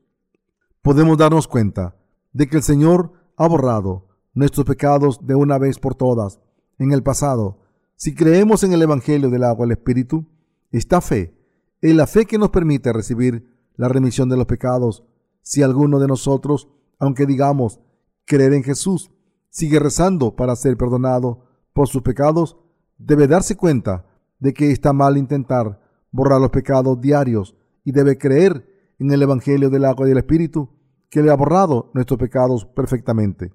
podemos 0.82 1.18
darnos 1.18 1.47
cuenta 1.47 1.95
de 2.34 2.47
que 2.47 2.57
el 2.57 2.64
Señor 2.64 3.14
ha 3.38 3.47
borrado 3.47 4.07
nuestros 4.34 4.66
pecados 4.66 5.26
de 5.26 5.36
una 5.36 5.57
vez 5.57 5.80
por 5.80 5.95
todas 5.95 6.39
en 6.80 6.91
el 6.91 7.03
pasado. 7.03 7.59
Si 7.95 8.16
creemos 8.16 8.64
en 8.64 8.74
el 8.74 8.82
Evangelio 8.82 9.30
del 9.30 9.43
agua 9.43 9.66
del 9.66 9.78
Espíritu, 9.78 10.26
esta 10.72 11.01
fe 11.01 11.38
es 11.82 11.95
la 11.95 12.07
fe 12.07 12.26
que 12.26 12.38
nos 12.38 12.49
permite 12.49 12.93
recibir 12.93 13.45
la 13.76 13.89
remisión 13.89 14.30
de 14.30 14.38
los 14.38 14.45
pecados. 14.45 15.03
Si 15.41 15.62
alguno 15.62 15.99
de 15.99 16.07
nosotros, 16.07 16.70
aunque 16.99 17.26
digamos 17.26 17.80
creer 18.26 18.53
en 18.53 18.64
Jesús, 18.64 19.12
sigue 19.49 19.80
rezando 19.80 20.36
para 20.36 20.55
ser 20.55 20.78
perdonado 20.78 21.45
por 21.74 21.88
sus 21.88 22.01
pecados, 22.01 22.57
debe 22.97 23.28
darse 23.28 23.57
cuenta 23.57 24.05
de 24.41 24.53
que 24.53 24.71
está 24.71 24.91
mal 24.91 25.17
intentar 25.17 25.79
borrar 26.11 26.41
los 26.41 26.49
pecados 26.49 26.99
diarios 26.99 27.55
y 27.85 27.93
debe 27.93 28.17
creer 28.17 28.93
en 28.99 29.11
el 29.11 29.21
Evangelio 29.21 29.69
del 29.69 29.85
agua 29.85 30.05
y 30.05 30.09
del 30.09 30.17
Espíritu 30.17 30.69
que 31.09 31.21
le 31.21 31.31
ha 31.31 31.35
borrado 31.35 31.91
nuestros 31.93 32.19
pecados 32.19 32.65
perfectamente. 32.65 33.53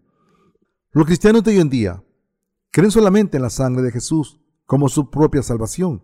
Los 0.93 1.05
cristianos 1.05 1.45
de 1.45 1.51
hoy 1.51 1.61
en 1.61 1.69
día 1.69 2.03
creen 2.71 2.91
solamente 2.91 3.37
en 3.37 3.43
la 3.43 3.51
sangre 3.51 3.83
de 3.83 3.93
Jesús 3.93 4.41
como 4.65 4.89
su 4.89 5.11
propia 5.11 5.43
salvación, 5.43 6.03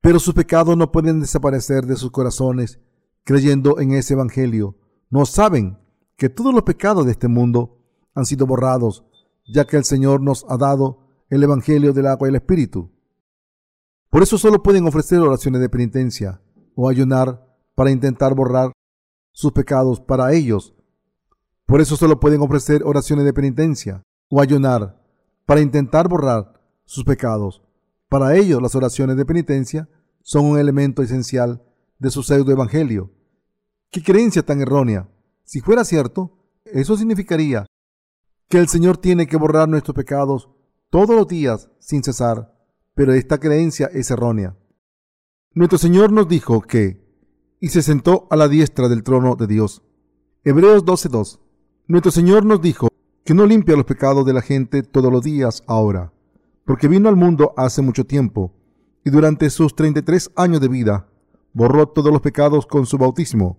pero 0.00 0.18
sus 0.18 0.34
pecados 0.34 0.76
no 0.76 0.92
pueden 0.92 1.20
desaparecer 1.20 1.86
de 1.86 1.96
sus 1.96 2.10
corazones 2.10 2.80
creyendo 3.24 3.80
en 3.80 3.92
ese 3.92 4.14
Evangelio. 4.14 4.76
No 5.10 5.26
saben 5.26 5.78
que 6.16 6.28
todos 6.28 6.52
los 6.52 6.64
pecados 6.64 7.06
de 7.06 7.12
este 7.12 7.28
mundo 7.28 7.78
han 8.14 8.26
sido 8.26 8.46
borrados, 8.46 9.04
ya 9.46 9.64
que 9.64 9.76
el 9.76 9.84
Señor 9.84 10.20
nos 10.20 10.44
ha 10.48 10.56
dado 10.56 11.06
el 11.30 11.42
Evangelio 11.42 11.92
del 11.92 12.06
agua 12.06 12.28
y 12.28 12.30
el 12.30 12.36
Espíritu. 12.36 12.93
Por 14.14 14.22
eso 14.22 14.38
solo 14.38 14.62
pueden 14.62 14.86
ofrecer 14.86 15.18
oraciones 15.18 15.60
de 15.60 15.68
penitencia 15.68 16.40
o 16.76 16.88
ayunar 16.88 17.44
para 17.74 17.90
intentar 17.90 18.32
borrar 18.32 18.70
sus 19.32 19.50
pecados 19.50 20.00
para 20.00 20.32
ellos. 20.32 20.72
Por 21.66 21.80
eso 21.80 21.96
solo 21.96 22.20
pueden 22.20 22.40
ofrecer 22.40 22.84
oraciones 22.84 23.24
de 23.24 23.32
penitencia 23.32 24.04
o 24.30 24.40
ayunar 24.40 25.02
para 25.46 25.62
intentar 25.62 26.08
borrar 26.08 26.62
sus 26.84 27.02
pecados. 27.02 27.64
Para 28.08 28.36
ellos 28.36 28.62
las 28.62 28.76
oraciones 28.76 29.16
de 29.16 29.26
penitencia 29.26 29.88
son 30.22 30.44
un 30.44 30.60
elemento 30.60 31.02
esencial 31.02 31.64
de 31.98 32.12
su 32.12 32.22
pseudo 32.22 32.52
evangelio. 32.52 33.10
¿Qué 33.90 34.00
creencia 34.00 34.46
tan 34.46 34.60
errónea? 34.60 35.08
Si 35.42 35.60
fuera 35.60 35.84
cierto, 35.84 36.38
eso 36.66 36.96
significaría 36.96 37.66
que 38.48 38.58
el 38.58 38.68
Señor 38.68 38.96
tiene 38.96 39.26
que 39.26 39.36
borrar 39.36 39.68
nuestros 39.68 39.96
pecados 39.96 40.50
todos 40.88 41.16
los 41.16 41.26
días 41.26 41.68
sin 41.80 42.04
cesar, 42.04 42.53
pero 42.94 43.12
esta 43.12 43.38
creencia 43.38 43.90
es 43.92 44.10
errónea. 44.10 44.56
Nuestro 45.52 45.78
Señor 45.78 46.12
nos 46.12 46.28
dijo 46.28 46.62
que, 46.62 47.02
y 47.60 47.68
se 47.68 47.82
sentó 47.82 48.26
a 48.30 48.36
la 48.36 48.48
diestra 48.48 48.88
del 48.88 49.02
trono 49.02 49.36
de 49.36 49.46
Dios. 49.46 49.82
Hebreos 50.42 50.84
12.2. 50.84 51.40
Nuestro 51.86 52.12
Señor 52.12 52.44
nos 52.44 52.60
dijo 52.60 52.88
que 53.24 53.34
no 53.34 53.46
limpia 53.46 53.76
los 53.76 53.86
pecados 53.86 54.26
de 54.26 54.32
la 54.32 54.42
gente 54.42 54.82
todos 54.82 55.12
los 55.12 55.22
días 55.22 55.62
ahora, 55.66 56.12
porque 56.64 56.88
vino 56.88 57.08
al 57.08 57.16
mundo 57.16 57.54
hace 57.56 57.82
mucho 57.82 58.04
tiempo, 58.04 58.52
y 59.04 59.10
durante 59.10 59.50
sus 59.50 59.74
33 59.74 60.30
años 60.36 60.60
de 60.60 60.68
vida 60.68 61.08
borró 61.52 61.88
todos 61.88 62.12
los 62.12 62.20
pecados 62.20 62.66
con 62.66 62.86
su 62.86 62.98
bautismo 62.98 63.58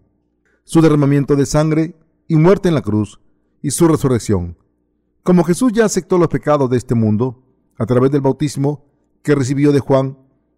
su 0.65 0.81
derramamiento 0.81 1.35
de 1.35 1.45
sangre 1.45 1.95
y 2.27 2.35
muerte 2.35 2.69
en 2.69 2.75
la 2.75 2.81
cruz 2.81 3.21
y 3.61 3.69
su 3.69 3.87
resurrección. 3.87 4.57
Como 5.23 5.43
Jesús 5.43 5.71
ya 5.71 5.85
aceptó 5.85 6.17
los 6.17 6.27
pecados 6.27 6.69
de 6.69 6.77
este 6.77 6.95
mundo 6.95 7.43
a 7.77 7.85
través 7.85 8.11
del 8.11 8.21
bautismo 8.21 8.83
que 9.25 9.35
recibió 9.35 9.73
de 9.73 9.79
Juan, 9.79 10.17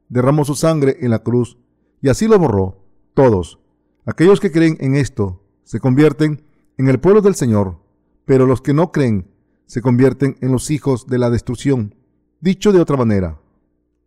derramó 0.09 0.45
su 0.45 0.53
sangre 0.53 0.97
en 0.99 1.09
la 1.09 1.23
cruz 1.23 1.57
y 2.01 2.09
así 2.09 2.27
lo 2.27 2.37
borró. 2.37 2.83
Todos, 3.15 3.59
aquellos 4.05 4.39
que 4.39 4.51
creen 4.51 4.77
en 4.81 4.95
esto, 4.95 5.41
se 5.63 5.79
convierten 5.79 6.43
en 6.77 6.89
el 6.89 6.99
pueblo 6.99 7.21
del 7.21 7.33
Señor, 7.33 7.79
pero 8.25 8.45
los 8.45 8.61
que 8.61 8.73
no 8.73 8.91
creen 8.91 9.31
se 9.65 9.81
convierten 9.81 10.37
en 10.41 10.51
los 10.51 10.69
hijos 10.69 11.07
de 11.07 11.17
la 11.17 11.29
destrucción. 11.29 11.95
Dicho 12.41 12.71
de 12.71 12.79
otra 12.79 12.97
manera, 12.97 13.39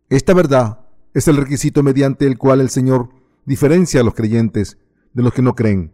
esta 0.09 0.33
verdad 0.33 0.85
es 1.13 1.27
el 1.27 1.37
requisito 1.37 1.83
mediante 1.83 2.25
el 2.27 2.37
cual 2.37 2.61
el 2.61 2.69
Señor 2.69 3.09
diferencia 3.45 4.01
a 4.01 4.03
los 4.03 4.13
creyentes 4.13 4.77
de 5.13 5.23
los 5.23 5.33
que 5.33 5.41
no 5.41 5.55
creen. 5.55 5.91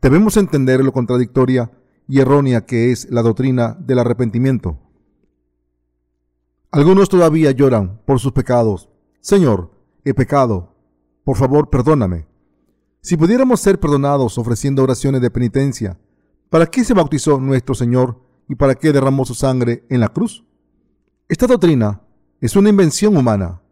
Debemos 0.00 0.36
entender 0.38 0.82
lo 0.82 0.92
contradictoria 0.92 1.70
y 2.08 2.20
errónea 2.20 2.64
que 2.64 2.90
es 2.90 3.10
la 3.10 3.22
doctrina 3.22 3.76
del 3.78 3.98
arrepentimiento. 3.98 4.78
Algunos 6.70 7.08
todavía 7.08 7.50
lloran 7.52 7.98
por 8.04 8.20
sus 8.20 8.32
pecados. 8.32 8.90
Señor, 9.20 9.70
he 10.04 10.12
pecado. 10.12 10.74
Por 11.24 11.38
favor, 11.38 11.70
perdóname. 11.70 12.26
Si 13.00 13.16
pudiéramos 13.16 13.60
ser 13.60 13.80
perdonados 13.80 14.36
ofreciendo 14.36 14.82
oraciones 14.82 15.22
de 15.22 15.30
penitencia, 15.30 15.98
¿para 16.50 16.66
qué 16.66 16.84
se 16.84 16.92
bautizó 16.92 17.40
nuestro 17.40 17.74
Señor 17.74 18.20
y 18.48 18.54
para 18.54 18.74
qué 18.74 18.92
derramó 18.92 19.24
su 19.24 19.34
sangre 19.34 19.86
en 19.88 20.00
la 20.00 20.10
cruz? 20.10 20.44
Esta 21.26 21.46
doctrina 21.46 22.02
es 22.38 22.54
una 22.54 22.68
invención 22.68 23.16
humana. 23.16 23.62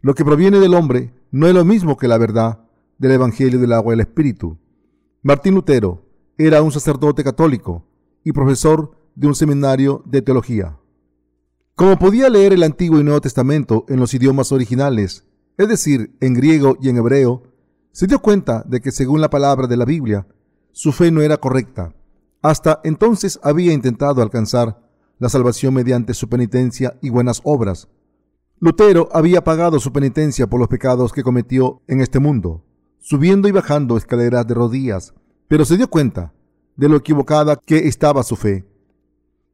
Lo 0.00 0.14
que 0.14 0.24
proviene 0.24 0.60
del 0.60 0.74
hombre 0.74 1.12
no 1.32 1.48
es 1.48 1.54
lo 1.54 1.64
mismo 1.64 1.96
que 1.96 2.06
la 2.06 2.18
verdad 2.18 2.60
del 2.98 3.12
Evangelio 3.12 3.58
del 3.58 3.72
agua 3.72 3.96
y 3.96 4.00
Espíritu. 4.00 4.58
Martín 5.22 5.56
Lutero 5.56 6.04
era 6.36 6.62
un 6.62 6.70
sacerdote 6.70 7.24
católico 7.24 7.84
y 8.22 8.30
profesor 8.30 8.96
de 9.16 9.26
un 9.26 9.34
seminario 9.34 10.02
de 10.06 10.22
teología. 10.22 10.78
Como 11.78 11.96
podía 11.96 12.28
leer 12.28 12.52
el 12.54 12.64
Antiguo 12.64 12.98
y 12.98 13.04
Nuevo 13.04 13.20
Testamento 13.20 13.84
en 13.88 14.00
los 14.00 14.12
idiomas 14.12 14.50
originales, 14.50 15.24
es 15.56 15.68
decir, 15.68 16.12
en 16.18 16.34
griego 16.34 16.76
y 16.80 16.88
en 16.88 16.96
hebreo, 16.96 17.44
se 17.92 18.08
dio 18.08 18.18
cuenta 18.18 18.64
de 18.66 18.80
que 18.80 18.90
según 18.90 19.20
la 19.20 19.30
palabra 19.30 19.68
de 19.68 19.76
la 19.76 19.84
Biblia, 19.84 20.26
su 20.72 20.90
fe 20.90 21.12
no 21.12 21.22
era 21.22 21.36
correcta. 21.36 21.94
Hasta 22.42 22.80
entonces 22.82 23.38
había 23.44 23.72
intentado 23.72 24.22
alcanzar 24.22 24.80
la 25.20 25.28
salvación 25.28 25.72
mediante 25.72 26.14
su 26.14 26.28
penitencia 26.28 26.98
y 27.00 27.10
buenas 27.10 27.42
obras. 27.44 27.86
Lutero 28.58 29.08
había 29.12 29.44
pagado 29.44 29.78
su 29.78 29.92
penitencia 29.92 30.48
por 30.48 30.58
los 30.58 30.66
pecados 30.66 31.12
que 31.12 31.22
cometió 31.22 31.82
en 31.86 32.00
este 32.00 32.18
mundo, 32.18 32.64
subiendo 32.98 33.46
y 33.46 33.52
bajando 33.52 33.96
escaleras 33.96 34.44
de 34.48 34.54
rodillas, 34.54 35.14
pero 35.46 35.64
se 35.64 35.76
dio 35.76 35.88
cuenta 35.88 36.34
de 36.74 36.88
lo 36.88 36.96
equivocada 36.96 37.54
que 37.54 37.86
estaba 37.86 38.24
su 38.24 38.34
fe. 38.34 38.66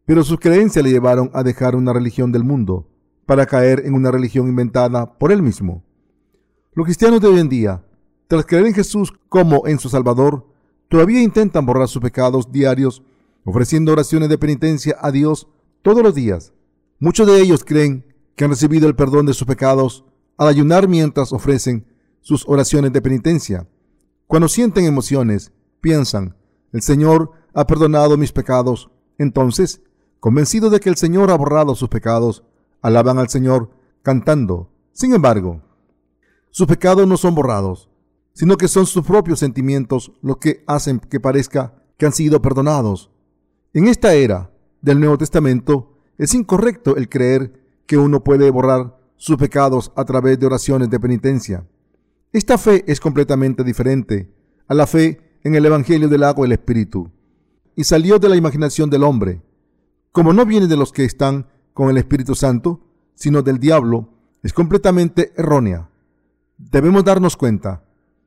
Pero 0.06 0.22
sus 0.22 0.38
creencias 0.38 0.84
le 0.84 0.90
llevaron 0.90 1.30
a 1.32 1.42
dejar 1.42 1.74
una 1.76 1.92
religión 1.92 2.30
del 2.32 2.44
mundo 2.44 2.86
para 3.26 3.46
caer 3.46 3.82
en 3.86 3.94
una 3.94 4.10
religión 4.10 4.48
inventada 4.48 5.18
por 5.18 5.32
él 5.32 5.42
mismo. 5.42 5.82
Los 6.74 6.84
cristianos 6.84 7.20
de 7.20 7.28
hoy 7.28 7.38
en 7.38 7.48
día, 7.48 7.84
tras 8.26 8.44
creer 8.44 8.66
en 8.66 8.74
Jesús 8.74 9.12
como 9.28 9.66
en 9.66 9.78
su 9.78 9.88
Salvador, 9.88 10.46
todavía 10.88 11.22
intentan 11.22 11.64
borrar 11.64 11.88
sus 11.88 12.02
pecados 12.02 12.50
diarios, 12.52 13.02
ofreciendo 13.44 13.92
oraciones 13.92 14.28
de 14.28 14.38
penitencia 14.38 14.96
a 15.00 15.10
Dios 15.10 15.48
todos 15.82 16.02
los 16.02 16.14
días. 16.14 16.52
Muchos 16.98 17.26
de 17.26 17.40
ellos 17.40 17.64
creen 17.64 18.04
que 18.36 18.44
han 18.44 18.50
recibido 18.50 18.88
el 18.88 18.96
perdón 18.96 19.26
de 19.26 19.34
sus 19.34 19.46
pecados 19.46 20.04
al 20.36 20.48
ayunar 20.48 20.88
mientras 20.88 21.32
ofrecen 21.32 21.86
sus 22.20 22.46
oraciones 22.48 22.92
de 22.92 23.02
penitencia. 23.02 23.68
Cuando 24.26 24.48
sienten 24.48 24.84
emociones, 24.84 25.52
piensan, 25.80 26.36
el 26.72 26.82
Señor 26.82 27.30
ha 27.52 27.66
perdonado 27.66 28.16
mis 28.16 28.32
pecados. 28.32 28.90
Entonces, 29.18 29.82
convencidos 30.24 30.72
de 30.72 30.80
que 30.80 30.88
el 30.88 30.96
Señor 30.96 31.30
ha 31.30 31.36
borrado 31.36 31.74
sus 31.74 31.90
pecados, 31.90 32.44
alaban 32.80 33.18
al 33.18 33.28
Señor 33.28 33.68
cantando. 34.00 34.70
Sin 34.90 35.12
embargo, 35.12 35.60
sus 36.48 36.66
pecados 36.66 37.06
no 37.06 37.18
son 37.18 37.34
borrados, 37.34 37.90
sino 38.32 38.56
que 38.56 38.66
son 38.66 38.86
sus 38.86 39.04
propios 39.04 39.40
sentimientos 39.40 40.12
los 40.22 40.38
que 40.38 40.64
hacen 40.66 40.98
que 40.98 41.20
parezca 41.20 41.74
que 41.98 42.06
han 42.06 42.14
sido 42.14 42.40
perdonados. 42.40 43.10
En 43.74 43.86
esta 43.86 44.14
era 44.14 44.50
del 44.80 44.98
Nuevo 44.98 45.18
Testamento 45.18 45.98
es 46.16 46.32
incorrecto 46.32 46.96
el 46.96 47.10
creer 47.10 47.62
que 47.84 47.98
uno 47.98 48.24
puede 48.24 48.48
borrar 48.48 48.98
sus 49.16 49.36
pecados 49.36 49.92
a 49.94 50.06
través 50.06 50.40
de 50.40 50.46
oraciones 50.46 50.88
de 50.88 51.00
penitencia. 51.00 51.66
Esta 52.32 52.56
fe 52.56 52.82
es 52.90 52.98
completamente 52.98 53.62
diferente 53.62 54.32
a 54.68 54.72
la 54.72 54.86
fe 54.86 55.20
en 55.42 55.54
el 55.54 55.66
Evangelio 55.66 56.08
del 56.08 56.24
agua 56.24 56.46
y 56.46 56.48
el 56.48 56.52
Espíritu, 56.52 57.10
y 57.76 57.84
salió 57.84 58.18
de 58.18 58.30
la 58.30 58.36
imaginación 58.36 58.88
del 58.88 59.02
hombre. 59.02 59.42
Como 60.14 60.32
no 60.32 60.46
viene 60.46 60.68
de 60.68 60.76
los 60.76 60.92
que 60.92 61.04
están 61.04 61.48
con 61.72 61.90
el 61.90 61.98
Espíritu 61.98 62.36
Santo, 62.36 62.80
sino 63.16 63.42
del 63.42 63.58
diablo, 63.58 64.10
es 64.44 64.52
completamente 64.52 65.32
errónea. 65.36 65.90
Debemos 66.56 67.02
darnos 67.02 67.36
cuenta 67.36 67.82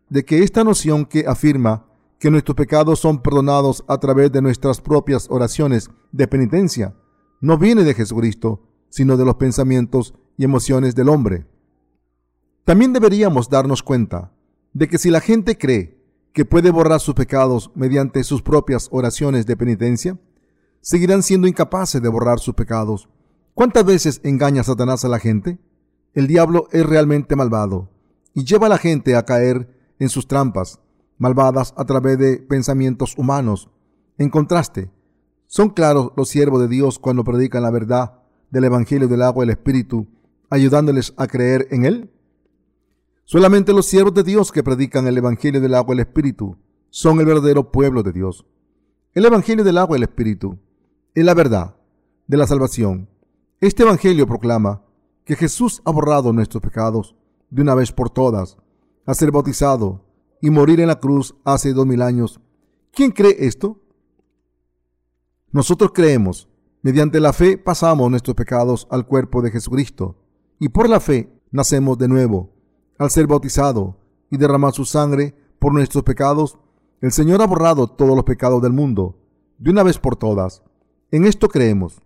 de 0.10 0.26
que 0.26 0.44
esta 0.44 0.66
noción 0.66 1.06
que 1.06 1.24
afirma 1.26 1.86
que 2.20 2.30
nuestros 2.30 2.58
pecados 2.58 3.00
son 3.00 3.22
perdonados 3.22 3.86
a 3.88 4.00
través 4.00 4.34
de 4.34 4.42
nuestras 4.42 4.82
propias 4.82 5.28
oraciones 5.30 5.90
de 6.12 6.28
penitencia 6.28 6.94
no 7.40 7.58
viene 7.58 7.86
de 7.86 7.94
Jesucristo, 7.94 8.68
sino 8.90 9.16
de 9.16 9.24
los 9.24 9.36
pensamientos 9.36 10.14
y 10.36 10.44
emociones 10.44 10.94
del 10.94 11.08
hombre. 11.08 11.48
También 12.66 12.92
deberíamos 12.92 13.50
darnos 13.50 13.82
cuenta 13.82 14.34
de 14.74 14.90
que 14.90 14.98
si 14.98 15.10
la 15.10 15.22
gente 15.22 15.58
cree 15.58 16.04
que 16.34 16.44
puede 16.44 16.70
borrar 16.70 17.00
sus 17.00 17.16
pecados 17.16 17.72
mediante 17.76 18.26
sus 18.26 18.42
propias 18.42 18.90
oraciones 18.92 19.46
de 19.46 19.56
penitencia, 19.56 20.20
seguirán 20.88 21.22
siendo 21.22 21.50
incapaces 21.50 22.02
de 22.02 22.08
borrar 22.08 22.40
sus 22.40 22.56
pecados. 22.56 23.10
¿Cuántas 23.54 23.84
veces 23.84 24.22
engaña 24.24 24.64
Satanás 24.64 25.04
a 25.04 25.10
la 25.10 25.20
gente? 25.20 25.60
El 26.14 26.28
diablo 26.28 26.70
es 26.72 26.86
realmente 26.86 27.36
malvado 27.36 27.90
y 28.34 28.46
lleva 28.46 28.68
a 28.68 28.70
la 28.70 28.78
gente 28.78 29.18
a 29.18 29.26
caer 29.26 29.68
en 30.00 30.08
sus 30.08 30.30
trampas 30.30 30.80
malvadas 31.18 31.74
a 31.76 31.84
través 31.84 32.18
de 32.18 32.38
pensamientos 32.38 33.18
humanos. 33.18 33.70
En 34.18 34.30
contraste, 34.30 34.90
son 35.46 35.72
claros 35.72 36.14
los 36.16 36.30
siervos 36.30 36.62
de 36.62 36.70
Dios 36.70 37.00
cuando 37.00 37.26
predican 37.26 37.64
la 37.64 37.72
verdad 37.72 38.20
del 38.50 38.64
Evangelio 38.64 39.10
del 39.10 39.24
agua 39.24 39.44
y 39.44 39.48
el 39.48 39.58
Espíritu, 39.58 40.08
ayudándoles 40.50 41.14
a 41.18 41.28
creer 41.28 41.68
en 41.72 41.84
Él. 41.84 42.12
Solamente 43.26 43.74
los 43.74 43.88
siervos 43.88 44.14
de 44.14 44.24
Dios 44.24 44.54
que 44.54 44.64
predican 44.64 45.06
el 45.06 45.18
Evangelio 45.18 45.60
del 45.60 45.74
agua 45.74 45.94
y 45.94 45.98
el 45.98 46.08
Espíritu 46.08 46.56
son 46.90 47.20
el 47.20 47.26
verdadero 47.26 47.74
pueblo 47.74 48.04
de 48.04 48.14
Dios. 48.14 48.46
El 49.14 49.26
Evangelio 49.26 49.66
del 49.66 49.80
agua 49.80 49.98
y 49.98 50.00
el 50.00 50.04
Espíritu 50.04 50.58
es 51.20 51.26
la 51.26 51.34
verdad 51.34 51.76
de 52.28 52.38
la 52.38 52.45
salvación. 52.45 53.09
Este 53.59 53.82
Evangelio 53.82 54.28
proclama 54.28 54.84
que 55.26 55.36
Jesús 55.36 55.82
ha 55.84 55.89
borrado 55.89 56.32
nuestros 56.32 56.61
pecados 56.61 57.15
de 57.49 57.63
una 57.63 57.74
vez 57.74 57.91
por 57.91 58.11
todas, 58.11 58.57
a 59.03 59.15
ser 59.15 59.32
bautizado 59.32 60.05
y 60.43 60.51
morir 60.51 60.80
en 60.80 60.86
la 60.86 60.99
cruz 60.99 61.34
hace 61.43 61.74
dos 61.74 61.88
mil 61.88 62.03
años. 62.03 62.39
¿Quién 62.93 63.09
cree 63.09 63.36
esto? 63.39 63.82
Nosotros 65.51 65.89
creemos. 65.91 66.49
Mediante 66.84 67.20
la 67.20 67.34
fe 67.34 67.57
pasamos 67.57 68.11
nuestros 68.11 68.36
pecados 68.36 68.88
al 68.91 69.07
cuerpo 69.07 69.41
de 69.41 69.49
Jesucristo 69.49 70.18
y 70.59 70.70
por 70.70 70.88
la 70.88 70.99
fe 70.99 71.34
nacemos 71.49 71.97
de 71.97 72.09
nuevo. 72.09 72.51
Al 72.99 73.09
ser 73.09 73.26
bautizado 73.26 73.97
y 74.30 74.38
derramar 74.38 74.72
su 74.72 74.86
sangre 74.86 75.36
por 75.57 75.74
nuestros 75.74 76.03
pecados, 76.03 76.59
el 77.01 77.11
Señor 77.11 77.41
ha 77.41 77.47
borrado 77.47 77.88
todos 77.88 78.15
los 78.15 78.24
pecados 78.24 78.61
del 78.61 78.74
mundo, 78.74 79.18
de 79.57 79.72
una 79.72 79.82
vez 79.82 79.97
por 79.97 80.15
todas. 80.15 80.61
En 81.10 81.24
esto 81.24 81.47
creemos. 81.47 82.01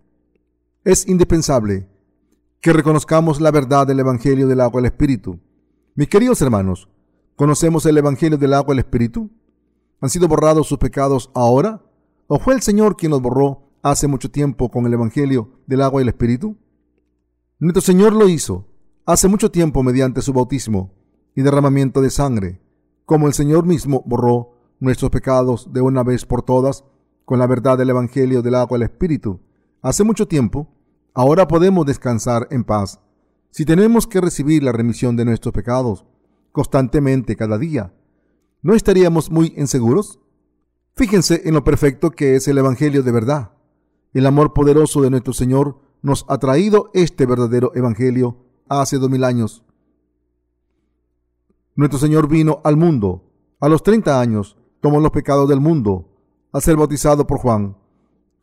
Es 0.84 1.08
indispensable 1.08 1.88
que 2.62 2.72
reconozcamos 2.72 3.42
la 3.42 3.50
verdad 3.50 3.88
del 3.88 4.00
Evangelio 4.00 4.48
del 4.48 4.62
agua 4.62 4.80
y 4.80 4.84
el 4.84 4.92
Espíritu. 4.92 5.40
Mis 5.96 6.08
queridos 6.08 6.40
hermanos, 6.44 6.88
¿conocemos 7.36 7.84
el 7.88 7.98
Evangelio 7.98 8.38
del 8.38 8.54
agua 8.54 8.76
y 8.76 8.78
el 8.78 8.86
Espíritu? 8.86 9.32
¿Han 10.02 10.12
sido 10.12 10.28
borrados 10.28 10.68
sus 10.68 10.78
pecados 10.78 11.32
ahora? 11.34 11.82
¿O 12.28 12.38
fue 12.38 12.54
el 12.54 12.62
Señor 12.62 12.96
quien 12.96 13.10
los 13.10 13.24
borró 13.24 13.72
hace 13.82 14.08
mucho 14.08 14.30
tiempo 14.30 14.70
con 14.70 14.86
el 14.86 14.94
Evangelio 14.94 15.50
del 15.66 15.82
agua 15.82 16.02
y 16.02 16.04
el 16.04 16.10
Espíritu? 16.10 16.58
Nuestro 17.58 17.82
Señor 17.82 18.14
lo 18.14 18.30
hizo 18.30 18.68
hace 19.08 19.28
mucho 19.28 19.50
tiempo 19.50 19.82
mediante 19.82 20.22
su 20.22 20.32
bautismo 20.32 20.94
y 21.36 21.42
derramamiento 21.42 22.02
de 22.02 22.12
sangre, 22.12 22.62
como 23.06 23.26
el 23.26 23.34
Señor 23.34 23.66
mismo 23.66 24.04
borró 24.06 24.52
nuestros 24.80 25.10
pecados 25.10 25.74
de 25.74 25.82
una 25.82 26.04
vez 26.04 26.24
por 26.24 26.44
todas 26.44 26.84
con 27.32 27.40
la 27.40 27.48
verdad 27.48 27.78
del 27.78 27.92
Evangelio 27.92 28.42
del 28.42 28.56
agua 28.56 28.76
el 28.76 28.84
Espíritu. 28.84 29.40
Hace 29.82 30.04
mucho 30.04 30.28
tiempo, 30.28 30.68
Ahora 31.14 31.48
podemos 31.48 31.86
descansar 31.86 32.46
en 32.52 32.66
paz 32.66 33.00
si 33.52 33.64
tenemos 33.64 34.06
que 34.06 34.20
recibir 34.20 34.64
la 34.64 34.74
remisión 34.74 35.16
de 35.16 35.24
nuestros 35.24 35.54
pecados 35.54 36.06
constantemente 36.52 37.38
cada 37.38 37.58
día. 37.58 37.94
¿No 38.62 38.74
estaríamos 38.74 39.32
muy 39.32 39.54
inseguros? 39.56 40.20
Fíjense 40.94 41.44
en 41.46 41.54
lo 41.54 41.64
perfecto 41.64 42.12
que 42.12 42.36
es 42.36 42.50
el 42.50 42.58
Evangelio 42.58 43.02
de 43.02 43.14
verdad. 43.14 43.54
El 44.14 44.26
amor 44.26 44.52
poderoso 44.52 45.02
de 45.02 45.10
nuestro 45.10 45.32
Señor 45.32 45.80
nos 46.02 46.26
ha 46.28 46.38
traído 46.38 46.92
este 46.94 47.26
verdadero 47.26 47.72
Evangelio 47.76 48.40
hace 48.68 48.98
dos 48.98 49.10
mil 49.10 49.24
años. 49.24 49.64
Nuestro 51.76 51.98
Señor 51.98 52.28
vino 52.28 52.60
al 52.66 52.76
mundo 52.76 53.24
a 53.62 53.70
los 53.70 53.84
30 53.84 54.20
años, 54.20 54.58
tomó 54.82 55.00
los 55.00 55.12
pecados 55.12 55.48
del 55.48 55.62
mundo, 55.62 56.11
al 56.52 56.62
ser 56.62 56.76
bautizado 56.76 57.28
por 57.28 57.40
Juan. 57.40 57.78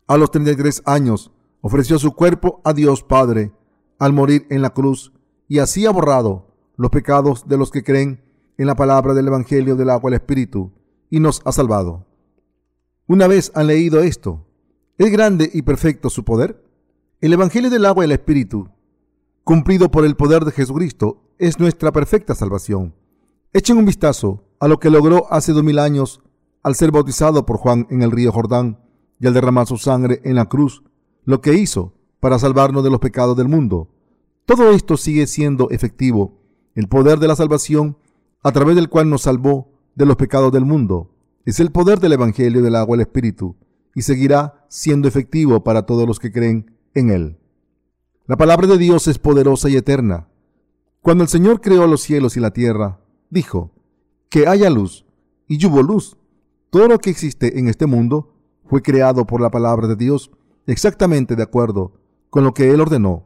A 0.07 0.17
los 0.17 0.31
33 0.31 0.83
años, 0.87 1.33
ofreció 1.61 1.99
su 1.99 2.13
cuerpo 2.13 2.61
a 2.65 2.73
Dios 2.73 3.03
Padre 3.03 3.53
al 3.99 4.13
morir 4.13 4.47
en 4.51 4.63
la 4.63 4.71
cruz 4.71 5.13
y 5.49 5.59
así 5.59 5.87
ha 5.87 5.91
borrado 5.91 6.47
los 6.77 6.91
pecados 6.91 7.49
de 7.49 7.59
los 7.59 7.71
que 7.71 7.83
creen 7.83 8.23
en 8.57 8.67
la 8.67 8.77
palabra 8.77 9.15
del 9.15 9.29
Evangelio 9.29 9.77
del 9.77 9.91
agua 9.91 10.11
y 10.11 10.15
el 10.15 10.21
Espíritu 10.21 10.73
y 11.11 11.21
nos 11.21 11.43
ha 11.45 11.53
salvado. 11.53 12.07
Una 13.07 13.27
vez 13.27 13.51
han 13.55 13.67
leído 13.67 14.01
esto, 14.01 14.47
¿es 14.99 15.11
grande 15.11 15.51
y 15.53 15.63
perfecto 15.63 16.11
su 16.11 16.25
poder? 16.25 16.65
El 17.21 17.33
Evangelio 17.33 17.71
del 17.71 17.87
agua 17.87 18.05
y 18.05 18.07
el 18.07 18.13
Espíritu, 18.13 18.69
cumplido 19.45 19.91
por 19.91 20.05
el 20.05 20.15
poder 20.15 20.45
de 20.45 20.53
Jesucristo, 20.53 21.23
es 21.39 21.59
nuestra 21.59 21.93
perfecta 21.93 22.35
salvación. 22.35 22.95
Echen 23.53 23.79
un 23.79 23.87
vistazo 23.87 24.45
a 24.61 24.69
lo 24.69 24.79
que 24.79 24.91
logró 24.91 25.33
hace 25.33 25.53
dos 25.53 25.65
mil 25.65 25.79
años 25.79 26.21
al 26.69 26.75
ser 26.75 26.93
bautizado 26.93 27.47
por 27.47 27.57
Juan 27.57 27.87
en 27.91 28.03
el 28.03 28.11
río 28.11 28.31
Jordán 28.31 28.79
y 29.19 29.27
al 29.27 29.35
derramar 29.35 29.67
su 29.67 29.79
sangre 29.79 30.21
en 30.25 30.37
la 30.37 30.47
cruz 30.47 30.83
lo 31.25 31.41
que 31.41 31.55
hizo 31.55 31.95
para 32.21 32.39
salvarnos 32.39 32.85
de 32.85 32.91
los 32.91 33.01
pecados 33.01 33.37
del 33.37 33.49
mundo. 33.49 33.89
Todo 34.45 34.71
esto 34.71 34.97
sigue 34.97 35.27
siendo 35.27 35.71
efectivo. 35.71 36.41
El 36.75 36.89
poder 36.89 37.19
de 37.19 37.29
la 37.29 37.37
salvación, 37.37 37.97
a 38.43 38.53
través 38.53 38.77
del 38.77 38.89
cual 38.89 39.09
nos 39.09 39.23
salvó 39.23 39.73
de 39.95 40.07
los 40.07 40.17
pecados 40.17 40.53
del 40.53 40.65
mundo, 40.65 41.11
es 41.45 41.59
el 41.59 41.73
poder 41.73 42.01
del 42.01 42.13
Evangelio 42.13 42.63
del 42.63 42.77
agua 42.77 42.97
el 42.97 43.01
Espíritu, 43.01 43.57
y 43.95 44.03
seguirá 44.03 44.67
siendo 44.69 45.09
efectivo 45.09 45.65
para 45.65 45.87
todos 45.87 46.07
los 46.07 46.19
que 46.19 46.31
creen 46.31 46.77
en 46.95 47.11
él. 47.11 47.39
La 48.27 48.37
palabra 48.37 48.67
de 48.67 48.79
Dios 48.79 49.09
es 49.09 49.19
poderosa 49.19 49.69
y 49.71 49.77
eterna. 49.77 50.29
Cuando 51.01 51.25
el 51.25 51.29
Señor 51.29 51.61
creó 51.61 51.87
los 51.87 52.03
cielos 52.03 52.37
y 52.37 52.41
la 52.41 52.53
tierra, 52.53 53.01
dijo, 53.31 53.73
que 54.29 54.47
haya 54.47 54.71
luz, 54.71 55.07
y 55.47 55.65
hubo 55.67 55.83
luz. 55.83 56.19
Todo 56.71 56.87
lo 56.89 56.99
que 56.99 57.11
existe 57.11 57.59
en 57.59 57.69
este 57.69 57.87
mundo 57.87 58.35
fue 58.67 58.83
creado 58.83 59.27
por 59.27 59.41
la 59.41 59.51
palabra 59.51 59.89
de 59.89 59.97
Dios 59.97 60.31
exactamente 60.67 61.35
de 61.35 61.43
acuerdo 61.43 61.95
con 62.29 62.45
lo 62.45 62.53
que 62.53 62.71
Él 62.71 62.81
ordenó. 62.81 63.25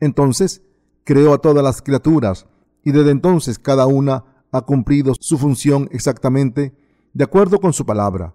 entonces 0.00 0.62
creó 1.02 1.34
a 1.34 1.38
todas 1.38 1.62
las 1.62 1.82
criaturas 1.82 2.46
y 2.82 2.92
desde 2.92 3.10
entonces 3.10 3.58
cada 3.58 3.86
una 3.86 4.24
ha 4.52 4.62
cumplido 4.62 5.14
su 5.18 5.38
función 5.38 5.88
exactamente 5.90 6.74
de 7.12 7.24
acuerdo 7.24 7.60
con 7.60 7.72
su 7.72 7.84
palabra. 7.84 8.34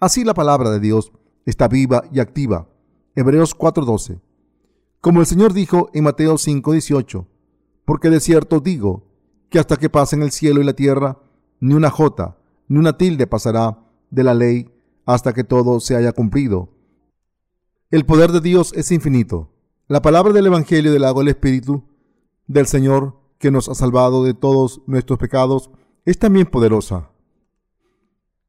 Así 0.00 0.24
la 0.24 0.34
palabra 0.34 0.70
de 0.70 0.80
Dios 0.80 1.12
está 1.46 1.68
viva 1.68 2.04
y 2.12 2.20
activa. 2.20 2.68
Hebreos 3.14 3.54
4:12. 3.54 4.20
Como 5.00 5.20
el 5.20 5.26
Señor 5.26 5.52
dijo 5.52 5.90
en 5.94 6.04
Mateo 6.04 6.36
5:18, 6.36 7.26
porque 7.84 8.10
de 8.10 8.20
cierto 8.20 8.60
digo 8.60 9.04
que 9.48 9.58
hasta 9.58 9.76
que 9.76 9.88
pasen 9.88 10.22
el 10.22 10.30
cielo 10.30 10.60
y 10.60 10.64
la 10.64 10.74
tierra, 10.74 11.18
ni 11.60 11.74
una 11.74 11.90
jota, 11.90 12.36
ni 12.68 12.78
una 12.78 12.96
tilde 12.96 13.26
pasará 13.26 13.78
de 14.10 14.24
la 14.24 14.34
ley 14.34 14.70
hasta 15.06 15.32
que 15.32 15.44
todo 15.44 15.80
se 15.80 15.96
haya 15.96 16.12
cumplido. 16.12 16.68
El 17.90 18.06
poder 18.06 18.32
de 18.32 18.40
Dios 18.40 18.72
es 18.76 18.92
infinito. 18.92 19.52
La 19.88 20.02
palabra 20.02 20.32
del 20.32 20.46
Evangelio 20.46 20.92
del 20.92 21.04
agua 21.04 21.22
del 21.22 21.30
Espíritu 21.30 21.84
del 22.46 22.66
Señor 22.66 23.18
que 23.38 23.50
nos 23.50 23.68
ha 23.68 23.74
salvado 23.74 24.22
de 24.22 24.34
todos 24.34 24.82
nuestros 24.86 25.18
pecados 25.18 25.70
es 26.04 26.18
también 26.18 26.46
poderosa 26.46 27.10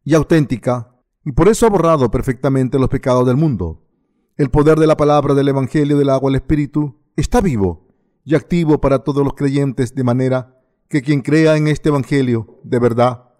y 0.04 0.14
auténtica 0.14 0.96
y 1.24 1.32
por 1.32 1.48
eso 1.48 1.66
ha 1.66 1.70
borrado 1.70 2.12
perfectamente 2.12 2.80
los 2.80 2.90
pecados 2.90 3.26
del 3.26 3.38
mundo. 3.38 3.88
El 4.38 4.50
poder 4.50 4.80
de 4.80 4.88
la 4.88 4.98
palabra 4.98 5.34
del 5.34 5.48
Evangelio 5.48 5.98
del 5.98 6.10
agua 6.10 6.30
del 6.30 6.42
Espíritu 6.42 7.00
está 7.16 7.42
vivo 7.42 7.88
y 8.24 8.36
activo 8.36 8.82
para 8.82 9.00
todos 9.00 9.24
los 9.24 9.34
creyentes 9.34 9.96
de 9.96 10.04
manera 10.04 10.60
que 10.90 11.02
quien 11.02 11.22
crea 11.22 11.58
en 11.58 11.68
este 11.68 11.90
Evangelio 11.90 12.60
de 12.64 12.80
verdad 12.80 13.31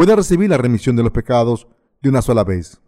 pueda 0.00 0.16
recibir 0.16 0.48
la 0.48 0.56
remisión 0.56 0.96
de 0.96 1.02
los 1.02 1.12
pecados 1.12 1.66
de 2.00 2.08
una 2.08 2.22
sola 2.22 2.42
vez. 2.42 2.80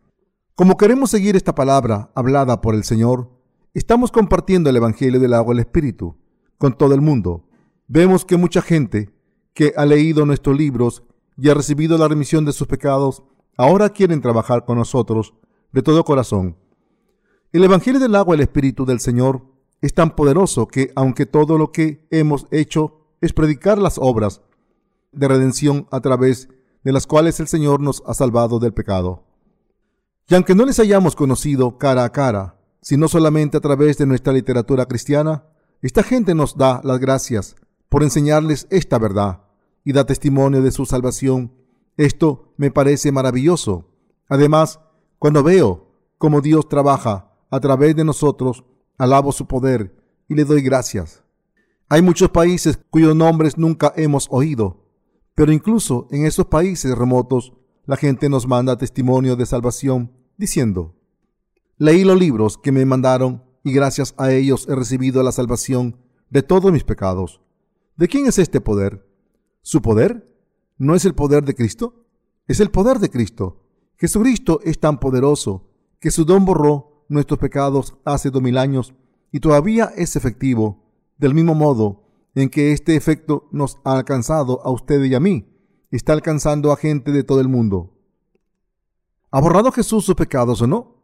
Como 0.55 0.79
queremos 0.79 1.11
seguir 1.11 1.37
esta 1.37 1.55
palabra 1.55 2.11
hablada 2.15 2.63
por 2.63 2.75
el 2.75 2.85
Señor, 2.85 3.29
estamos 3.75 4.11
compartiendo 4.11 4.71
el 4.71 4.77
Evangelio 4.77 5.21
del 5.21 5.35
agua 5.35 5.53
del 5.53 5.61
Espíritu 5.61 6.17
con 6.57 6.73
todo 6.73 6.95
el 6.95 7.03
mundo. 7.03 7.45
Vemos 7.87 8.25
que 8.25 8.39
mucha 8.39 8.63
gente 8.63 9.11
que 9.53 9.75
ha 9.77 9.85
leído 9.85 10.25
nuestros 10.25 10.57
libros 10.57 11.03
y 11.37 11.51
ha 11.51 11.55
recibido 11.55 11.99
la 11.99 12.09
remisión 12.09 12.47
de 12.47 12.55
sus 12.55 12.67
pecados, 12.67 13.23
ahora 13.59 13.91
quieren 13.91 14.23
trabajar 14.23 14.65
con 14.65 14.79
nosotros 14.79 15.35
de 15.71 15.83
todo 15.83 16.05
corazón. 16.05 16.57
El 17.53 17.63
Evangelio 17.63 18.01
del 18.01 18.15
agua 18.15 18.37
del 18.37 18.45
Espíritu 18.45 18.87
del 18.87 19.01
Señor 19.01 19.43
es 19.83 19.93
tan 19.93 20.17
poderoso 20.17 20.67
que, 20.67 20.93
aunque 20.97 21.27
todo 21.27 21.59
lo 21.59 21.73
que 21.73 22.07
hemos 22.11 22.47
hecho 22.51 23.03
es 23.21 23.35
predicar 23.35 23.77
las 23.77 23.99
obras 23.99 24.41
de 25.13 25.29
redención 25.29 25.87
a 25.91 26.01
través 26.01 26.49
de 26.85 26.93
las 26.93 27.07
cuales 27.07 27.39
el 27.41 27.49
Señor 27.49 27.81
nos 27.81 28.03
ha 28.07 28.15
salvado 28.15 28.59
del 28.59 28.73
pecado. 28.73 29.25
Y 30.29 30.35
aunque 30.35 30.55
no 30.55 30.65
les 30.65 30.79
hayamos 30.79 31.15
conocido 31.17 31.79
cara 31.79 32.05
a 32.05 32.13
cara, 32.13 32.59
sino 32.81 33.09
solamente 33.09 33.57
a 33.57 33.61
través 33.61 33.99
de 33.99 34.07
nuestra 34.07 34.33
literatura 34.33 34.87
cristiana, 34.87 35.45
esta 35.81 36.03
gente 36.03 36.35
nos 36.35 36.57
da 36.57 36.81
las 36.85 36.99
gracias 36.99 37.57
por 37.89 38.03
enseñarles 38.03 38.67
esta 38.71 38.99
verdad 38.99 39.43
y 39.85 39.93
da 39.93 40.07
testimonio 40.07 40.63
de 40.63 40.71
su 40.71 40.87
salvación. 40.87 41.53
Esto 41.97 42.53
me 42.57 42.71
parece 42.71 43.13
maravilloso. 43.13 43.89
Además, 44.29 44.81
cuando 45.19 45.43
veo 45.43 45.89
cómo 46.19 46.41
Dios 46.41 46.69
trabaja 46.69 47.33
a 47.51 47.61
través 47.61 47.95
de 47.95 48.05
nosotros, 48.05 48.65
alabo 48.97 49.33
su 49.33 49.47
poder 49.47 49.95
y 50.29 50.35
le 50.35 50.45
doy 50.45 50.63
gracias. 50.63 51.23
Hay 51.89 52.01
muchos 52.01 52.31
países 52.31 52.79
cuyos 52.91 53.15
nombres 53.15 53.59
nunca 53.59 53.93
hemos 53.97 54.27
oído, 54.31 54.82
pero 55.35 55.53
incluso 55.53 56.09
en 56.11 56.27
esos 56.27 56.47
países 56.47 56.97
remotos 56.97 57.53
la 57.87 57.97
gente 57.97 58.29
nos 58.29 58.47
manda 58.47 58.79
testimonio 58.79 59.37
de 59.37 59.47
salvación 59.47 60.13
diciendo, 60.37 60.95
leí 61.79 62.05
los 62.05 62.19
libros 62.19 62.59
que 62.59 62.73
me 62.73 62.85
mandaron 62.85 63.43
y 63.65 63.73
gracias 63.73 64.15
a 64.17 64.33
ellos 64.33 64.67
he 64.69 64.75
recibido 64.75 65.23
la 65.23 65.33
salvación 65.33 65.97
de 66.31 66.43
todos 66.43 66.73
mis 66.73 66.85
pecados. 66.85 67.41
¿De 67.97 68.09
quién 68.09 68.27
es 68.27 68.39
este 68.39 68.61
poder? 68.61 69.07
¿Su 69.63 69.83
poder? 69.83 70.29
¿No 70.79 70.95
es 70.95 71.05
el 71.05 71.15
poder 71.15 71.45
de 71.45 71.55
Cristo? 71.55 72.07
Es 72.49 72.61
el 72.61 72.71
poder 72.71 72.99
de 72.99 73.11
Cristo. 73.11 73.63
Jesucristo 73.97 74.61
es 74.65 74.81
tan 74.81 74.99
poderoso 74.99 75.71
que 76.01 76.11
su 76.11 76.25
don 76.25 76.45
borró 76.45 77.05
nuestros 77.09 77.39
pecados 77.39 77.95
hace 78.05 78.31
dos 78.31 78.43
mil 78.43 78.59
años 78.59 78.95
y 79.31 79.41
todavía 79.41 79.93
es 79.97 80.17
efectivo 80.17 80.83
del 81.19 81.35
mismo 81.35 81.55
modo 81.55 82.02
en 82.35 82.49
que 82.49 82.73
este 82.73 82.97
efecto 82.97 83.49
nos 83.53 83.79
ha 83.85 83.93
alcanzado 83.93 84.65
a 84.65 84.71
usted 84.71 85.03
y 85.05 85.15
a 85.15 85.21
mí, 85.21 85.47
está 85.91 86.13
alcanzando 86.13 86.73
a 86.73 86.77
gente 86.77 87.13
de 87.13 87.25
todo 87.25 87.41
el 87.41 87.49
mundo. 87.49 87.93
¿Ha 89.31 89.41
borrado 89.41 89.73
Jesús 89.73 90.05
sus 90.05 90.15
pecados 90.15 90.63
o 90.63 90.67
no? 90.67 90.97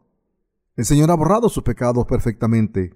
El 0.75 0.85
Señor 0.85 1.11
ha 1.11 1.15
borrado 1.15 1.49
sus 1.49 1.63
pecados 1.63 2.05
perfectamente. 2.05 2.93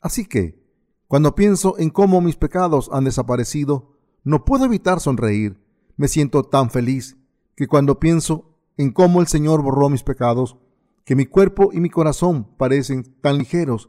Así 0.00 0.26
que, 0.26 0.62
cuando 1.06 1.34
pienso 1.34 1.78
en 1.78 1.90
cómo 1.90 2.20
mis 2.20 2.36
pecados 2.36 2.90
han 2.92 3.04
desaparecido, 3.04 3.96
no 4.24 4.44
puedo 4.44 4.64
evitar 4.64 5.00
sonreír. 5.00 5.58
Me 5.96 6.08
siento 6.08 6.44
tan 6.44 6.70
feliz 6.70 7.16
que 7.56 7.66
cuando 7.66 7.98
pienso 7.98 8.54
en 8.76 8.92
cómo 8.92 9.20
el 9.20 9.26
Señor 9.26 9.62
borró 9.62 9.88
mis 9.88 10.02
pecados, 10.02 10.56
que 11.04 11.16
mi 11.16 11.26
cuerpo 11.26 11.70
y 11.72 11.80
mi 11.80 11.90
corazón 11.90 12.44
parecen 12.56 13.02
tan 13.20 13.38
ligeros 13.38 13.88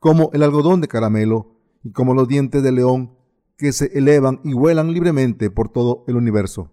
como 0.00 0.30
el 0.32 0.42
algodón 0.42 0.80
de 0.80 0.88
caramelo 0.88 1.53
y 1.84 1.92
como 1.92 2.14
los 2.14 2.26
dientes 2.26 2.62
de 2.62 2.72
león 2.72 3.16
que 3.56 3.72
se 3.72 3.96
elevan 3.96 4.40
y 4.42 4.54
vuelan 4.54 4.92
libremente 4.92 5.50
por 5.50 5.68
todo 5.68 6.04
el 6.08 6.16
universo. 6.16 6.70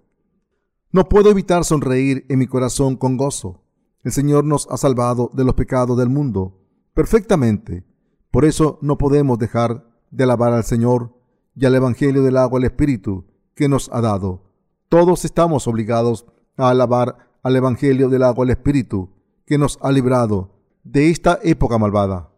No 0.92 1.08
puedo 1.08 1.30
evitar 1.30 1.64
sonreír 1.64 2.26
en 2.30 2.40
mi 2.40 2.48
corazón 2.48 2.96
con 2.96 3.18
gozo. 3.18 3.64
El 4.04 4.12
Señor 4.12 4.46
nos 4.46 4.68
ha 4.72 4.78
salvado 4.78 5.30
de 5.34 5.44
los 5.44 5.54
pecados 5.54 5.98
del 5.98 6.10
mundo 6.10 6.58
perfectamente. 6.94 7.84
Por 8.32 8.46
eso 8.46 8.80
no 8.82 8.98
podemos 8.98 9.38
dejar 9.38 9.86
de 10.10 10.24
alabar 10.24 10.54
al 10.54 10.64
Señor 10.64 11.14
y 11.56 11.66
al 11.66 11.76
Evangelio 11.76 12.24
del 12.24 12.38
agua 12.38 12.60
el 12.60 12.66
Espíritu 12.66 13.26
que 13.56 13.70
nos 13.70 13.90
ha 13.94 14.02
dado. 14.02 14.52
Todos 14.90 15.24
estamos 15.26 15.68
obligados 15.68 16.26
a 16.58 16.70
alabar 16.70 17.30
al 17.44 17.56
Evangelio 17.56 18.10
del 18.10 18.24
agua 18.24 18.46
el 18.46 18.52
Espíritu 18.52 19.10
que 19.46 19.58
nos 19.58 19.78
ha 19.82 19.92
librado 19.92 20.60
de 20.84 21.10
esta 21.10 21.40
época 21.44 21.78
malvada. 21.78 22.31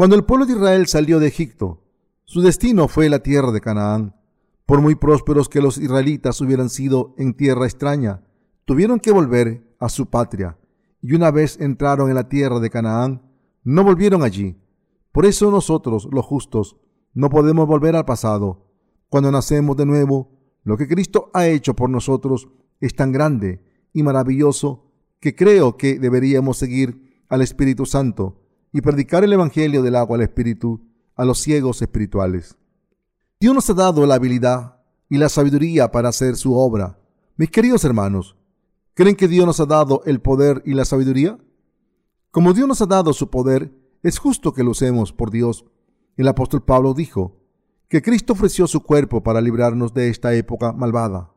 Cuando 0.00 0.16
el 0.16 0.24
pueblo 0.24 0.46
de 0.46 0.54
Israel 0.54 0.86
salió 0.86 1.20
de 1.20 1.26
Egipto, 1.26 1.82
su 2.24 2.40
destino 2.40 2.88
fue 2.88 3.10
la 3.10 3.18
tierra 3.18 3.52
de 3.52 3.60
Canaán. 3.60 4.16
Por 4.64 4.80
muy 4.80 4.94
prósperos 4.94 5.50
que 5.50 5.60
los 5.60 5.76
israelitas 5.76 6.40
hubieran 6.40 6.70
sido 6.70 7.14
en 7.18 7.34
tierra 7.34 7.66
extraña, 7.66 8.22
tuvieron 8.64 8.98
que 8.98 9.12
volver 9.12 9.62
a 9.78 9.90
su 9.90 10.08
patria, 10.08 10.56
y 11.02 11.12
una 11.12 11.30
vez 11.30 11.60
entraron 11.60 12.08
en 12.08 12.14
la 12.14 12.30
tierra 12.30 12.60
de 12.60 12.70
Canaán, 12.70 13.20
no 13.62 13.84
volvieron 13.84 14.22
allí. 14.22 14.56
Por 15.12 15.26
eso 15.26 15.50
nosotros, 15.50 16.08
los 16.10 16.24
justos, 16.24 16.78
no 17.12 17.28
podemos 17.28 17.66
volver 17.66 17.94
al 17.94 18.06
pasado. 18.06 18.72
Cuando 19.10 19.30
nacemos 19.30 19.76
de 19.76 19.84
nuevo, 19.84 20.30
lo 20.64 20.78
que 20.78 20.88
Cristo 20.88 21.30
ha 21.34 21.46
hecho 21.46 21.76
por 21.76 21.90
nosotros 21.90 22.48
es 22.80 22.94
tan 22.94 23.12
grande 23.12 23.62
y 23.92 24.02
maravilloso 24.02 24.94
que 25.20 25.36
creo 25.36 25.76
que 25.76 25.98
deberíamos 25.98 26.56
seguir 26.56 27.22
al 27.28 27.42
Espíritu 27.42 27.84
Santo 27.84 28.39
y 28.72 28.80
predicar 28.80 29.24
el 29.24 29.32
Evangelio 29.32 29.82
del 29.82 29.96
agua 29.96 30.16
al 30.16 30.22
Espíritu 30.22 30.80
a 31.16 31.24
los 31.24 31.38
ciegos 31.38 31.82
espirituales. 31.82 32.56
Dios 33.40 33.54
nos 33.54 33.68
ha 33.70 33.74
dado 33.74 34.06
la 34.06 34.14
habilidad 34.14 34.80
y 35.08 35.18
la 35.18 35.28
sabiduría 35.28 35.90
para 35.90 36.10
hacer 36.10 36.36
su 36.36 36.54
obra. 36.54 36.98
Mis 37.36 37.50
queridos 37.50 37.84
hermanos, 37.84 38.36
¿creen 38.94 39.16
que 39.16 39.28
Dios 39.28 39.46
nos 39.46 39.60
ha 39.60 39.66
dado 39.66 40.02
el 40.04 40.20
poder 40.20 40.62
y 40.64 40.74
la 40.74 40.84
sabiduría? 40.84 41.38
Como 42.30 42.52
Dios 42.52 42.68
nos 42.68 42.80
ha 42.80 42.86
dado 42.86 43.12
su 43.12 43.28
poder, 43.28 43.74
es 44.02 44.18
justo 44.18 44.52
que 44.52 44.62
lo 44.62 44.70
usemos 44.70 45.12
por 45.12 45.30
Dios. 45.30 45.64
El 46.16 46.28
apóstol 46.28 46.62
Pablo 46.62 46.94
dijo 46.94 47.38
que 47.88 48.02
Cristo 48.02 48.34
ofreció 48.34 48.66
su 48.66 48.82
cuerpo 48.82 49.22
para 49.22 49.40
librarnos 49.40 49.92
de 49.92 50.08
esta 50.08 50.34
época 50.34 50.72
malvada. 50.72 51.32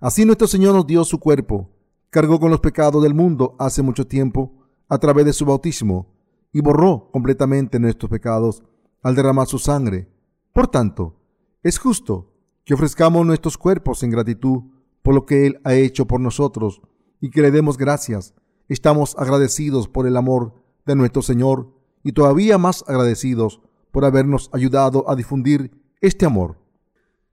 Así 0.00 0.24
nuestro 0.24 0.46
Señor 0.46 0.74
nos 0.74 0.86
dio 0.86 1.04
su 1.04 1.18
cuerpo, 1.18 1.70
cargó 2.10 2.40
con 2.40 2.50
los 2.50 2.60
pecados 2.60 3.02
del 3.02 3.14
mundo 3.14 3.54
hace 3.58 3.82
mucho 3.82 4.06
tiempo 4.06 4.66
a 4.88 4.98
través 4.98 5.26
de 5.26 5.32
su 5.32 5.44
bautismo 5.44 6.13
y 6.54 6.60
borró 6.60 7.10
completamente 7.10 7.80
nuestros 7.80 8.08
pecados 8.08 8.62
al 9.02 9.16
derramar 9.16 9.48
su 9.48 9.58
sangre. 9.58 10.08
Por 10.52 10.68
tanto, 10.68 11.16
es 11.64 11.78
justo 11.78 12.32
que 12.64 12.74
ofrezcamos 12.74 13.26
nuestros 13.26 13.58
cuerpos 13.58 14.04
en 14.04 14.10
gratitud 14.10 14.62
por 15.02 15.14
lo 15.14 15.26
que 15.26 15.48
Él 15.48 15.60
ha 15.64 15.74
hecho 15.74 16.06
por 16.06 16.20
nosotros 16.20 16.80
y 17.20 17.30
que 17.30 17.42
le 17.42 17.50
demos 17.50 17.76
gracias. 17.76 18.34
Estamos 18.68 19.16
agradecidos 19.18 19.88
por 19.88 20.06
el 20.06 20.16
amor 20.16 20.54
de 20.86 20.94
nuestro 20.94 21.22
Señor 21.22 21.74
y 22.04 22.12
todavía 22.12 22.56
más 22.56 22.84
agradecidos 22.86 23.60
por 23.90 24.04
habernos 24.04 24.48
ayudado 24.52 25.10
a 25.10 25.16
difundir 25.16 25.72
este 26.00 26.24
amor. 26.24 26.56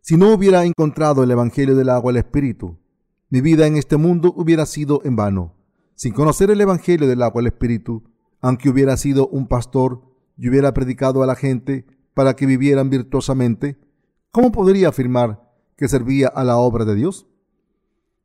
Si 0.02 0.18
no 0.18 0.34
hubiera 0.34 0.66
encontrado 0.66 1.22
el 1.22 1.30
Evangelio 1.30 1.76
del 1.76 1.90
agua 1.90 2.10
al 2.10 2.18
Espíritu, 2.18 2.80
mi 3.30 3.40
vida 3.40 3.68
en 3.68 3.78
este 3.78 3.98
mundo 3.98 4.34
hubiera 4.36 4.66
sido 4.66 5.02
en 5.04 5.16
vano. 5.16 5.54
Sin 5.94 6.12
conocer 6.12 6.50
el 6.50 6.60
Evangelio 6.60 7.08
del 7.08 7.22
agua 7.22 7.42
al 7.42 7.48
Espíritu, 7.48 8.11
aunque 8.42 8.70
hubiera 8.70 8.98
sido 8.98 9.28
un 9.28 9.48
pastor 9.48 10.02
y 10.38 10.50
hubiera 10.50 10.74
predicado 10.74 11.24
a 11.24 11.28
la 11.28 11.36
gente 11.36 11.86
para 12.14 12.36
que 12.36 12.46
vivieran 12.46 12.90
virtuosamente, 12.90 13.80
¿cómo 14.32 14.52
podría 14.52 14.90
afirmar 14.90 15.50
que 15.78 15.88
servía 15.88 16.28
a 16.28 16.44
la 16.44 16.58
obra 16.58 16.84
de 16.84 16.96
Dios? 16.96 17.28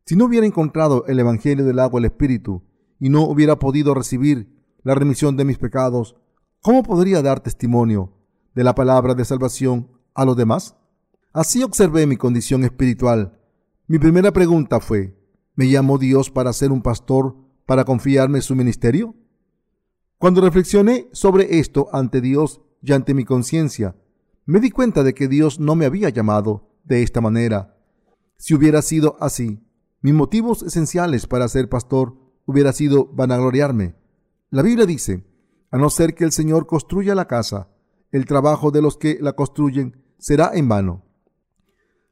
Si 0.05 0.17
no 0.17 0.25
hubiera 0.25 0.47
encontrado 0.47 1.05
el 1.07 1.19
Evangelio 1.19 1.65
del 1.65 1.79
agua 1.79 2.01
el 2.01 2.07
Espíritu 2.07 2.63
y 2.99 3.09
no 3.11 3.23
hubiera 3.23 3.59
podido 3.59 3.93
recibir 3.95 4.57
la 4.83 4.95
remisión 4.95 5.37
de 5.37 5.45
mis 5.45 5.59
pecados, 5.59 6.17
¿cómo 6.63 6.83
podría 6.83 7.23
dar 7.23 7.41
testimonio 7.41 8.13
de 8.55 8.65
la 8.65 8.75
palabra 8.75 9.15
de 9.15 9.25
salvación 9.25 9.91
a 10.15 10.25
los 10.25 10.37
demás? 10.37 10.77
Así 11.33 11.63
observé 11.63 12.07
mi 12.07 12.17
condición 12.17 12.65
espiritual. 12.65 13.39
Mi 13.89 13.99
primera 13.99 14.33
pregunta 14.33 14.81
fue, 14.81 15.19
¿me 15.55 15.69
llamó 15.69 15.99
Dios 15.99 16.31
para 16.31 16.53
ser 16.53 16.73
un 16.73 16.83
pastor, 16.83 17.37
para 17.67 17.85
confiarme 17.85 18.41
su 18.41 18.55
ministerio? 18.55 19.15
Cuando 20.19 20.41
reflexioné 20.41 21.09
sobre 21.13 21.59
esto 21.59 21.89
ante 21.93 22.23
Dios 22.23 22.63
y 22.83 22.93
ante 22.93 23.13
mi 23.13 23.25
conciencia, 23.25 23.97
me 24.47 24.61
di 24.61 24.71
cuenta 24.71 25.03
de 25.03 25.13
que 25.13 25.29
Dios 25.29 25.61
no 25.61 25.77
me 25.77 25.85
había 25.85 26.09
llamado 26.09 26.71
de 26.85 27.03
esta 27.03 27.21
manera. 27.21 27.77
Si 28.39 28.55
hubiera 28.55 28.81
sido 28.81 29.17
así, 29.21 29.61
mis 30.01 30.15
motivos 30.15 30.63
esenciales 30.63 31.27
para 31.27 31.49
ser 31.49 31.69
pastor 31.69 32.17
hubiera 32.47 32.73
sido 32.73 33.07
vanagloriarme. 33.13 33.97
La 34.51 34.63
Biblia 34.63 34.87
dice, 34.87 35.27
a 35.71 35.77
no 35.77 35.91
ser 35.91 36.15
que 36.15 36.25
el 36.25 36.33
Señor 36.33 36.67
construya 36.67 37.15
la 37.15 37.27
casa, 37.27 37.69
el 38.11 38.25
trabajo 38.25 38.71
de 38.71 38.81
los 38.81 38.97
que 38.97 39.19
la 39.21 39.35
construyen 39.35 40.03
será 40.19 40.53
en 40.55 40.69
vano. 40.69 41.05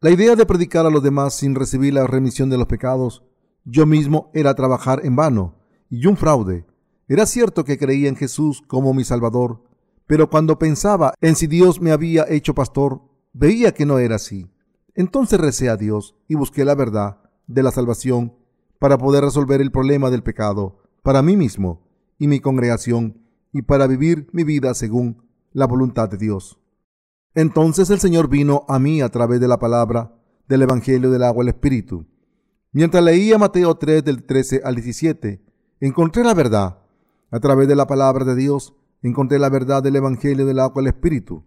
La 0.01 0.11
idea 0.11 0.37
de 0.37 0.45
predicar 0.45 0.85
a 0.85 0.91
los 0.91 1.03
demás 1.03 1.35
sin 1.35 1.55
recibir 1.55 1.95
la 1.95 2.07
remisión 2.07 2.51
de 2.51 2.59
los 2.59 2.67
pecados, 2.67 3.23
yo 3.65 3.87
mismo 3.87 4.31
era 4.35 4.55
trabajar 4.55 5.01
en 5.07 5.17
vano 5.17 5.63
y 5.89 6.05
un 6.07 6.19
fraude. 6.19 6.67
Era 7.09 7.27
cierto 7.27 7.65
que 7.65 7.79
creía 7.79 8.09
en 8.09 8.17
Jesús 8.17 8.63
como 8.67 8.95
mi 8.95 9.05
Salvador, 9.05 9.63
pero 10.07 10.31
cuando 10.31 10.59
pensaba 10.59 11.15
en 11.21 11.37
si 11.37 11.47
Dios 11.47 11.81
me 11.81 11.93
había 11.93 12.27
hecho 12.29 12.55
pastor, 12.55 13.03
veía 13.33 13.73
que 13.73 13.87
no 13.87 13.99
era 13.99 14.17
así. 14.17 14.51
Entonces 14.95 15.41
recé 15.41 15.69
a 15.69 15.77
Dios 15.77 16.15
y 16.29 16.35
busqué 16.35 16.65
la 16.65 16.75
verdad 16.75 17.19
de 17.47 17.63
la 17.63 17.71
salvación 17.71 18.35
para 18.79 18.99
poder 18.99 19.25
resolver 19.25 19.61
el 19.61 19.73
problema 19.73 20.11
del 20.11 20.23
pecado 20.23 20.83
para 21.03 21.23
mí 21.23 21.37
mismo 21.37 21.87
y 22.19 22.29
mi 22.29 22.41
congregación 22.41 23.19
y 23.53 23.63
para 23.63 23.87
vivir 23.87 24.29
mi 24.33 24.45
vida 24.45 24.73
según 24.75 25.23
la 25.53 25.67
voluntad 25.67 26.09
de 26.09 26.17
Dios. 26.17 26.59
Entonces 27.35 27.91
el 27.91 28.01
Señor 28.01 28.29
vino 28.29 28.65
a 28.69 28.79
mí 28.79 29.01
a 29.01 29.09
través 29.09 29.41
de 29.41 29.49
la 29.49 29.59
palabra 29.59 30.15
del 30.49 30.63
Evangelio 30.63 31.11
del 31.11 31.23
agua 31.25 31.43
el 31.43 31.49
Espíritu. 31.49 32.07
Mientras 32.73 33.03
leía 33.03 33.39
Mateo 33.39 33.75
3 33.77 34.05
del 34.05 34.25
13 34.25 34.63
al 34.65 34.75
17, 34.77 35.45
encontré 35.81 36.25
la 36.25 36.35
verdad. 36.35 36.79
A 37.35 37.41
través 37.41 37.67
de 37.67 37.75
la 37.75 37.89
palabra 37.89 38.25
de 38.25 38.37
Dios, 38.37 38.77
encontré 39.03 39.41
la 39.41 39.49
verdad 39.49 39.83
del 39.83 39.97
Evangelio 39.97 40.47
del 40.47 40.61
agua 40.61 40.85
y 40.85 40.87
Espíritu. 40.87 41.43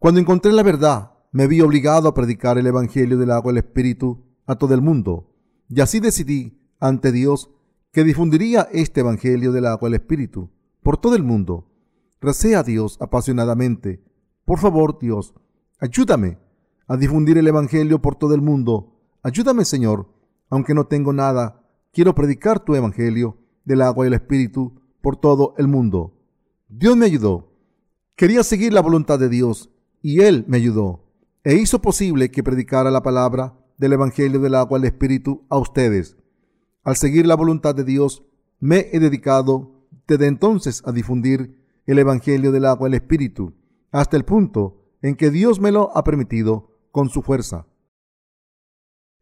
Cuando 0.00 0.18
encontré 0.18 0.50
la 0.50 0.64
verdad, 0.64 1.12
me 1.30 1.46
vi 1.46 1.60
obligado 1.60 2.08
a 2.08 2.14
predicar 2.14 2.58
el 2.58 2.66
Evangelio 2.66 3.16
del 3.18 3.30
agua 3.30 3.52
y 3.52 3.58
Espíritu 3.58 4.24
a 4.46 4.56
todo 4.56 4.74
el 4.74 4.82
mundo. 4.82 5.30
Y 5.68 5.80
así 5.80 6.00
decidí 6.00 6.58
ante 6.80 7.12
Dios 7.12 7.50
que 7.92 8.02
difundiría 8.02 8.68
este 8.72 9.02
Evangelio 9.02 9.52
del 9.52 9.66
agua 9.66 9.88
y 9.90 9.94
Espíritu 9.94 10.50
por 10.82 10.96
todo 10.96 11.14
el 11.14 11.22
mundo. 11.22 11.70
Recé 12.20 12.56
a 12.56 12.64
Dios 12.64 12.98
apasionadamente 13.00 14.02
por 14.48 14.58
favor, 14.60 14.98
Dios, 14.98 15.34
ayúdame 15.78 16.38
a 16.86 16.96
difundir 16.96 17.36
el 17.36 17.46
Evangelio 17.46 18.00
por 18.00 18.16
todo 18.16 18.34
el 18.34 18.40
mundo. 18.40 18.98
Ayúdame, 19.22 19.66
Señor, 19.66 20.08
aunque 20.48 20.72
no 20.72 20.86
tengo 20.86 21.12
nada, 21.12 21.62
quiero 21.92 22.14
predicar 22.14 22.58
tu 22.58 22.74
Evangelio 22.74 23.36
del 23.66 23.82
agua 23.82 24.06
y 24.06 24.08
el 24.08 24.14
Espíritu 24.14 24.80
por 25.00 25.16
todo 25.16 25.54
el 25.58 25.68
mundo. 25.68 26.14
Dios 26.68 26.96
me 26.96 27.06
ayudó. 27.06 27.52
Quería 28.16 28.42
seguir 28.42 28.72
la 28.72 28.82
voluntad 28.82 29.18
de 29.18 29.28
Dios 29.28 29.70
y 30.02 30.20
Él 30.20 30.44
me 30.48 30.56
ayudó 30.56 31.04
e 31.44 31.54
hizo 31.54 31.80
posible 31.80 32.30
que 32.30 32.42
predicara 32.42 32.90
la 32.90 33.02
palabra 33.02 33.56
del 33.78 33.94
Evangelio 33.94 34.40
del 34.40 34.54
agua 34.54 34.78
el 34.78 34.84
Espíritu 34.84 35.46
a 35.48 35.56
ustedes. 35.56 36.16
Al 36.82 36.96
seguir 36.96 37.26
la 37.26 37.36
voluntad 37.36 37.74
de 37.74 37.84
Dios, 37.84 38.24
me 38.60 38.88
he 38.92 39.00
dedicado 39.00 39.86
desde 40.06 40.26
entonces 40.26 40.82
a 40.84 40.92
difundir 40.92 41.56
el 41.86 41.98
Evangelio 41.98 42.52
del 42.52 42.64
agua 42.64 42.88
el 42.88 42.94
Espíritu 42.94 43.54
hasta 43.92 44.16
el 44.16 44.24
punto 44.24 44.84
en 45.00 45.14
que 45.14 45.30
Dios 45.30 45.60
me 45.60 45.72
lo 45.72 45.96
ha 45.96 46.04
permitido 46.04 46.76
con 46.90 47.08
su 47.08 47.22
fuerza. 47.22 47.66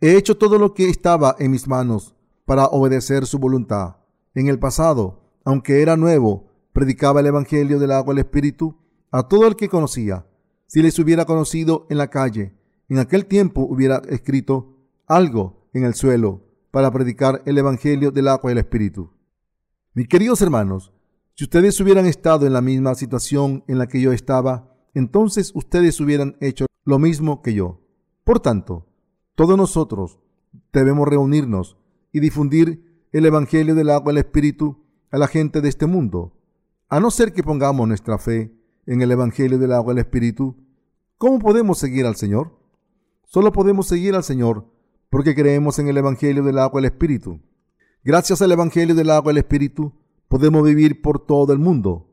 He 0.01 0.17
hecho 0.17 0.37
todo 0.37 0.59
lo 0.59 0.75
que 0.75 0.89
estaba 0.89 1.37
en 1.39 1.51
mis 1.51 1.69
manos 1.69 2.15
para 2.45 2.67
obedecer 2.67 3.27
su 3.27 3.39
voluntad. 3.39 3.97
En 4.35 4.49
el 4.49 4.59
pasado, 4.59 5.26
aunque 5.47 5.81
era 5.81 5.97
nuevo, 5.97 6.51
predicaba 6.73 7.21
el 7.21 7.27
Evangelio 7.27 7.79
del 7.79 7.93
agua 7.93 8.13
el 8.13 8.19
Espíritu 8.19 8.77
a 9.13 9.29
todo 9.29 9.47
el 9.47 9.55
que 9.55 9.69
conocía. 9.69 10.27
Si 10.67 10.83
les 10.83 10.99
hubiera 10.99 11.25
conocido 11.25 11.87
en 11.89 11.99
la 11.99 12.11
calle, 12.11 12.53
en 12.89 12.99
aquel 12.99 13.27
tiempo 13.27 13.63
hubiera 13.63 14.03
escrito 14.09 14.77
algo 15.07 15.69
en 15.73 15.85
el 15.85 15.95
suelo 15.95 16.43
para 16.73 16.91
predicar 16.91 17.43
el 17.47 17.57
Evangelio 17.59 18.11
del 18.11 18.27
agua 18.27 18.51
y 18.51 18.53
el 18.53 18.59
Espíritu. 18.59 19.13
Mis 19.95 20.09
queridos 20.09 20.43
hermanos, 20.43 20.93
si 21.37 21.45
ustedes 21.45 21.79
hubieran 21.81 22.07
estado 22.07 22.45
en 22.45 22.53
la 22.53 22.61
misma 22.61 22.97
situación 22.97 23.63
en 23.69 23.79
la 23.79 23.87
que 23.87 24.01
yo 24.01 24.13
estaba, 24.13 24.75
entonces 24.95 25.53
ustedes 25.55 26.01
hubieran 26.01 26.37
hecho 26.41 26.67
lo 26.85 26.99
mismo 26.99 27.41
que 27.41 27.55
yo. 27.55 27.81
Por 28.25 28.41
tanto, 28.41 28.89
todos 29.37 29.57
nosotros 29.57 30.19
debemos 30.73 31.07
reunirnos 31.07 31.77
y 32.11 32.19
difundir 32.19 33.07
el 33.13 33.27
Evangelio 33.27 33.77
del 33.77 33.91
agua 33.91 34.13
y 34.13 34.17
el 34.17 34.25
Espíritu 34.25 34.86
a 35.11 35.19
la 35.19 35.29
gente 35.29 35.61
de 35.61 35.69
este 35.69 35.87
mundo. 35.87 36.37
A 36.89 37.01
no 37.01 37.11
ser 37.11 37.33
que 37.33 37.43
pongamos 37.43 37.87
nuestra 37.89 38.19
fe 38.19 38.53
en 38.87 39.03
el 39.03 39.11
Evangelio 39.11 39.59
del 39.59 39.73
agua 39.73 39.93
y 39.93 39.97
el 39.97 39.99
Espíritu, 39.99 40.57
¿cómo 41.19 41.39
podemos 41.39 41.79
seguir 41.79 42.07
al 42.07 42.17
Señor? 42.17 42.59
Solo 43.25 43.53
podemos 43.53 43.89
seguir 43.89 44.15
al 44.15 44.25
Señor 44.25 44.67
porque 45.11 45.35
creemos 45.35 45.79
en 45.79 45.89
el 45.89 45.97
Evangelio 45.97 46.43
del 46.43 46.59
agua 46.59 46.81
y 46.81 46.85
el 46.85 46.91
Espíritu. 46.93 47.41
Gracias 48.05 48.43
al 48.43 48.53
Evangelio 48.53 48.95
del 48.95 49.11
agua 49.11 49.33
y 49.33 49.35
el 49.35 49.39
Espíritu, 49.39 49.93
podemos 50.29 50.65
vivir 50.65 51.03
por 51.03 51.25
todo 51.25 51.53
el 51.53 51.59
mundo. 51.59 52.13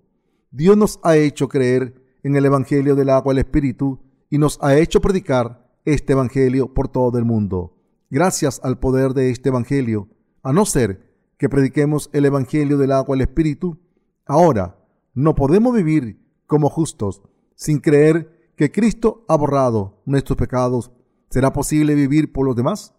Dios 0.52 0.78
nos 0.78 1.00
ha 1.04 1.18
hecho 1.18 1.48
creer 1.48 2.02
en 2.24 2.36
el 2.36 2.46
Evangelio 2.46 2.96
del 2.96 3.10
agua 3.10 3.34
y 3.34 3.36
el 3.38 3.46
Espíritu 3.46 4.00
y 4.30 4.38
nos 4.38 4.58
ha 4.62 4.78
hecho 4.78 5.02
predicar 5.02 5.70
este 5.86 6.14
Evangelio 6.14 6.74
por 6.74 6.88
todo 6.88 7.18
el 7.18 7.26
mundo. 7.26 7.78
Gracias 8.10 8.60
al 8.64 8.80
poder 8.80 9.14
de 9.14 9.32
este 9.32 9.50
Evangelio, 9.50 10.08
a 10.44 10.54
no 10.54 10.66
ser 10.66 11.12
que 11.44 11.50
prediquemos 11.50 12.10
el 12.14 12.24
Evangelio 12.24 12.78
del 12.78 12.94
agua 12.94 13.18
el 13.18 13.22
Espíritu, 13.22 13.78
ahora 14.26 14.78
no 15.14 15.36
podemos 15.36 15.76
vivir 15.76 16.26
como 16.48 16.70
justos 16.70 17.22
sin 17.54 17.80
creer 17.80 18.54
que 18.56 18.72
Cristo 18.72 19.26
ha 19.28 19.36
borrado 19.36 20.02
nuestros 20.06 20.38
pecados. 20.38 20.94
¿Será 21.30 21.52
posible 21.52 21.96
vivir 21.96 22.32
por 22.32 22.46
los 22.46 22.56
demás? 22.56 22.94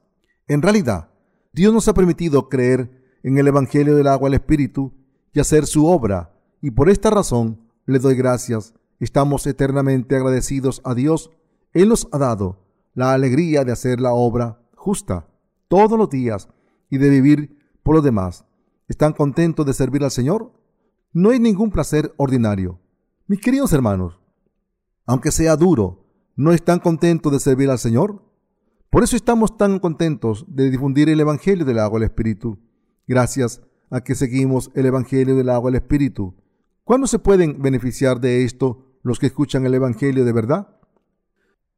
En 0.47 0.61
realidad, 0.61 1.09
Dios 1.55 1.72
nos 1.72 1.88
ha 1.88 1.95
permitido 1.95 2.51
creer 2.51 3.18
en 3.22 3.38
el 3.38 3.49
Evangelio 3.49 3.97
del 3.97 4.09
agua 4.09 4.28
el 4.28 4.34
Espíritu 4.34 4.92
y 5.32 5.40
hacer 5.40 5.64
su 5.64 5.86
obra. 5.86 6.38
Y 6.61 6.70
por 6.70 6.90
esta 6.90 7.09
razón 7.09 7.70
le 7.86 7.99
doy 7.99 8.14
gracias. 8.14 8.74
Estamos 9.01 9.47
eternamente 9.47 10.16
agradecidos 10.16 10.82
a 10.84 10.95
Dios. 10.95 11.30
Él 11.72 11.88
nos 11.88 12.09
ha 12.12 12.18
dado 12.18 12.59
la 12.92 13.14
alegría 13.14 13.64
de 13.64 13.72
hacer 13.72 14.03
la 14.03 14.12
obra 14.12 14.61
justa 14.74 15.26
todos 15.66 15.99
los 15.99 16.11
días 16.11 16.51
y 16.90 16.99
de 16.99 17.09
vivir 17.09 17.63
por 17.85 17.95
los 17.95 18.03
demás. 18.03 18.45
¿Están 18.89 19.12
contentos 19.12 19.64
de 19.64 19.72
servir 19.72 20.03
al 20.03 20.11
Señor? 20.11 20.53
No 21.12 21.30
hay 21.30 21.39
ningún 21.39 21.70
placer 21.70 22.12
ordinario. 22.16 22.80
Mis 23.28 23.41
queridos 23.41 23.72
hermanos, 23.72 24.18
aunque 25.07 25.30
sea 25.30 25.55
duro, 25.55 26.05
¿no 26.35 26.53
están 26.53 26.80
contentos 26.80 27.30
de 27.32 27.39
servir 27.39 27.70
al 27.70 27.78
Señor? 27.78 28.22
Por 28.91 29.05
eso 29.05 29.16
estamos 29.16 29.57
tan 29.57 29.78
contentos 29.78 30.45
de 30.49 30.70
difundir 30.70 31.09
el 31.09 31.20
Evangelio 31.20 31.64
del 31.64 31.78
agua 31.78 32.01
y 32.01 32.03
el 32.03 32.09
Espíritu. 32.09 32.59
Gracias 33.07 33.62
a 33.91 34.01
que 34.01 34.14
seguimos 34.14 34.70
el 34.74 34.87
Evangelio 34.87 35.37
del 35.37 35.51
agua 35.51 35.70
y 35.70 35.74
el 35.74 35.82
Espíritu. 35.82 36.35
¿Cuándo 36.85 37.07
se 37.07 37.18
pueden 37.18 37.62
beneficiar 37.62 38.20
de 38.20 38.45
esto 38.45 38.99
los 39.03 39.18
que 39.18 39.26
escuchan 39.26 39.66
el 39.66 39.74
Evangelio 39.74 40.24
de 40.24 40.32
verdad? 40.32 40.76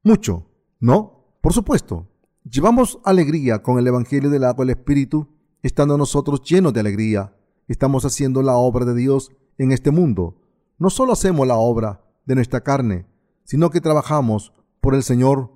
Mucho, 0.03 0.47
¿no? 0.81 1.39
Por 1.41 1.53
supuesto. 1.53 2.09
Llevamos 2.45 3.01
alegría 3.05 3.63
con 3.63 3.79
el 3.79 3.87
Evangelio 3.87 4.31
del 4.31 4.45
agua 4.45 4.65
y 4.65 4.71
el 4.71 4.77
Espíritu, 4.79 5.36
estando 5.67 5.99
nosotros 5.99 6.43
llenos 6.43 6.73
de 6.73 6.81
alegría. 6.81 7.35
Estamos 7.67 8.05
haciendo 8.05 8.41
la 8.41 8.55
obra 8.55 8.85
de 8.85 8.95
Dios 8.95 9.33
en 9.59 9.73
este 9.73 9.91
mundo. 9.91 10.37
No 10.79 10.91
solo 10.91 11.13
hacemos 11.13 11.47
la 11.47 11.57
obra 11.57 12.05
de 12.25 12.37
nuestra 12.37 12.63
carne, 12.63 13.07
sino 13.45 13.71
que 13.71 13.81
trabajamos 13.81 14.53
por 14.81 14.95
el 14.95 15.03
Señor, 15.03 15.51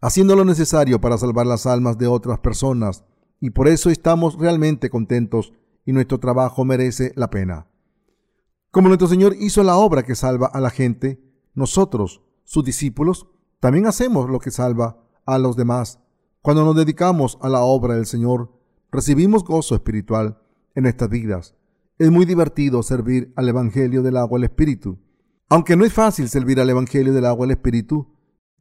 haciendo 0.00 0.34
lo 0.34 0.46
necesario 0.46 1.00
para 1.00 1.18
salvar 1.18 1.46
las 1.46 1.66
almas 1.66 1.98
de 1.98 2.06
otras 2.06 2.38
personas 2.38 3.04
y 3.38 3.50
por 3.50 3.68
eso 3.68 3.90
estamos 3.90 4.38
realmente 4.38 4.88
contentos 4.88 5.52
y 5.84 5.92
nuestro 5.92 6.18
trabajo 6.18 6.64
merece 6.64 7.12
la 7.14 7.28
pena. 7.28 7.66
Como 8.70 8.88
nuestro 8.88 9.08
Señor 9.08 9.34
hizo 9.38 9.62
la 9.62 9.76
obra 9.76 10.04
que 10.04 10.14
salva 10.14 10.46
a 10.46 10.60
la 10.60 10.70
gente, 10.70 11.22
nosotros, 11.54 12.22
sus 12.44 12.64
discípulos, 12.64 13.26
también 13.60 13.86
hacemos 13.86 14.30
lo 14.30 14.38
que 14.38 14.50
salva 14.50 15.02
a 15.26 15.38
los 15.38 15.54
demás. 15.56 15.98
Cuando 16.40 16.64
nos 16.64 16.76
dedicamos 16.76 17.38
a 17.42 17.50
la 17.50 17.60
obra 17.60 17.94
del 17.94 18.06
Señor, 18.06 18.57
recibimos 18.90 19.44
gozo 19.44 19.74
espiritual 19.74 20.38
en 20.74 20.84
nuestras 20.84 21.10
vidas. 21.10 21.54
Es 21.98 22.10
muy 22.10 22.24
divertido 22.24 22.82
servir 22.82 23.32
al 23.36 23.48
Evangelio 23.48 24.02
del 24.02 24.16
agua 24.16 24.38
el 24.38 24.44
Espíritu. 24.44 24.98
Aunque 25.48 25.76
no 25.76 25.84
es 25.84 25.92
fácil 25.92 26.28
servir 26.28 26.60
al 26.60 26.70
Evangelio 26.70 27.12
del 27.12 27.26
agua 27.26 27.44
el 27.44 27.52
Espíritu, 27.52 28.06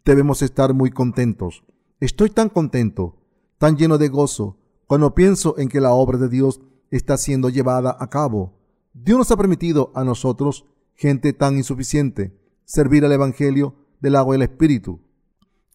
debemos 0.03 0.41
estar 0.41 0.73
muy 0.73 0.89
contentos. 0.89 1.63
Estoy 1.99 2.29
tan 2.29 2.49
contento, 2.49 3.21
tan 3.57 3.77
lleno 3.77 3.97
de 3.97 4.07
gozo, 4.07 4.57
cuando 4.87 5.13
pienso 5.13 5.57
en 5.57 5.67
que 5.69 5.81
la 5.81 5.91
obra 5.91 6.17
de 6.17 6.29
Dios 6.29 6.61
está 6.91 7.17
siendo 7.17 7.49
llevada 7.49 7.95
a 7.99 8.09
cabo, 8.09 8.57
Dios 8.93 9.17
nos 9.17 9.31
ha 9.31 9.37
permitido 9.37 9.91
a 9.95 10.03
nosotros, 10.03 10.65
gente 10.95 11.33
tan 11.33 11.57
insuficiente, 11.57 12.39
servir 12.65 13.05
al 13.05 13.11
Evangelio 13.11 13.75
del 13.99 14.15
agua 14.15 14.35
y 14.35 14.37
el 14.37 14.43
Espíritu, 14.43 15.01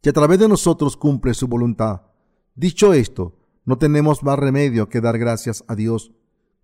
que 0.00 0.11
a 0.11 0.12
través 0.12 0.38
de 0.38 0.48
nosotros 0.48 0.96
cumple 0.96 1.34
su 1.34 1.46
voluntad. 1.46 2.03
Dicho 2.55 2.92
esto, 2.92 3.41
no 3.64 3.78
tenemos 3.78 4.22
más 4.22 4.38
remedio 4.38 4.88
que 4.88 5.00
dar 5.00 5.18
gracias 5.18 5.64
a 5.68 5.74
Dios. 5.74 6.12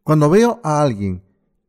Cuando 0.03 0.29
veo 0.31 0.61
a 0.65 0.83
alguien 0.83 1.23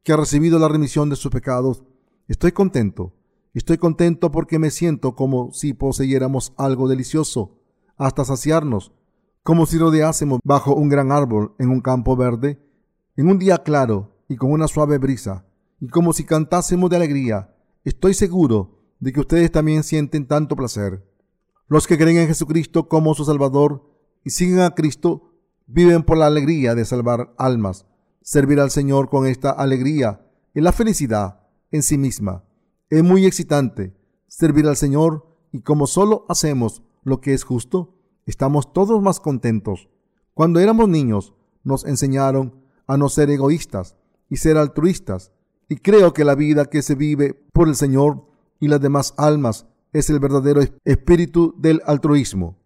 que 0.03 0.13
ha 0.13 0.17
recibido 0.17 0.59
la 0.59 0.67
remisión 0.67 1.09
de 1.09 1.15
sus 1.15 1.31
pecados, 1.31 1.83
estoy 2.27 2.51
contento. 2.51 3.13
Estoy 3.53 3.77
contento 3.77 4.31
porque 4.31 4.59
me 4.59 4.71
siento 4.71 5.15
como 5.15 5.51
si 5.53 5.73
poseyéramos 5.73 6.53
algo 6.57 6.87
delicioso, 6.87 7.57
hasta 7.97 8.23
saciarnos, 8.23 8.91
como 9.43 9.65
si 9.65 9.77
rodeásemos 9.77 10.39
bajo 10.43 10.75
un 10.75 10.89
gran 10.89 11.11
árbol 11.11 11.55
en 11.59 11.69
un 11.69 11.81
campo 11.81 12.15
verde, 12.15 12.59
en 13.17 13.29
un 13.29 13.39
día 13.39 13.63
claro 13.63 14.15
y 14.29 14.35
con 14.35 14.51
una 14.51 14.67
suave 14.67 14.97
brisa, 14.99 15.45
y 15.79 15.87
como 15.87 16.13
si 16.13 16.23
cantásemos 16.23 16.89
de 16.89 16.97
alegría. 16.97 17.55
Estoy 17.83 18.13
seguro 18.13 18.79
de 18.99 19.11
que 19.11 19.19
ustedes 19.19 19.51
también 19.51 19.83
sienten 19.83 20.27
tanto 20.27 20.55
placer. 20.55 21.03
Los 21.67 21.87
que 21.87 21.97
creen 21.97 22.17
en 22.17 22.27
Jesucristo 22.27 22.87
como 22.87 23.13
su 23.15 23.25
Salvador 23.25 23.88
siguen 24.29 24.59
a 24.59 24.71
Cristo 24.71 25.33
viven 25.67 26.03
por 26.03 26.17
la 26.17 26.27
alegría 26.27 26.75
de 26.75 26.85
salvar 26.85 27.33
almas. 27.37 27.85
Servir 28.21 28.59
al 28.59 28.71
Señor 28.71 29.09
con 29.09 29.25
esta 29.25 29.51
alegría 29.51 30.25
y 30.53 30.61
la 30.61 30.71
felicidad 30.71 31.41
en 31.71 31.83
sí 31.83 31.97
misma. 31.97 32.43
Es 32.89 33.03
muy 33.03 33.25
excitante 33.25 33.95
servir 34.27 34.67
al 34.67 34.75
Señor 34.75 35.27
y 35.51 35.61
como 35.61 35.87
solo 35.87 36.25
hacemos 36.29 36.83
lo 37.03 37.21
que 37.21 37.33
es 37.33 37.43
justo, 37.43 37.95
estamos 38.25 38.73
todos 38.73 39.01
más 39.01 39.19
contentos. 39.19 39.89
Cuando 40.33 40.59
éramos 40.59 40.89
niños 40.89 41.33
nos 41.63 41.85
enseñaron 41.85 42.63
a 42.87 42.97
no 42.97 43.09
ser 43.09 43.29
egoístas 43.29 43.95
y 44.29 44.37
ser 44.37 44.57
altruistas 44.57 45.31
y 45.67 45.77
creo 45.77 46.13
que 46.13 46.25
la 46.25 46.35
vida 46.35 46.65
que 46.65 46.81
se 46.81 46.95
vive 46.95 47.33
por 47.53 47.67
el 47.67 47.75
Señor 47.75 48.25
y 48.59 48.67
las 48.67 48.81
demás 48.81 49.13
almas 49.17 49.65
es 49.93 50.09
el 50.09 50.19
verdadero 50.19 50.61
espíritu 50.83 51.55
del 51.57 51.81
altruismo. 51.85 52.58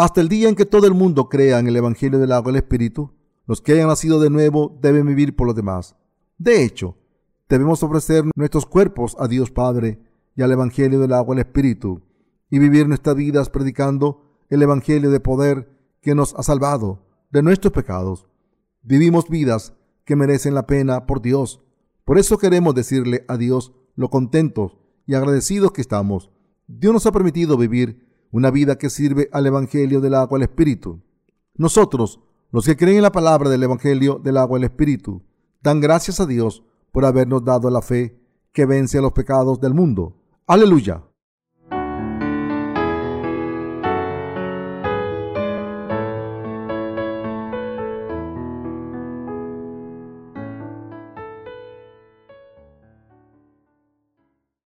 Hasta 0.00 0.22
el 0.22 0.30
día 0.30 0.48
en 0.48 0.54
que 0.54 0.64
todo 0.64 0.86
el 0.86 0.94
mundo 0.94 1.28
crea 1.28 1.58
en 1.58 1.66
el 1.66 1.76
Evangelio 1.76 2.18
del 2.18 2.32
agua 2.32 2.50
y 2.50 2.54
el 2.54 2.62
Espíritu, 2.62 3.12
los 3.46 3.60
que 3.60 3.72
hayan 3.72 3.88
nacido 3.88 4.18
de 4.18 4.30
nuevo 4.30 4.78
deben 4.80 5.06
vivir 5.06 5.36
por 5.36 5.46
los 5.46 5.54
demás. 5.54 5.94
De 6.38 6.64
hecho, 6.64 6.96
debemos 7.50 7.82
ofrecer 7.82 8.24
nuestros 8.34 8.64
cuerpos 8.64 9.14
a 9.20 9.28
Dios 9.28 9.50
Padre 9.50 10.00
y 10.34 10.40
al 10.40 10.52
Evangelio 10.52 11.00
del 11.00 11.12
agua 11.12 11.34
y 11.34 11.40
el 11.40 11.46
Espíritu, 11.46 12.00
y 12.48 12.58
vivir 12.58 12.88
nuestras 12.88 13.14
vidas 13.14 13.50
predicando 13.50 14.22
el 14.48 14.62
Evangelio 14.62 15.10
de 15.10 15.20
poder 15.20 15.68
que 16.00 16.14
nos 16.14 16.32
ha 16.32 16.42
salvado 16.44 17.04
de 17.30 17.42
nuestros 17.42 17.74
pecados. 17.74 18.26
Vivimos 18.80 19.28
vidas 19.28 19.74
que 20.06 20.16
merecen 20.16 20.54
la 20.54 20.66
pena 20.66 21.04
por 21.04 21.20
Dios. 21.20 21.60
Por 22.06 22.18
eso 22.18 22.38
queremos 22.38 22.74
decirle 22.74 23.26
a 23.28 23.36
Dios 23.36 23.74
lo 23.96 24.08
contentos 24.08 24.78
y 25.06 25.12
agradecidos 25.12 25.72
que 25.72 25.82
estamos. 25.82 26.30
Dios 26.68 26.94
nos 26.94 27.04
ha 27.04 27.12
permitido 27.12 27.58
vivir 27.58 28.09
una 28.30 28.50
vida 28.50 28.78
que 28.78 28.90
sirve 28.90 29.28
al 29.32 29.46
Evangelio 29.46 30.00
del 30.00 30.14
agua 30.14 30.38
el 30.38 30.44
Espíritu. 30.44 31.00
Nosotros, 31.56 32.20
los 32.52 32.64
que 32.64 32.76
creen 32.76 32.98
en 32.98 33.02
la 33.02 33.12
palabra 33.12 33.50
del 33.50 33.62
Evangelio 33.62 34.20
del 34.22 34.36
agua 34.36 34.58
el 34.58 34.64
Espíritu, 34.64 35.22
dan 35.62 35.80
gracias 35.80 36.20
a 36.20 36.26
Dios 36.26 36.62
por 36.92 37.04
habernos 37.04 37.44
dado 37.44 37.70
la 37.70 37.82
fe 37.82 38.18
que 38.52 38.66
vence 38.66 38.98
a 38.98 39.02
los 39.02 39.12
pecados 39.12 39.60
del 39.60 39.74
mundo. 39.74 40.16
Aleluya. 40.46 41.04